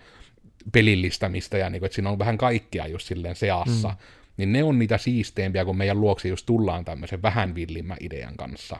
pelillistämistä, 0.71 1.57
ja 1.57 1.69
niin 1.69 1.79
kuin, 1.79 1.85
että 1.85 1.95
siinä 1.95 2.09
on 2.09 2.19
vähän 2.19 2.37
kaikkea 2.37 2.87
just 2.87 3.07
silleen 3.07 3.35
seassa. 3.35 3.89
Hmm. 3.89 3.97
Niin 4.37 4.51
ne 4.51 4.63
on 4.63 4.79
niitä 4.79 4.97
siisteempiä, 4.97 5.65
kun 5.65 5.77
meidän 5.77 6.01
luoksi 6.01 6.29
just 6.29 6.45
tullaan 6.45 6.85
tämmöisen 6.85 7.21
vähän 7.21 7.55
villimmän 7.55 7.97
idean 7.99 8.35
kanssa. 8.37 8.77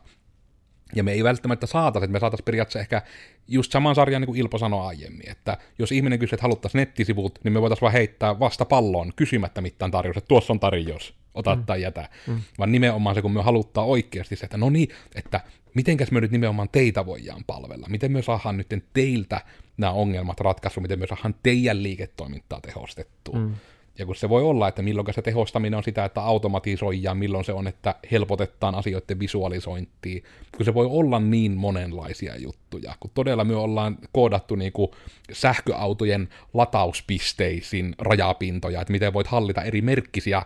Ja 0.96 1.04
me 1.04 1.12
ei 1.12 1.24
välttämättä 1.24 1.68
saataisi, 1.68 2.04
että 2.04 2.14
me 2.14 2.20
saataisiin 2.20 2.46
periaatteessa 2.46 2.80
ehkä 2.80 3.02
just 3.48 3.72
saman 3.72 3.96
sarjan 3.96 4.22
niin 4.22 4.28
kuin 4.28 4.40
Ilpo 4.40 4.58
sanoi 4.58 4.88
aiemmin, 4.88 5.30
että 5.30 5.58
jos 5.80 5.92
ihminen 5.92 6.20
kysyy, 6.20 6.36
että 6.36 6.44
haluttaisiin 6.44 6.80
nettisivut, 6.80 7.40
niin 7.44 7.54
me 7.54 7.62
voitaisiin 7.62 7.82
vaan 7.82 7.94
heittää 7.94 8.40
vasta 8.40 8.66
palloon 8.66 9.14
kysymättä 9.16 9.62
mitään 9.62 9.92
tarjous, 9.92 10.18
että 10.18 10.28
tuossa 10.28 10.54
on 10.54 10.60
tarjous, 10.60 11.14
ota 11.34 11.56
mm. 11.56 11.66
tai 11.66 11.82
jätä. 11.82 12.10
Mm. 12.28 12.42
Vaan 12.60 12.72
nimenomaan 12.72 13.16
se, 13.16 13.22
kun 13.22 13.32
me 13.32 13.42
haluttaa 13.42 13.86
oikeasti 13.86 14.36
se, 14.36 14.46
että 14.46 14.58
no 14.58 14.70
niin, 14.70 14.90
että 15.16 15.42
mitenkäs 15.74 16.12
me 16.12 16.22
nyt 16.22 16.32
nimenomaan 16.32 16.70
teitä 16.72 17.06
voidaan 17.06 17.44
palvella, 17.48 17.88
miten 17.90 18.12
me 18.12 18.22
saadaan 18.22 18.58
nyt 18.58 18.68
teiltä 18.94 19.42
nämä 19.78 19.92
ongelmat 19.92 20.40
ratkaisu, 20.40 20.82
miten 20.82 21.00
me 21.00 21.08
saadaan 21.08 21.36
teidän 21.44 21.84
liiketoimintaa 21.84 22.62
tehostettua. 22.62 23.40
Mm. 23.40 23.56
Ja 24.00 24.06
kun 24.06 24.16
se 24.16 24.30
voi 24.30 24.44
olla, 24.44 24.68
että 24.68 24.82
milloin 24.82 25.14
se 25.14 25.22
tehostaminen 25.22 25.78
on 25.78 25.84
sitä, 25.84 26.06
että 26.06 26.22
automatisoi 26.22 27.04
ja 27.04 27.16
milloin 27.16 27.46
se 27.46 27.54
on, 27.54 27.68
että 27.68 27.96
helpotetaan 28.12 28.76
asioiden 28.76 29.20
visualisointia, 29.20 30.22
kun 30.58 30.66
se 30.66 30.74
voi 30.74 30.88
olla 30.90 31.20
niin 31.20 31.52
monenlaisia 31.52 32.36
juttuja, 32.38 32.96
kun 33.00 33.12
todella 33.14 33.44
me 33.44 33.56
ollaan 33.56 33.98
koodattu 34.12 34.56
niin 34.56 34.72
kuin 34.72 34.92
sähköautojen 35.32 36.30
latauspisteisin 36.54 37.96
rajapintoja, 38.00 38.82
että 38.82 38.92
miten 38.92 39.14
voit 39.14 39.28
hallita 39.28 39.62
eri 39.62 39.82
merkkisiä 39.82 40.42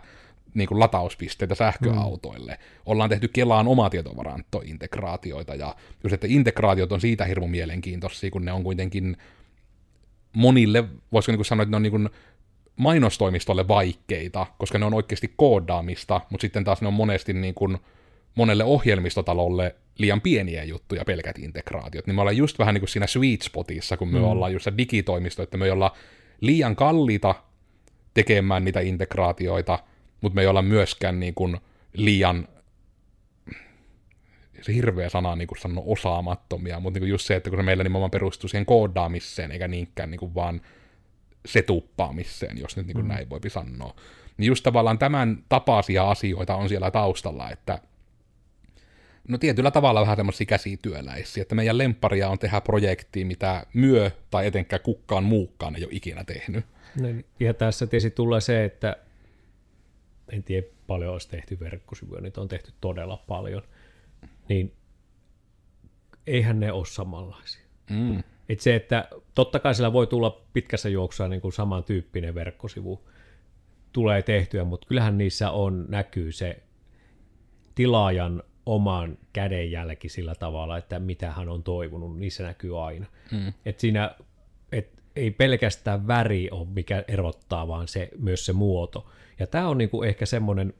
niin 0.54 0.68
kuin 0.68 0.80
latauspisteitä 0.80 1.54
sähköautoille. 1.54 2.52
Mm. 2.52 2.82
Ollaan 2.86 3.10
tehty 3.10 3.28
Kelaan 3.28 3.68
omatietovarantointegraatioita, 3.68 5.54
ja 5.54 5.76
just, 6.04 6.12
että 6.12 6.26
integraatiot 6.30 6.92
on 6.92 7.00
siitä 7.00 7.24
hirmu 7.24 7.48
mielenkiintoisia, 7.48 8.30
kun 8.30 8.44
ne 8.44 8.52
on 8.52 8.64
kuitenkin 8.64 9.16
monille, 10.32 10.84
voisiko 11.12 11.36
niin 11.36 11.44
sanoa, 11.44 11.62
että 11.62 11.70
ne 11.70 11.76
on 11.76 11.82
niin 11.82 12.10
mainostoimistolle 12.76 13.68
vaikeita, 13.68 14.46
koska 14.58 14.78
ne 14.78 14.84
on 14.84 14.94
oikeasti 14.94 15.34
koodaamista, 15.36 16.20
mutta 16.30 16.42
sitten 16.42 16.64
taas 16.64 16.82
ne 16.82 16.88
on 16.88 16.94
monesti 16.94 17.32
niin 17.32 17.54
kuin 17.54 17.78
monelle 18.34 18.64
ohjelmistotalolle 18.64 19.74
liian 19.98 20.20
pieniä 20.20 20.64
juttuja, 20.64 21.04
pelkät 21.04 21.38
integraatiot. 21.38 22.06
Niin 22.06 22.14
me 22.14 22.20
ollaan 22.20 22.36
just 22.36 22.58
vähän 22.58 22.74
niin 22.74 22.80
kuin 22.80 22.88
siinä 22.88 23.06
sweet 23.06 23.42
spotissa, 23.42 23.96
kun 23.96 24.08
me 24.08 24.18
mm. 24.18 24.24
ollaan 24.24 24.52
just 24.52 24.64
se 24.64 24.72
digitoimisto, 24.78 25.42
että 25.42 25.56
me 25.56 25.64
ei 25.64 25.70
olla 25.70 25.96
liian 26.40 26.76
kalliita 26.76 27.34
tekemään 28.14 28.64
niitä 28.64 28.80
integraatioita, 28.80 29.78
mutta 30.20 30.34
me 30.34 30.40
ei 30.40 30.46
olla 30.46 30.62
myöskään 30.62 31.20
niin 31.20 31.34
kuin 31.34 31.58
liian 31.92 32.48
se 34.62 34.74
hirveä 34.74 35.08
sana 35.08 35.36
niin 35.36 35.48
kuin 35.48 35.58
osaamattomia, 35.86 36.80
mutta 36.80 36.96
niin 36.96 37.02
kuin 37.02 37.10
just 37.10 37.26
se, 37.26 37.36
että 37.36 37.50
kun 37.50 37.58
se 37.58 37.62
meillä 37.62 37.82
nimenomaan 37.82 38.10
perustuu 38.10 38.48
siihen 38.48 38.66
koodaamiseen, 38.66 39.50
eikä 39.50 39.68
niinkään 39.68 40.10
niin 40.10 40.18
kuin 40.18 40.34
vaan 40.34 40.60
setuppaamiseen, 41.46 42.58
jos 42.58 42.76
nyt 42.76 42.86
niin 42.86 42.94
kuin 42.94 43.04
mm. 43.04 43.12
näin 43.12 43.30
voi 43.30 43.40
sanoa. 43.48 43.94
Niin 44.36 44.46
just 44.46 44.62
tavallaan 44.62 44.98
tämän 44.98 45.44
tapaisia 45.48 46.10
asioita 46.10 46.56
on 46.56 46.68
siellä 46.68 46.90
taustalla, 46.90 47.50
että 47.50 47.78
no 49.28 49.38
tietyllä 49.38 49.70
tavalla 49.70 50.00
vähän 50.00 50.16
semmoisia 50.16 50.46
käsityöläisiä, 50.46 51.42
että 51.42 51.54
meidän 51.54 51.78
lemparia 51.78 52.28
on 52.28 52.38
tehdä 52.38 52.60
projektia, 52.60 53.26
mitä 53.26 53.66
myö 53.74 54.10
tai 54.30 54.46
etenkään 54.46 54.82
kukaan 54.82 55.24
muukaan 55.24 55.76
ei 55.76 55.84
ole 55.84 55.92
ikinä 55.92 56.24
tehnyt. 56.24 56.64
No, 57.00 57.08
ja 57.40 57.54
tässä 57.54 57.86
tietysti 57.86 58.10
tulee 58.10 58.40
se, 58.40 58.64
että 58.64 58.96
en 60.28 60.42
tiedä 60.42 60.66
paljon 60.86 61.12
olisi 61.12 61.28
tehty 61.28 61.60
verkkosivuja, 61.60 62.20
niitä 62.20 62.40
on 62.40 62.48
tehty 62.48 62.72
todella 62.80 63.16
paljon, 63.16 63.62
niin 64.48 64.72
eihän 66.26 66.60
ne 66.60 66.72
ole 66.72 66.86
samanlaisia. 66.86 67.62
Mm. 67.90 68.22
Et 68.48 68.60
se, 68.60 68.74
että 68.74 69.08
totta 69.34 69.58
kai 69.58 69.74
sillä 69.74 69.92
voi 69.92 70.06
tulla 70.06 70.42
pitkässä 70.52 70.88
juoksussa 70.88 71.28
niin 71.28 71.40
kuin 71.40 71.52
samantyyppinen 71.52 72.34
verkkosivu 72.34 73.08
tulee 73.92 74.22
tehtyä, 74.22 74.64
mutta 74.64 74.86
kyllähän 74.86 75.18
niissä 75.18 75.50
on, 75.50 75.84
näkyy 75.88 76.32
se 76.32 76.62
tilaajan 77.74 78.42
oman 78.66 79.18
kädenjälki 79.32 80.08
sillä 80.08 80.34
tavalla, 80.34 80.78
että 80.78 80.98
mitä 80.98 81.30
hän 81.30 81.48
on 81.48 81.62
toivonut, 81.62 82.18
niissä 82.18 82.42
näkyy 82.42 82.86
aina. 82.86 83.06
Mm. 83.32 83.52
Et 83.66 83.80
siinä 83.80 84.14
et 84.72 84.90
ei 85.16 85.30
pelkästään 85.30 86.06
väri 86.06 86.50
ole 86.50 86.68
mikä 86.74 87.04
erottaa, 87.08 87.68
vaan 87.68 87.88
se, 87.88 88.10
myös 88.18 88.46
se 88.46 88.52
muoto. 88.52 89.10
Ja 89.38 89.46
tämä 89.46 89.68
on 89.68 89.78
niinku 89.78 90.02
ehkä 90.02 90.26
semmoinen, 90.26 90.74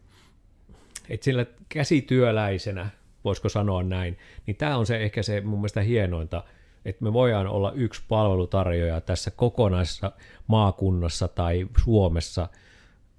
että 1.09 1.25
sillä 1.25 1.47
käsityöläisenä, 1.69 2.91
voisiko 3.25 3.49
sanoa 3.49 3.83
näin, 3.83 4.19
niin 4.47 4.57
tämä 4.57 4.77
on 4.77 4.87
se 4.87 4.97
ehkä 4.97 5.23
se 5.23 5.41
mun 5.41 5.59
mielestä 5.59 5.81
hienointa, 5.81 6.45
että 6.85 7.05
me 7.05 7.13
voidaan 7.13 7.47
olla 7.47 7.73
yksi 7.73 8.03
palvelutarjoaja 8.09 9.01
tässä 9.01 9.31
kokonaisessa 9.31 10.13
maakunnassa 10.47 11.29
tai 11.29 11.69
Suomessa. 11.85 12.49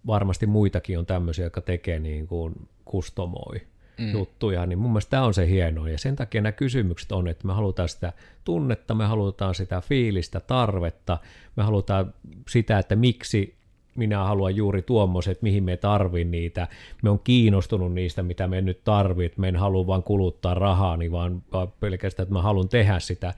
Varmasti 0.07 0.45
muitakin 0.45 0.99
on 0.99 1.05
tämmöisiä, 1.05 1.45
jotka 1.45 1.61
tekee 1.61 1.99
niin 1.99 2.27
kuin 2.27 2.53
kustomoi 2.85 3.61
mm. 3.97 4.11
juttuja, 4.11 4.65
niin 4.65 4.79
mun 4.79 4.91
mielestä 4.91 5.09
tämä 5.09 5.23
on 5.23 5.33
se 5.33 5.47
hienoa. 5.47 5.89
Ja 5.89 5.97
sen 5.97 6.15
takia 6.15 6.41
nämä 6.41 6.51
kysymykset 6.51 7.11
on, 7.11 7.27
että 7.27 7.47
me 7.47 7.53
halutaan 7.53 7.89
sitä 7.89 8.13
tunnetta, 8.43 8.95
me 8.95 9.05
halutaan 9.05 9.55
sitä 9.55 9.81
fiilistä, 9.81 10.39
tarvetta, 10.39 11.17
me 11.55 11.63
halutaan 11.63 12.13
sitä, 12.49 12.79
että 12.79 12.95
miksi 12.95 13.55
minä 13.95 14.23
haluan 14.23 14.55
juuri 14.55 14.81
tuommoiset, 14.81 15.41
mihin 15.41 15.63
me 15.63 15.77
tarvin 15.77 16.31
niitä, 16.31 16.67
me 17.01 17.09
on 17.09 17.19
kiinnostunut 17.19 17.93
niistä, 17.93 18.23
mitä 18.23 18.47
me 18.47 18.61
nyt 18.61 18.83
tarvit, 18.83 19.37
me 19.37 19.47
en 19.47 19.55
halua 19.55 19.87
vaan 19.87 20.03
kuluttaa 20.03 20.53
rahaa, 20.53 20.97
niin 20.97 21.11
vaan, 21.11 21.43
vaan 21.53 21.73
pelkästään, 21.79 22.23
että 22.23 22.33
mä 22.33 22.41
haluan 22.41 22.69
tehdä 22.69 22.99
sitä, 22.99 23.33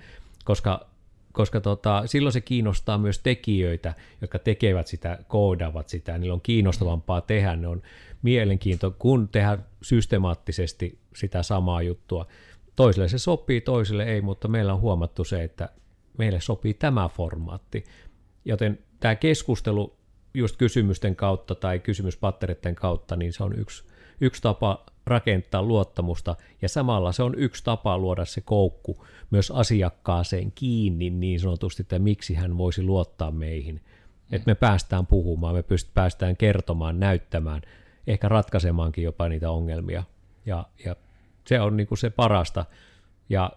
koska 0.46 0.88
koska 1.36 1.62
tota, 1.62 2.04
silloin 2.06 2.34
se 2.34 2.42
kiinnostaa 2.42 2.98
myös 2.98 3.20
tekijöitä, 3.20 3.94
jotka 4.22 4.40
tekevät 4.40 4.88
sitä, 4.88 5.20
koodaavat 5.28 5.90
sitä, 5.90 6.18
niillä 6.18 6.34
on 6.34 6.42
kiinnostavampaa 6.42 7.22
tehdä, 7.22 7.56
ne 7.56 7.68
on 7.68 7.82
mielenkiinto, 8.22 8.96
kun 9.00 9.28
tehdä 9.28 9.58
systemaattisesti 9.82 11.00
sitä 11.16 11.44
samaa 11.44 11.82
juttua. 11.82 12.28
Toiselle 12.76 13.08
se 13.08 13.18
sopii, 13.18 13.62
toiselle 13.62 14.04
ei, 14.04 14.22
mutta 14.22 14.48
meillä 14.48 14.74
on 14.74 14.82
huomattu 14.82 15.24
se, 15.24 15.44
että 15.44 15.70
meille 16.18 16.42
sopii 16.42 16.74
tämä 16.74 17.10
formaatti. 17.10 17.86
Joten 18.46 18.80
tämä 19.00 19.16
keskustelu 19.16 19.96
just 20.36 20.58
kysymysten 20.58 21.16
kautta 21.16 21.56
tai 21.56 21.80
kysymyspattereiden 21.80 22.76
kautta, 22.76 23.16
niin 23.16 23.34
se 23.34 23.44
on 23.44 23.60
yksi, 23.60 23.84
yksi 24.22 24.42
tapa 24.42 24.86
rakentaa 25.06 25.64
luottamusta 25.64 26.36
ja 26.62 26.70
samalla 26.70 27.12
se 27.12 27.24
on 27.24 27.36
yksi 27.38 27.64
tapa 27.64 27.98
luoda 27.98 28.26
se 28.26 28.42
koukku 28.42 29.06
myös 29.32 29.52
asiakkaaseen 29.52 30.52
kiinni 30.52 31.10
niin 31.10 31.40
sanotusti, 31.40 31.82
että 31.82 32.00
miksi 32.00 32.34
hän 32.34 32.58
voisi 32.58 32.84
luottaa 32.84 33.32
meihin. 33.32 33.76
Mm. 33.76 34.36
Että 34.36 34.52
me 34.52 34.56
päästään 34.56 35.06
puhumaan, 35.06 35.56
me 35.56 35.62
pyst- 35.62 35.92
päästään 35.94 36.38
kertomaan, 36.38 37.00
näyttämään, 37.00 37.62
ehkä 38.08 38.30
ratkaisemaankin 38.30 39.04
jopa 39.04 39.30
niitä 39.30 39.52
ongelmia. 39.52 40.04
Ja, 40.46 40.66
ja 40.86 40.96
se 41.48 41.60
on 41.60 41.78
niin 41.78 41.88
kuin 41.88 41.98
se 41.98 42.10
parasta. 42.10 42.66
Ja 43.30 43.52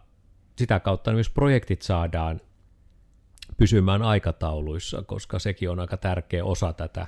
sitä 0.58 0.80
kautta 0.80 1.12
myös 1.12 1.30
projektit 1.30 1.82
saadaan 1.82 2.40
pysymään 3.56 4.02
aikatauluissa, 4.02 5.02
koska 5.02 5.38
sekin 5.38 5.70
on 5.70 5.80
aika 5.80 5.96
tärkeä 5.96 6.44
osa 6.44 6.72
tätä. 6.72 7.06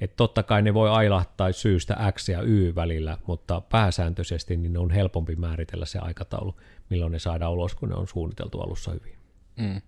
Että 0.00 0.16
totta 0.16 0.42
kai 0.42 0.62
ne 0.62 0.74
voi 0.74 0.90
ailahtaa 0.90 1.52
syystä 1.52 2.12
X 2.12 2.28
ja 2.28 2.42
Y 2.42 2.74
välillä, 2.74 3.18
mutta 3.26 3.60
pääsääntöisesti 3.60 4.56
niin 4.56 4.78
on 4.78 4.90
helpompi 4.90 5.36
määritellä 5.36 5.86
se 5.86 5.98
aikataulu, 5.98 6.56
milloin 6.90 7.12
ne 7.12 7.18
saadaan 7.18 7.52
ulos, 7.52 7.74
kun 7.74 7.88
ne 7.88 7.94
on 7.94 8.08
suunniteltu 8.08 8.60
alussa 8.60 8.92
hyvin. 8.92 9.14
Mm. 9.56 9.80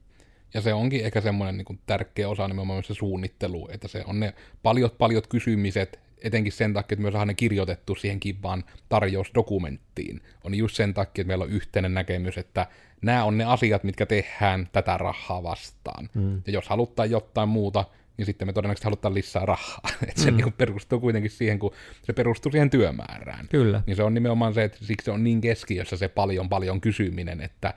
Ja 0.55 0.61
se 0.61 0.74
onkin 0.74 1.05
ehkä 1.05 1.20
semmoinen 1.20 1.57
niin 1.57 1.80
tärkeä 1.86 2.28
osa 2.28 2.49
nimenomaan 2.49 2.84
se 2.84 2.95
suunnittelu, 2.95 3.68
että 3.72 3.88
se 3.88 4.05
on 4.07 4.20
ne 4.20 4.34
paljot 4.62 4.99
paljot 4.99 5.26
kysymiset, 5.26 6.01
etenkin 6.25 6.53
sen 6.53 6.72
takia, 6.72 6.95
että 6.95 7.03
me 7.03 7.11
saadaan 7.11 7.29
ne 7.29 7.35
kirjoitettu 7.35 7.95
siihen 7.95 8.20
kivaan 8.20 8.64
tarjousdokumenttiin, 8.89 10.22
on 10.45 10.55
just 10.55 10.77
sen 10.77 10.95
takia, 10.95 11.22
että 11.22 11.29
meillä 11.29 11.45
on 11.45 11.51
yhteinen 11.51 11.95
näkemys, 11.95 12.39
että 12.39 12.66
nämä 13.03 13.25
on 13.25 13.39
ne 13.39 13.45
asiat, 13.45 13.85
mitkä 13.85 14.07
tehdään 14.07 14.68
tätä 14.72 14.99
rahaa 14.99 15.43
vastaan. 15.43 16.11
Mm. 16.14 16.43
Ja 16.47 16.53
jos 16.53 16.68
halutaan 16.68 17.11
jotain 17.11 17.49
muuta, 17.49 17.85
niin 18.16 18.27
sitten 18.27 18.49
me 18.49 18.53
todennäköisesti 18.53 18.85
halutaan 18.85 19.14
lisää 19.14 19.47
rahaa. 19.47 19.81
että 20.09 20.22
se 20.22 20.31
mm. 20.31 20.37
niin 20.37 20.53
perustuu 20.53 21.01
kuitenkin 21.01 21.31
siihen, 21.31 21.59
kun 21.59 21.72
se 22.03 22.12
perustuu 22.12 22.53
siihen 22.53 22.70
työmäärään. 22.70 23.49
Kyllä. 23.49 23.83
Niin 23.87 23.97
se 23.97 24.03
on 24.03 24.14
nimenomaan 24.14 24.55
se, 24.55 24.64
että 24.64 24.79
siksi 24.85 25.05
se 25.05 25.11
on 25.11 25.25
niin 25.25 25.41
keskiössä 25.41 25.97
se 25.97 26.09
paljon 26.09 26.49
paljon 26.49 26.81
kysyminen, 26.81 27.41
että 27.41 27.75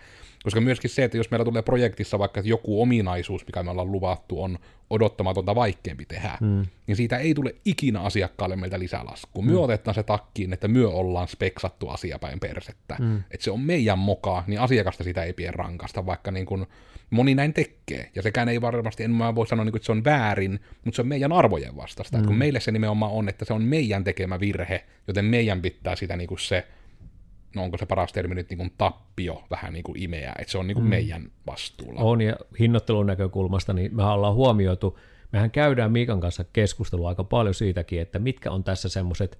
koska 0.47 0.61
myöskin 0.61 0.89
se, 0.89 1.03
että 1.03 1.17
jos 1.17 1.31
meillä 1.31 1.45
tulee 1.45 1.61
projektissa 1.61 2.19
vaikka 2.19 2.41
joku 2.43 2.81
ominaisuus, 2.81 3.45
mikä 3.47 3.63
me 3.63 3.71
ollaan 3.71 3.91
luvattu, 3.91 4.43
on 4.43 4.59
odottamatonta 4.89 5.55
vaikeampi 5.55 6.05
tehdä, 6.05 6.37
mm. 6.41 6.65
niin 6.87 6.95
siitä 6.95 7.17
ei 7.17 7.33
tule 7.33 7.55
ikinä 7.65 8.01
asiakkaalle 8.01 8.55
meiltä 8.55 8.79
lisälasku. 8.79 9.41
Mm. 9.41 9.51
Me 9.51 9.57
otetaan 9.57 9.95
se 9.95 10.03
takkiin, 10.03 10.53
että 10.53 10.67
myö 10.67 10.89
ollaan 10.89 11.27
speksattu 11.27 11.89
asiapäin 11.89 12.39
persettä. 12.39 12.95
Mm. 12.99 13.17
Että 13.17 13.43
se 13.43 13.51
on 13.51 13.59
meidän 13.59 13.99
moka, 13.99 14.43
niin 14.47 14.59
asiakasta 14.59 15.03
sitä 15.03 15.23
ei 15.23 15.33
pidä 15.33 15.51
rankasta, 15.51 16.05
vaikka 16.05 16.31
niin 16.31 16.45
kuin 16.45 16.65
moni 17.09 17.35
näin 17.35 17.53
tekee. 17.53 18.09
Ja 18.15 18.21
sekään 18.21 18.49
ei 18.49 18.61
varmasti, 18.61 19.03
en 19.03 19.11
mä 19.11 19.35
voi 19.35 19.47
sanoa, 19.47 19.65
niin 19.65 19.71
kuin, 19.71 19.79
että 19.79 19.85
se 19.85 19.91
on 19.91 20.03
väärin, 20.03 20.59
mutta 20.85 20.95
se 20.95 21.01
on 21.01 21.07
meidän 21.07 21.33
arvojen 21.33 21.75
vastasta. 21.75 22.17
Mm. 22.17 22.25
Kun 22.25 22.37
meille 22.37 22.59
se 22.59 22.71
nimenomaan 22.71 23.11
on, 23.11 23.29
että 23.29 23.45
se 23.45 23.53
on 23.53 23.63
meidän 23.63 24.03
tekemä 24.03 24.39
virhe, 24.39 24.83
joten 25.07 25.25
meidän 25.25 25.61
pitää 25.61 25.95
sitä 25.95 26.17
niin 26.17 26.27
kuin 26.27 26.39
se 26.39 26.67
no 27.55 27.63
onko 27.63 27.77
se 27.77 27.85
paras 27.85 28.13
termi 28.13 28.35
nyt 28.35 28.49
niin 28.49 28.57
kuin 28.57 28.73
tappio 28.77 29.43
vähän 29.49 29.73
niin 29.73 29.83
kuin 29.83 30.03
imeä, 30.03 30.33
että 30.39 30.51
se 30.51 30.57
on 30.57 30.67
niin 30.67 30.75
kuin 30.75 30.85
mm. 30.85 30.89
meidän 30.89 31.31
vastuulla. 31.47 32.01
On, 32.01 32.21
ja 32.21 32.35
hinnoittelun 32.59 33.07
näkökulmasta, 33.07 33.73
niin 33.73 33.95
me 33.95 34.03
ollaan 34.03 34.33
huomioitu, 34.33 34.99
mehän 35.31 35.51
käydään 35.51 35.91
Miikan 35.91 36.19
kanssa 36.19 36.43
keskustelua 36.53 37.09
aika 37.09 37.23
paljon 37.23 37.53
siitäkin, 37.53 38.01
että 38.01 38.19
mitkä 38.19 38.51
on 38.51 38.63
tässä 38.63 38.89
semmoiset 38.89 39.39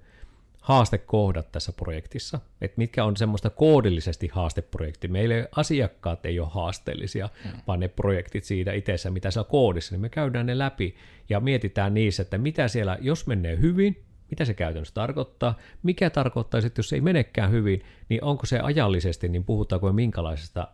haastekohdat 0.60 1.52
tässä 1.52 1.72
projektissa, 1.72 2.40
että 2.60 2.78
mitkä 2.78 3.04
on 3.04 3.16
semmoista 3.16 3.50
koodillisesti 3.50 4.28
haasteprojekti. 4.32 5.08
Meille 5.08 5.48
asiakkaat 5.56 6.26
ei 6.26 6.40
ole 6.40 6.48
haasteellisia, 6.50 7.28
mm. 7.44 7.50
vaan 7.66 7.80
ne 7.80 7.88
projektit 7.88 8.44
siitä 8.44 8.72
itsessä, 8.72 9.10
mitä 9.10 9.30
se 9.30 9.40
on 9.40 9.46
koodissa, 9.46 9.94
niin 9.94 10.00
me 10.00 10.08
käydään 10.08 10.46
ne 10.46 10.58
läpi 10.58 10.96
ja 11.28 11.40
mietitään 11.40 11.94
niissä, 11.94 12.22
että 12.22 12.38
mitä 12.38 12.68
siellä, 12.68 12.98
jos 13.00 13.26
menee 13.26 13.58
hyvin, 13.60 14.04
mitä 14.30 14.44
se 14.44 14.54
käytännössä 14.54 14.94
tarkoittaa, 14.94 15.54
mikä 15.82 16.10
tarkoittaa 16.10 16.60
että 16.66 16.78
jos 16.78 16.88
se 16.88 16.96
ei 16.96 17.00
menekään 17.00 17.50
hyvin, 17.50 17.82
niin 18.08 18.24
onko 18.24 18.46
se 18.46 18.60
ajallisesti, 18.60 19.28
niin 19.28 19.44
puhutaanko 19.44 19.86
me 19.86 19.92
minkälaisesta 19.92 20.68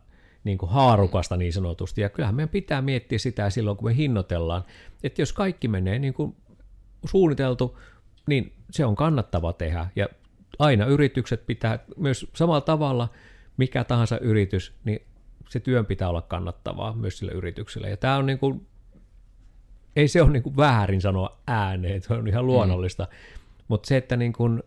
niin 0.44 0.58
kuin 0.58 0.70
haarukasta 0.70 1.36
niin 1.36 1.52
sanotusti, 1.52 2.00
ja 2.00 2.08
kyllähän 2.08 2.34
meidän 2.34 2.48
pitää 2.48 2.82
miettiä 2.82 3.18
sitä 3.18 3.50
silloin, 3.50 3.76
kun 3.76 3.88
me 3.88 3.96
hinnoitellaan, 3.96 4.64
että 5.02 5.22
jos 5.22 5.32
kaikki 5.32 5.68
menee 5.68 5.98
niin 5.98 6.14
kuin 6.14 6.36
suunniteltu, 7.04 7.78
niin 8.26 8.52
se 8.70 8.84
on 8.84 8.96
kannattava 8.96 9.52
tehdä, 9.52 9.86
ja 9.96 10.08
aina 10.58 10.86
yritykset 10.86 11.46
pitää 11.46 11.78
myös 11.96 12.26
samalla 12.34 12.60
tavalla, 12.60 13.08
mikä 13.56 13.84
tahansa 13.84 14.18
yritys, 14.18 14.72
niin 14.84 15.02
se 15.48 15.60
työn 15.60 15.86
pitää 15.86 16.08
olla 16.08 16.22
kannattavaa 16.22 16.94
myös 16.94 17.18
sille 17.18 17.32
yritykselle, 17.32 17.90
ja 17.90 17.96
tämä 17.96 18.16
on 18.16 18.26
niin 18.26 18.38
kuin, 18.38 18.66
ei 19.96 20.08
se 20.08 20.22
ole 20.22 20.30
niin 20.30 20.42
kuin 20.42 20.56
väärin 20.56 21.00
sanoa 21.00 21.40
ääneen, 21.46 22.02
se 22.02 22.14
on 22.14 22.28
ihan 22.28 22.46
luonnollista, 22.46 23.08
mm 23.10 23.43
mutta 23.68 23.86
se, 23.86 23.96
että 23.96 24.16
niin 24.16 24.32
kun, 24.32 24.62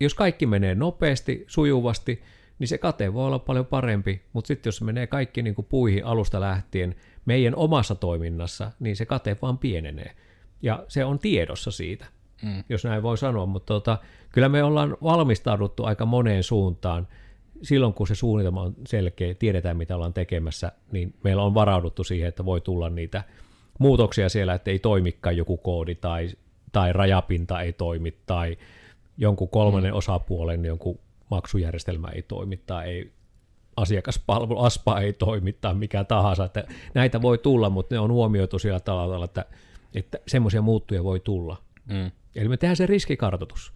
jos 0.00 0.14
kaikki 0.14 0.46
menee 0.46 0.74
nopeasti, 0.74 1.44
sujuvasti, 1.46 2.22
niin 2.58 2.68
se 2.68 2.78
kate 2.78 3.14
voi 3.14 3.26
olla 3.26 3.38
paljon 3.38 3.66
parempi, 3.66 4.22
mutta 4.32 4.48
sitten 4.48 4.68
jos 4.68 4.82
menee 4.82 5.06
kaikki 5.06 5.42
niin 5.42 5.54
kuin 5.54 5.66
puihin 5.66 6.04
alusta 6.04 6.40
lähtien 6.40 6.94
meidän 7.24 7.54
omassa 7.54 7.94
toiminnassa, 7.94 8.70
niin 8.80 8.96
se 8.96 9.06
kate 9.06 9.36
vaan 9.42 9.58
pienenee. 9.58 10.16
Ja 10.62 10.84
se 10.88 11.04
on 11.04 11.18
tiedossa 11.18 11.70
siitä, 11.70 12.06
mm. 12.42 12.64
jos 12.68 12.84
näin 12.84 13.02
voi 13.02 13.18
sanoa, 13.18 13.46
mutta 13.46 13.74
tota, 13.74 13.98
kyllä 14.32 14.48
me 14.48 14.62
ollaan 14.62 14.96
valmistauduttu 15.02 15.84
aika 15.84 16.06
moneen 16.06 16.42
suuntaan. 16.42 17.08
Silloin 17.62 17.94
kun 17.94 18.06
se 18.06 18.14
suunnitelma 18.14 18.62
on 18.62 18.74
selkeä, 18.86 19.34
tiedetään 19.34 19.76
mitä 19.76 19.94
ollaan 19.94 20.14
tekemässä, 20.14 20.72
niin 20.92 21.14
meillä 21.24 21.42
on 21.42 21.54
varauduttu 21.54 22.04
siihen, 22.04 22.28
että 22.28 22.44
voi 22.44 22.60
tulla 22.60 22.90
niitä 22.90 23.24
muutoksia 23.78 24.28
siellä, 24.28 24.54
että 24.54 24.70
ei 24.70 24.78
toimikaan 24.78 25.36
joku 25.36 25.56
koodi 25.56 25.94
tai 25.94 26.28
tai 26.76 26.92
rajapinta 26.92 27.60
ei 27.60 27.72
toimi, 27.72 28.14
tai 28.26 28.56
jonkun 29.18 29.48
kolmannen 29.48 29.92
mm. 29.92 29.96
osapuolen 29.96 30.64
jonkun 30.64 30.98
maksujärjestelmä 31.30 32.08
ei 32.08 32.22
toimi, 32.22 32.56
tai 32.56 32.88
ei 32.88 33.12
asiakaspalvelu, 33.76 34.58
ASPA 34.58 35.00
ei 35.00 35.12
toimi, 35.12 35.52
tai 35.52 35.74
mikä 35.74 36.04
tahansa. 36.04 36.44
Että 36.44 36.64
näitä 36.94 37.22
voi 37.22 37.38
tulla, 37.38 37.70
mutta 37.70 37.94
ne 37.94 37.98
on 37.98 38.12
huomioitu 38.12 38.58
sillä 38.58 38.80
tavalla, 38.80 39.24
että, 39.24 39.44
että 39.94 40.18
semmoisia 40.26 40.62
muuttuja 40.62 41.04
voi 41.04 41.20
tulla. 41.20 41.62
Mm. 41.86 42.10
Eli 42.34 42.48
me 42.48 42.56
tehdään 42.56 42.76
se 42.76 42.86
riskikartoitus. 42.86 43.72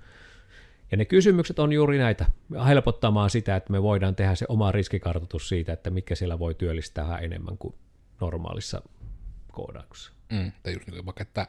Ja 0.90 0.96
ne 0.96 1.04
kysymykset 1.04 1.58
on 1.58 1.72
juuri 1.72 1.98
näitä, 1.98 2.26
helpottamaan 2.66 3.30
sitä, 3.30 3.56
että 3.56 3.72
me 3.72 3.82
voidaan 3.82 4.16
tehdä 4.16 4.34
se 4.34 4.46
oma 4.48 4.72
riskikartoitus 4.72 5.48
siitä, 5.48 5.72
että 5.72 5.90
mitkä 5.90 6.14
siellä 6.14 6.38
voi 6.38 6.54
työllistää 6.54 7.18
enemmän 7.18 7.58
kuin 7.58 7.74
normaalissa 8.20 8.82
koodauksessa. 9.52 10.12
Mm, 10.32 10.52
tai 10.62 10.72
just 10.72 10.88
niin, 10.88 11.06
vaikka, 11.06 11.22
että 11.22 11.46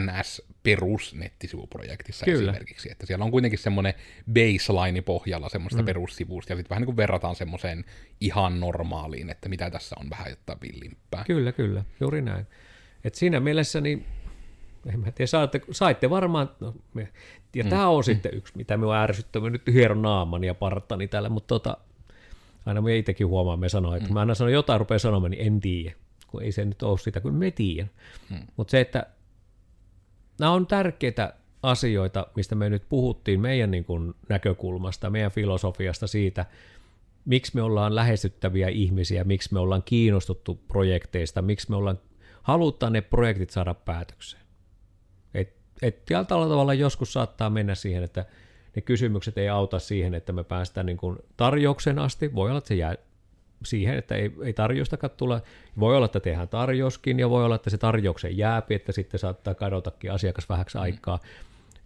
NS-perusnettisivuprojektissa 0.00 2.24
Kyllä. 2.24 2.52
esimerkiksi, 2.52 2.90
että 2.90 3.06
siellä 3.06 3.24
on 3.24 3.30
kuitenkin 3.30 3.58
semmoinen 3.58 3.94
baseline 4.32 5.02
pohjalla 5.02 5.48
semmoista 5.48 5.82
mm. 5.82 5.86
perussivusta, 5.86 6.52
ja 6.52 6.56
sitten 6.56 6.70
vähän 6.70 6.80
niin 6.80 6.86
kuin 6.86 6.96
verrataan 6.96 7.36
semmoiseen 7.36 7.84
ihan 8.20 8.60
normaaliin, 8.60 9.30
että 9.30 9.48
mitä 9.48 9.70
tässä 9.70 9.96
on 10.00 10.10
vähän 10.10 10.30
jotain 10.30 10.60
villimpää. 10.60 11.24
Kyllä, 11.26 11.52
kyllä, 11.52 11.84
juuri 12.00 12.22
näin. 12.22 12.46
Et 13.04 13.14
siinä 13.14 13.40
mielessä 13.40 13.80
niin 13.80 14.06
en 14.86 15.00
mä 15.00 15.12
tiedä, 15.12 15.26
saitte, 15.26 15.60
saitte 15.70 16.10
varmaan, 16.10 16.50
no, 16.60 16.74
me, 16.94 17.08
ja 17.54 17.64
mm. 17.64 17.70
tämä 17.70 17.88
on 17.88 18.00
mm. 18.00 18.04
sitten 18.04 18.34
yksi, 18.34 18.52
mitä 18.56 18.76
me 18.76 18.86
on 18.86 18.96
ärsyttävä, 18.96 19.50
nyt 19.50 19.62
hieron 19.72 20.02
naamani 20.02 20.46
ja 20.46 20.54
parttani 20.54 21.08
täällä, 21.08 21.28
mutta 21.28 21.46
tota, 21.46 21.76
aina 22.66 22.80
me 22.80 22.96
itsekin 22.96 23.26
huomaan, 23.26 23.58
me 23.58 23.68
sanoo, 23.68 23.94
että 23.94 24.08
mm. 24.08 24.14
mä 24.14 24.20
aina 24.20 24.34
sanon 24.34 24.52
jotain, 24.52 24.80
rupeaa 24.80 24.98
sanomaan, 24.98 25.30
niin 25.30 25.46
en 25.46 25.60
tiedä, 25.60 25.96
kun 26.26 26.42
ei 26.42 26.52
se 26.52 26.64
nyt 26.64 26.82
ole 26.82 26.98
sitä, 26.98 27.20
kun 27.20 27.34
me 27.34 27.50
tiedän. 27.50 27.90
Mm. 28.30 28.38
Mutta 28.56 28.70
se, 28.70 28.80
että 28.80 29.06
nämä 30.40 30.52
on 30.52 30.66
tärkeitä 30.66 31.34
asioita, 31.62 32.26
mistä 32.36 32.54
me 32.54 32.70
nyt 32.70 32.82
puhuttiin 32.88 33.40
meidän 33.40 33.70
niin 33.70 33.84
kuin 33.84 34.14
näkökulmasta, 34.28 35.10
meidän 35.10 35.30
filosofiasta 35.30 36.06
siitä, 36.06 36.46
miksi 37.24 37.52
me 37.54 37.62
ollaan 37.62 37.94
lähestyttäviä 37.94 38.68
ihmisiä, 38.68 39.24
miksi 39.24 39.52
me 39.52 39.60
ollaan 39.60 39.82
kiinnostuttu 39.82 40.60
projekteista, 40.68 41.42
miksi 41.42 41.70
me 41.70 41.76
ollaan, 41.76 41.98
halutaan 42.42 42.92
ne 42.92 43.00
projektit 43.00 43.50
saada 43.50 43.74
päätökseen. 43.74 44.42
Et, 45.34 45.56
et 45.82 46.04
tällä 46.04 46.24
tavalla 46.26 46.74
joskus 46.74 47.12
saattaa 47.12 47.50
mennä 47.50 47.74
siihen, 47.74 48.02
että 48.02 48.24
ne 48.76 48.82
kysymykset 48.82 49.38
ei 49.38 49.48
auta 49.48 49.78
siihen, 49.78 50.14
että 50.14 50.32
me 50.32 50.44
päästään 50.44 50.86
niin 50.86 50.96
kuin 50.96 51.18
tarjouksen 51.36 51.98
asti, 51.98 52.34
voi 52.34 52.48
olla, 52.48 52.58
että 52.58 52.68
se 52.68 52.74
jää 52.74 52.94
siihen, 53.64 53.98
että 53.98 54.14
ei, 54.14 54.32
ei 54.44 54.52
tarjoustakaan 54.52 55.10
tule. 55.16 55.42
Voi 55.80 55.96
olla, 55.96 56.06
että 56.06 56.20
tehdään 56.20 56.48
tarjouskin 56.48 57.18
ja 57.18 57.30
voi 57.30 57.44
olla, 57.44 57.54
että 57.54 57.70
se 57.70 57.78
tarjouksen 57.78 58.38
jääpi, 58.38 58.74
että 58.74 58.92
sitten 58.92 59.20
saattaa 59.20 59.54
kadotakin 59.54 60.12
asiakas 60.12 60.48
vähäksi 60.48 60.78
mm. 60.78 60.82
aikaa. 60.82 61.18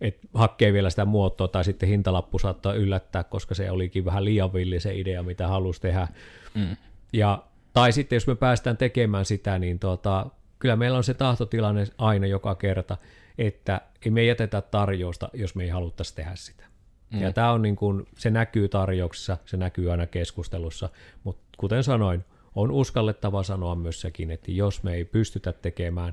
Et 0.01 0.19
hakkee 0.35 0.73
vielä 0.73 0.91
sitä 0.91 1.05
muotoa 1.05 1.49
tai 1.49 1.65
sitten 1.65 1.89
hintalappu 1.89 2.39
saattaa 2.39 2.75
yllättää, 2.75 3.25
koska 3.25 3.55
se 3.55 3.71
olikin 3.71 4.05
vähän 4.05 4.25
liian 4.25 4.53
villi 4.53 4.81
se 4.81 4.95
idea, 4.95 5.23
mitä 5.23 5.49
halusi 5.49 5.81
tehdä. 5.81 6.09
Mm. 6.55 6.77
Ja, 7.13 7.43
tai 7.73 7.93
sitten 7.93 8.17
jos 8.17 8.27
me 8.27 8.35
päästään 8.35 8.77
tekemään 8.77 9.25
sitä, 9.25 9.59
niin 9.59 9.79
tota, 9.79 10.27
kyllä 10.59 10.77
meillä 10.77 10.99
on 10.99 11.05
se 11.05 11.15
tahtotilanne 11.15 11.87
aina 11.99 12.27
joka 12.27 12.55
kerta, 12.55 12.97
että 13.39 13.81
ei 14.05 14.11
me 14.11 14.25
jätetä 14.25 14.61
tarjousta, 14.61 15.29
jos 15.35 15.55
me 15.55 15.63
ei 15.63 15.69
haluttaisi 15.69 16.15
tehdä 16.15 16.33
sitä. 16.35 16.65
Mm. 17.11 17.23
Ja 17.23 17.33
tämä 17.33 17.53
on 17.53 17.63
niin 17.63 17.77
kuin, 17.77 18.07
se 18.17 18.31
näkyy 18.31 18.69
tarjouksessa, 18.69 19.37
se 19.45 19.57
näkyy 19.57 19.91
aina 19.91 20.07
keskustelussa, 20.07 20.89
mutta 21.25 21.42
kuten 21.57 21.85
sanoin, 21.85 22.25
on 22.55 22.71
uskallettava 22.71 23.43
sanoa 23.43 23.75
myös 23.75 24.01
sekin, 24.01 24.31
että 24.31 24.51
jos 24.51 24.83
me 24.83 24.95
ei 24.95 25.05
pystytä 25.05 25.53
tekemään, 25.53 26.13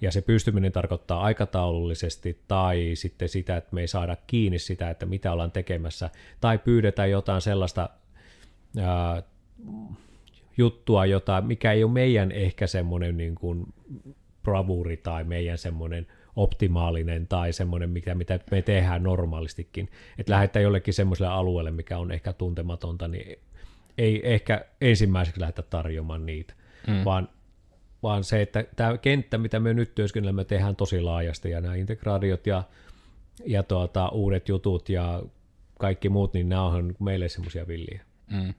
ja 0.00 0.12
se 0.12 0.22
pystyminen 0.22 0.72
tarkoittaa 0.72 1.20
aikataulullisesti 1.20 2.38
tai 2.48 2.90
sitten 2.94 3.28
sitä, 3.28 3.56
että 3.56 3.74
me 3.74 3.80
ei 3.80 3.88
saada 3.88 4.16
kiinni 4.26 4.58
sitä, 4.58 4.90
että 4.90 5.06
mitä 5.06 5.32
ollaan 5.32 5.52
tekemässä, 5.52 6.10
tai 6.40 6.58
pyydetään 6.58 7.10
jotain 7.10 7.40
sellaista 7.40 7.88
ää, 8.78 9.22
juttua, 10.56 11.06
jota, 11.06 11.40
mikä 11.40 11.72
ei 11.72 11.84
ole 11.84 11.92
meidän 11.92 12.32
ehkä 12.32 12.66
semmoinen 12.66 13.16
niin 13.16 13.34
kuin 13.34 13.66
bravuri 14.42 14.96
tai 14.96 15.24
meidän 15.24 15.58
semmoinen 15.58 16.06
optimaalinen 16.36 17.26
tai 17.26 17.52
semmoinen, 17.52 17.90
mitä, 17.90 18.14
mitä 18.14 18.38
me 18.50 18.62
tehdään 18.62 19.02
normaalistikin. 19.02 19.88
Että 20.18 20.32
lähdetään 20.32 20.62
jollekin 20.62 20.94
semmoiselle 20.94 21.32
alueelle, 21.32 21.70
mikä 21.70 21.98
on 21.98 22.12
ehkä 22.12 22.32
tuntematonta, 22.32 23.08
niin 23.08 23.38
ei 24.00 24.20
ehkä 24.32 24.64
ensimmäiseksi 24.80 25.40
lähdetä 25.40 25.62
tarjoamaan 25.62 26.26
niitä, 26.26 26.54
mm. 26.86 27.04
vaan, 27.04 27.28
vaan 28.02 28.24
se, 28.24 28.42
että 28.42 28.64
tämä 28.76 28.98
kenttä, 28.98 29.38
mitä 29.38 29.60
me 29.60 29.74
nyt 29.74 29.94
työskennellään, 29.94 30.34
me 30.34 30.44
tehdään 30.44 30.76
tosi 30.76 31.00
laajasti 31.00 31.50
ja 31.50 31.60
nämä 31.60 31.74
integraatiot 31.74 32.46
ja, 32.46 32.62
ja 33.46 33.62
tuota, 33.62 34.08
uudet 34.08 34.48
jutut 34.48 34.88
ja 34.88 35.22
kaikki 35.78 36.08
muut, 36.08 36.34
niin 36.34 36.48
nämä 36.48 36.64
on 36.64 36.94
meille 37.00 37.28
semmoisia 37.28 37.66
villiä. 37.66 38.00
Mm. 38.30 38.54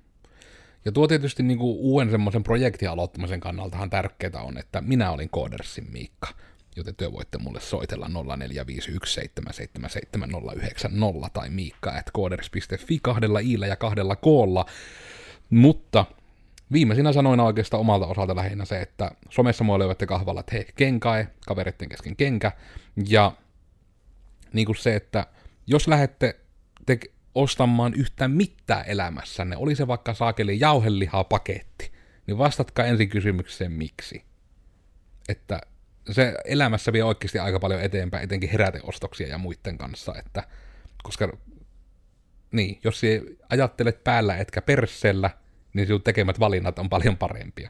Ja 0.86 0.92
tuo 0.92 1.08
tietysti 1.08 1.44
niin 1.44 1.58
kuin 1.58 1.78
uuden 1.78 2.12
semmoisen 2.12 2.44
projektin 2.44 2.90
aloittamisen 2.90 3.40
kannaltahan 3.40 3.90
tärkeää 3.90 4.42
on, 4.42 4.58
että 4.58 4.82
minä 4.82 5.12
olin 5.12 5.30
Koodersin 5.30 5.92
Miikka 5.92 6.28
joten 6.76 6.96
työ 6.96 7.12
voitte 7.12 7.38
mulle 7.38 7.60
soitella 7.60 8.08
0451777090 8.08 8.12
tai 11.34 11.50
miikka 11.50 11.92
at 11.92 12.12
kooders.fi 12.14 13.00
kahdella 13.02 13.40
iillä 13.40 13.68
ja 13.68 13.76
kahdella 13.76 14.16
koolla. 14.16 14.66
Mutta 15.52 16.06
viimeisinä 16.72 17.14
sanoina 17.14 17.44
oikeastaan 17.44 17.82
omalta 17.82 18.08
osalta 18.08 18.36
lähinnä 18.36 18.66
se, 18.66 18.82
että 18.82 19.12
somessa 19.30 19.64
mua 19.64 19.80
löydätte 19.80 20.06
kahvalla, 20.06 20.40
että 20.40 20.56
hei, 20.56 20.66
kenkae, 20.76 21.28
kaveritten 21.48 21.90
kesken 21.90 22.16
kenkä, 22.16 22.52
ja 23.08 23.32
niin 24.54 24.66
kuin 24.66 24.76
se, 24.76 24.96
että 24.96 25.28
jos 25.68 25.88
lähette 25.88 26.40
te 26.86 27.00
ostamaan 27.36 27.94
yhtään 27.94 28.32
mitään 28.32 28.84
elämässänne, 28.88 29.58
oli 29.58 29.76
se 29.76 29.88
vaikka 29.88 30.14
saakeli 30.14 30.60
jauhelihaa 30.60 31.24
paketti, 31.24 31.92
niin 32.28 32.38
vastatkaa 32.38 32.86
ensin 32.86 33.10
kysymykseen 33.10 33.72
miksi. 33.72 34.24
Että 35.30 35.62
se 36.12 36.36
elämässä 36.46 36.94
vie 36.94 37.04
oikeasti 37.04 37.40
aika 37.40 37.60
paljon 37.60 37.82
eteenpäin, 37.82 38.24
etenkin 38.24 38.50
heräteostoksia 38.50 39.28
ja 39.28 39.38
muiden 39.38 39.78
kanssa, 39.78 40.16
että 40.16 40.44
koska 41.04 41.38
niin, 42.52 42.80
jos 42.84 43.02
ajattelet 43.50 44.04
päällä 44.04 44.38
etkä 44.38 44.62
persellä, 44.62 45.30
niin 45.74 45.88
sinun 45.88 46.02
tekemät 46.02 46.40
valinnat 46.40 46.80
on 46.80 46.90
paljon 46.90 47.18
parempia. 47.18 47.70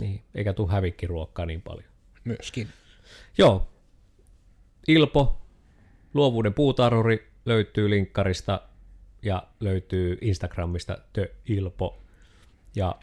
Niin, 0.00 0.22
eikä 0.34 0.52
tule 0.52 0.72
hävikkiruokkaa 0.72 1.46
niin 1.46 1.62
paljon. 1.62 1.88
Myöskin. 2.24 2.68
Joo. 3.38 3.68
Ilpo, 4.88 5.42
luovuuden 6.14 6.54
puutarhuri, 6.54 7.28
löytyy 7.44 7.90
linkkarista 7.90 8.60
ja 9.22 9.42
löytyy 9.60 10.18
Instagramista 10.20 10.98
The 11.12 11.30
Ilpo 11.46 12.02
ja 12.76 12.94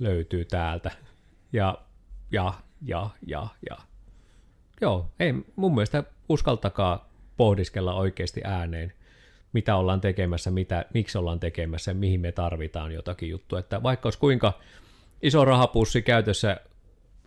löytyy 0.00 0.44
täältä. 0.44 0.90
Ja, 1.52 1.78
ja 2.30 2.54
ja, 2.86 3.10
ja, 3.26 3.48
ja. 3.70 3.76
Joo, 4.80 5.10
ei 5.20 5.34
mun 5.56 5.74
mielestä 5.74 6.04
uskaltakaa 6.28 7.08
pohdiskella 7.36 7.94
oikeasti 7.94 8.40
ääneen, 8.44 8.92
mitä 9.52 9.76
ollaan 9.76 10.00
tekemässä, 10.00 10.50
mitä, 10.50 10.84
miksi 10.94 11.18
ollaan 11.18 11.40
tekemässä, 11.40 11.94
mihin 11.94 12.20
me 12.20 12.32
tarvitaan 12.32 12.92
jotakin 12.92 13.28
juttua. 13.28 13.58
Että 13.58 13.82
vaikka 13.82 14.06
olisi 14.06 14.18
kuinka 14.18 14.60
iso 15.22 15.44
rahapussi 15.44 16.02
käytössä 16.02 16.60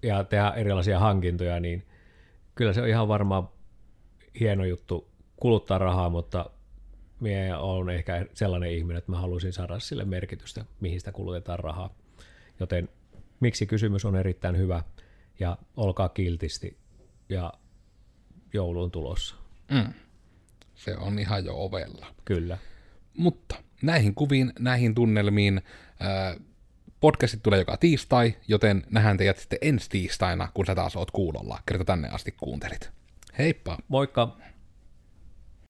ja 0.03 0.23
tehdä 0.23 0.49
erilaisia 0.49 0.99
hankintoja, 0.99 1.59
niin 1.59 1.87
kyllä 2.55 2.73
se 2.73 2.81
on 2.81 2.87
ihan 2.87 3.07
varmaan 3.07 3.49
hieno 4.39 4.65
juttu 4.65 5.11
kuluttaa 5.37 5.77
rahaa, 5.77 6.09
mutta 6.09 6.49
minä 7.19 7.59
olen 7.59 7.95
ehkä 7.95 8.25
sellainen 8.33 8.71
ihminen, 8.71 8.97
että 8.97 9.11
mä 9.11 9.19
haluaisin 9.19 9.53
saada 9.53 9.79
sille 9.79 10.05
merkitystä, 10.05 10.65
mihin 10.79 10.99
sitä 10.99 11.11
kulutetaan 11.11 11.59
rahaa. 11.59 11.95
Joten 12.59 12.89
miksi 13.39 13.65
kysymys 13.65 14.05
on 14.05 14.15
erittäin 14.15 14.57
hyvä 14.57 14.83
ja 15.39 15.57
olkaa 15.77 16.09
kiltisti 16.09 16.77
ja 17.29 17.53
joulun 18.53 18.91
tulossa. 18.91 19.35
Mm. 19.71 19.93
Se 20.83 20.97
on 20.97 21.19
ihan 21.19 21.45
jo 21.45 21.53
ovella. 21.55 22.07
Kyllä. 22.25 22.57
Mutta 23.17 23.55
näihin 23.81 24.15
kuviin, 24.15 24.53
näihin 24.59 24.95
tunnelmiin 24.95 25.61
äh, 26.01 26.35
podcastit 26.99 27.43
tulee 27.43 27.59
joka 27.59 27.77
tiistai, 27.77 28.33
joten 28.47 28.83
nähdään 28.89 29.17
teidät 29.17 29.37
sitten 29.37 29.59
ensi 29.61 29.89
tiistaina, 29.89 30.47
kun 30.53 30.65
sä 30.65 30.75
taas 30.75 30.95
oot 30.95 31.11
kuulolla. 31.11 31.59
Kerta 31.65 31.85
tänne 31.85 32.09
asti 32.09 32.31
kuuntelit. 32.31 32.91
Heippa! 33.37 33.77
Moikka! 33.87 34.37